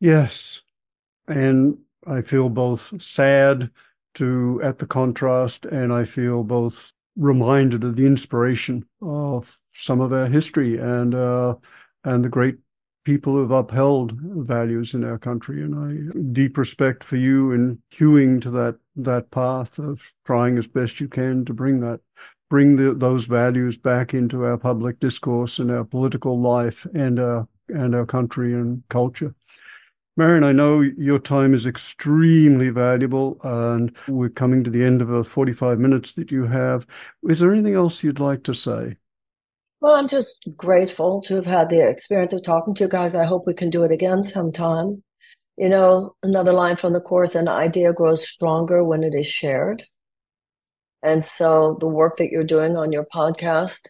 Yes. 0.00 0.60
And 1.28 1.78
I 2.04 2.20
feel 2.20 2.48
both 2.48 3.00
sad 3.00 3.70
to 4.14 4.60
at 4.64 4.80
the 4.80 4.86
contrast, 4.86 5.66
and 5.66 5.92
I 5.92 6.02
feel 6.02 6.42
both 6.42 6.92
reminded 7.16 7.84
of 7.84 7.94
the 7.94 8.06
inspiration 8.06 8.86
of 9.00 9.60
some 9.72 10.00
of 10.00 10.12
our 10.12 10.26
history 10.26 10.78
and 10.78 11.14
uh, 11.14 11.54
and 12.02 12.24
the 12.24 12.28
great 12.28 12.56
people 13.04 13.34
who 13.34 13.42
have 13.42 13.52
upheld 13.52 14.18
values 14.20 14.94
in 14.94 15.04
our 15.04 15.18
country. 15.18 15.62
And 15.62 15.76
I 15.76 16.18
deep 16.32 16.58
respect 16.58 17.04
for 17.04 17.14
you 17.16 17.52
in 17.52 17.80
queuing 17.92 18.42
to 18.42 18.50
that 18.50 18.78
that 18.96 19.30
path 19.30 19.78
of 19.78 20.02
trying 20.26 20.58
as 20.58 20.66
best 20.66 20.98
you 20.98 21.06
can 21.06 21.44
to 21.44 21.54
bring 21.54 21.78
that 21.80 22.00
bring 22.48 22.76
the, 22.76 22.94
those 22.94 23.24
values 23.24 23.76
back 23.76 24.14
into 24.14 24.44
our 24.44 24.56
public 24.56 25.00
discourse 25.00 25.58
and 25.58 25.70
our 25.70 25.84
political 25.84 26.40
life 26.40 26.86
and 26.94 27.18
our 27.18 27.48
and 27.68 27.94
our 27.94 28.06
country 28.06 28.54
and 28.54 28.82
culture. 28.88 29.34
Marianne, 30.16 30.42
I 30.42 30.52
know 30.52 30.80
your 30.80 31.20
time 31.20 31.54
is 31.54 31.66
extremely 31.66 32.70
valuable 32.70 33.38
and 33.44 33.94
we're 34.08 34.30
coming 34.30 34.64
to 34.64 34.70
the 34.70 34.82
end 34.82 35.00
of 35.00 35.08
the 35.08 35.22
45 35.22 35.78
minutes 35.78 36.12
that 36.14 36.32
you 36.32 36.44
have. 36.46 36.86
Is 37.28 37.38
there 37.38 37.52
anything 37.52 37.74
else 37.74 38.02
you'd 38.02 38.18
like 38.18 38.42
to 38.44 38.54
say? 38.54 38.96
Well, 39.80 39.94
I'm 39.94 40.08
just 40.08 40.48
grateful 40.56 41.22
to 41.28 41.36
have 41.36 41.46
had 41.46 41.68
the 41.68 41.88
experience 41.88 42.32
of 42.32 42.42
talking 42.42 42.74
to 42.74 42.84
you 42.84 42.88
guys. 42.88 43.14
I 43.14 43.26
hope 43.26 43.46
we 43.46 43.54
can 43.54 43.70
do 43.70 43.84
it 43.84 43.92
again 43.92 44.24
sometime. 44.24 45.04
You 45.56 45.68
know, 45.68 46.16
another 46.24 46.52
line 46.52 46.74
from 46.74 46.94
the 46.94 47.00
course 47.00 47.36
an 47.36 47.46
idea 47.46 47.92
grows 47.92 48.28
stronger 48.28 48.82
when 48.82 49.04
it 49.04 49.14
is 49.14 49.26
shared. 49.26 49.84
And 51.02 51.24
so 51.24 51.76
the 51.80 51.86
work 51.86 52.16
that 52.16 52.30
you're 52.30 52.44
doing 52.44 52.76
on 52.76 52.92
your 52.92 53.06
podcast, 53.12 53.80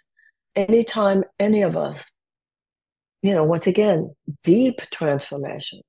anytime 0.55 1.25
any 1.39 1.63
of 1.63 1.77
us, 1.77 2.11
you 3.23 3.35
know, 3.35 3.45
once 3.45 3.67
again, 3.67 4.15
deep 4.43 4.81
transformation. 4.93 5.81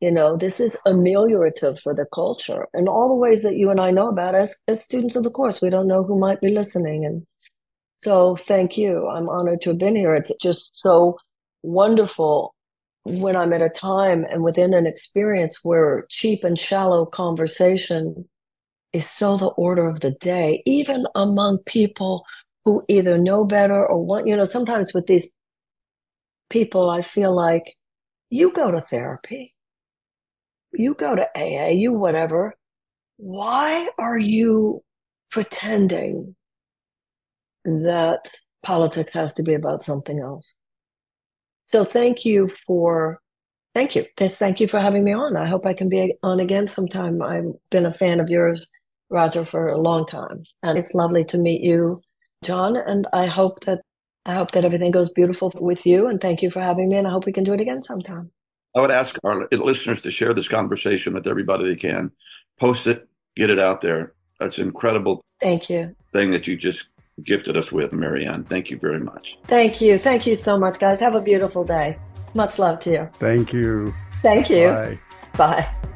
You 0.00 0.12
know, 0.12 0.36
this 0.36 0.60
is 0.60 0.76
ameliorative 0.86 1.80
for 1.80 1.94
the 1.94 2.06
culture 2.12 2.66
and 2.74 2.88
all 2.88 3.08
the 3.08 3.14
ways 3.14 3.42
that 3.42 3.56
you 3.56 3.70
and 3.70 3.80
I 3.80 3.90
know 3.90 4.08
about 4.08 4.34
as, 4.34 4.54
as 4.68 4.82
students 4.82 5.16
of 5.16 5.24
the 5.24 5.30
course. 5.30 5.62
We 5.62 5.70
don't 5.70 5.88
know 5.88 6.04
who 6.04 6.18
might 6.18 6.40
be 6.40 6.50
listening 6.50 7.06
and 7.06 7.26
so 8.02 8.36
thank 8.36 8.76
you. 8.76 9.08
I'm 9.08 9.28
honored 9.28 9.62
to 9.62 9.70
have 9.70 9.78
been 9.78 9.96
here. 9.96 10.14
It's 10.14 10.30
just 10.40 10.70
so 10.74 11.18
wonderful 11.62 12.54
when 13.04 13.36
I'm 13.36 13.52
at 13.52 13.62
a 13.62 13.68
time 13.68 14.24
and 14.30 14.42
within 14.42 14.74
an 14.74 14.86
experience 14.86 15.60
where 15.62 16.06
cheap 16.10 16.44
and 16.44 16.58
shallow 16.58 17.06
conversation 17.06 18.28
is 18.96 19.08
so 19.08 19.36
the 19.36 19.48
order 19.48 19.86
of 19.86 20.00
the 20.00 20.12
day, 20.12 20.62
even 20.66 21.06
among 21.14 21.58
people 21.66 22.24
who 22.64 22.84
either 22.88 23.18
know 23.18 23.44
better 23.44 23.86
or 23.86 24.04
want, 24.04 24.26
you 24.26 24.36
know, 24.36 24.44
sometimes 24.44 24.92
with 24.92 25.06
these 25.06 25.28
people, 26.50 26.90
I 26.90 27.02
feel 27.02 27.34
like 27.34 27.76
you 28.30 28.52
go 28.52 28.70
to 28.70 28.80
therapy, 28.80 29.54
you 30.72 30.94
go 30.94 31.14
to 31.14 31.28
AA, 31.36 31.68
you 31.68 31.92
whatever. 31.92 32.54
Why 33.18 33.88
are 33.98 34.18
you 34.18 34.82
pretending 35.30 36.34
that 37.64 38.30
politics 38.62 39.12
has 39.12 39.34
to 39.34 39.42
be 39.42 39.54
about 39.54 39.82
something 39.82 40.20
else. 40.20 40.54
So 41.66 41.84
thank 41.84 42.24
you 42.24 42.48
for, 42.66 43.20
thank 43.74 43.94
you. 43.96 44.06
Thank 44.16 44.60
you 44.60 44.68
for 44.68 44.80
having 44.80 45.04
me 45.04 45.12
on. 45.12 45.36
I 45.36 45.46
hope 45.46 45.66
I 45.66 45.74
can 45.74 45.88
be 45.88 46.14
on 46.22 46.40
again 46.40 46.68
sometime. 46.68 47.22
I've 47.22 47.52
been 47.70 47.86
a 47.86 47.94
fan 47.94 48.20
of 48.20 48.28
yours, 48.28 48.66
Roger, 49.10 49.44
for 49.44 49.68
a 49.68 49.78
long 49.78 50.06
time. 50.06 50.44
And 50.62 50.78
it's 50.78 50.94
lovely 50.94 51.24
to 51.26 51.38
meet 51.38 51.62
you, 51.62 52.00
John. 52.44 52.76
And 52.76 53.06
I 53.12 53.26
hope 53.26 53.60
that, 53.60 53.80
I 54.24 54.34
hope 54.34 54.50
that 54.52 54.64
everything 54.64 54.90
goes 54.90 55.10
beautiful 55.10 55.52
with 55.56 55.86
you. 55.86 56.06
And 56.08 56.20
thank 56.20 56.42
you 56.42 56.50
for 56.50 56.60
having 56.60 56.88
me. 56.88 56.96
And 56.96 57.06
I 57.06 57.10
hope 57.10 57.26
we 57.26 57.32
can 57.32 57.44
do 57.44 57.52
it 57.52 57.60
again 57.60 57.82
sometime. 57.82 58.30
I 58.76 58.80
would 58.80 58.90
ask 58.90 59.16
our 59.24 59.48
listeners 59.52 60.02
to 60.02 60.10
share 60.10 60.34
this 60.34 60.48
conversation 60.48 61.14
with 61.14 61.26
everybody 61.26 61.66
they 61.66 61.76
can. 61.76 62.10
Post 62.58 62.86
it, 62.86 63.08
get 63.34 63.48
it 63.48 63.58
out 63.58 63.80
there. 63.80 64.12
That's 64.38 64.58
incredible. 64.58 65.22
Thank 65.40 65.70
you. 65.70 65.96
Thing 66.12 66.30
that 66.32 66.46
you 66.46 66.56
just 66.56 66.88
gifted 67.24 67.56
us 67.56 67.72
with, 67.72 67.92
Marianne. 67.94 68.44
Thank 68.44 68.70
you 68.70 68.78
very 68.78 69.00
much. 69.00 69.38
Thank 69.46 69.80
you. 69.80 69.98
Thank 69.98 70.26
you 70.26 70.34
so 70.34 70.58
much, 70.58 70.78
guys. 70.78 71.00
Have 71.00 71.14
a 71.14 71.22
beautiful 71.22 71.64
day. 71.64 71.98
Much 72.34 72.58
love 72.58 72.80
to 72.80 72.90
you. 72.90 73.08
Thank 73.14 73.54
you. 73.54 73.94
Thank 74.22 74.50
you. 74.50 74.68
Bye. 74.68 75.00
Bye. 75.36 75.92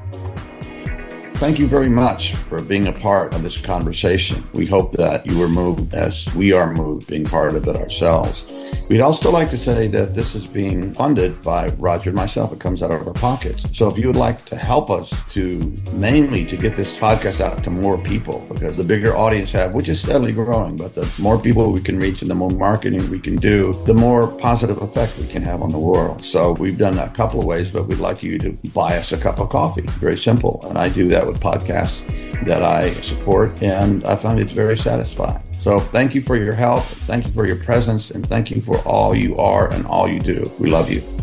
Thank 1.41 1.59
you 1.59 1.67
very 1.67 1.89
much 1.89 2.35
for 2.35 2.61
being 2.61 2.87
a 2.87 2.93
part 2.93 3.33
of 3.33 3.43
this 3.43 3.59
conversation. 3.59 4.45
We 4.53 4.67
hope 4.67 4.93
that 4.99 5.25
you 5.25 5.39
were 5.39 5.49
moved 5.49 5.95
as 5.95 6.29
we 6.37 6.53
are 6.53 6.71
moved 6.71 7.07
being 7.07 7.25
part 7.25 7.55
of 7.55 7.67
it 7.67 7.77
ourselves. 7.77 8.45
We'd 8.91 9.01
also 9.01 9.31
like 9.31 9.49
to 9.51 9.57
say 9.57 9.87
that 9.89 10.15
this 10.15 10.35
is 10.35 10.47
being 10.47 10.93
funded 10.93 11.43
by 11.43 11.69
Roger 11.79 12.11
and 12.11 12.17
myself. 12.17 12.53
It 12.53 12.61
comes 12.61 12.83
out 12.83 12.91
of 12.91 13.07
our 13.07 13.15
pockets. 13.15 13.65
So 13.73 13.89
if 13.89 13.97
you 13.97 14.09
would 14.09 14.17
like 14.17 14.45
to 14.47 14.57
help 14.57 14.91
us 14.91 15.11
to 15.33 15.75
mainly 15.93 16.45
to 16.45 16.59
get 16.59 16.75
this 16.75 16.95
podcast 16.99 17.41
out 17.41 17.65
to 17.65 17.71
more 17.71 17.97
people, 17.97 18.41
because 18.53 18.77
the 18.77 18.85
bigger 18.85 19.17
audience 19.17 19.51
have, 19.53 19.73
which 19.73 19.89
is 19.89 19.99
steadily 20.01 20.33
growing, 20.33 20.77
but 20.77 20.95
the 20.95 21.11
more 21.19 21.41
people 21.41 21.73
we 21.73 21.81
can 21.81 21.99
reach 21.99 22.21
and 22.21 22.31
the 22.31 22.35
more 22.35 22.51
marketing 22.51 23.09
we 23.11 23.19
can 23.19 23.37
do, 23.37 23.73
the 23.87 23.95
more 23.95 24.29
positive 24.29 24.83
effect 24.83 25.17
we 25.17 25.27
can 25.27 25.43
have 25.43 25.63
on 25.63 25.71
the 25.71 25.79
world. 25.79 26.23
So 26.23 26.53
we've 26.53 26.77
done 26.77 26.99
a 26.99 27.09
couple 27.09 27.41
of 27.41 27.47
ways, 27.47 27.71
but 27.71 27.87
we'd 27.87 27.99
like 27.99 28.23
you 28.23 28.39
to 28.41 28.51
buy 28.75 28.99
us 28.99 29.13
a 29.13 29.17
cup 29.17 29.39
of 29.39 29.49
coffee. 29.49 29.87
Very 30.01 30.19
simple. 30.19 30.61
And 30.69 30.77
I 30.77 30.91
do 30.91 31.09
that 31.09 31.30
with 31.31 31.41
podcasts 31.41 32.05
that 32.45 32.63
I 32.63 32.95
support 33.01 33.63
and 33.63 34.05
I 34.05 34.17
find 34.17 34.41
it's 34.41 34.53
very 34.53 34.77
satisfying. 34.77 35.43
So 35.61 35.79
thank 35.79 36.15
you 36.15 36.23
for 36.23 36.37
your 36.37 36.55
help. 36.55 36.85
Thank 37.07 37.27
you 37.27 37.33
for 37.33 37.47
your 37.47 37.57
presence 37.57 38.11
and 38.11 38.27
thank 38.27 38.51
you 38.51 38.63
for 38.63 38.79
all 38.81 39.15
you 39.15 39.37
are 39.37 39.71
and 39.73 39.87
all 39.87 40.09
you 40.09 40.19
do. 40.19 40.51
We 40.59 40.71
love 40.71 40.91
you. 40.91 41.20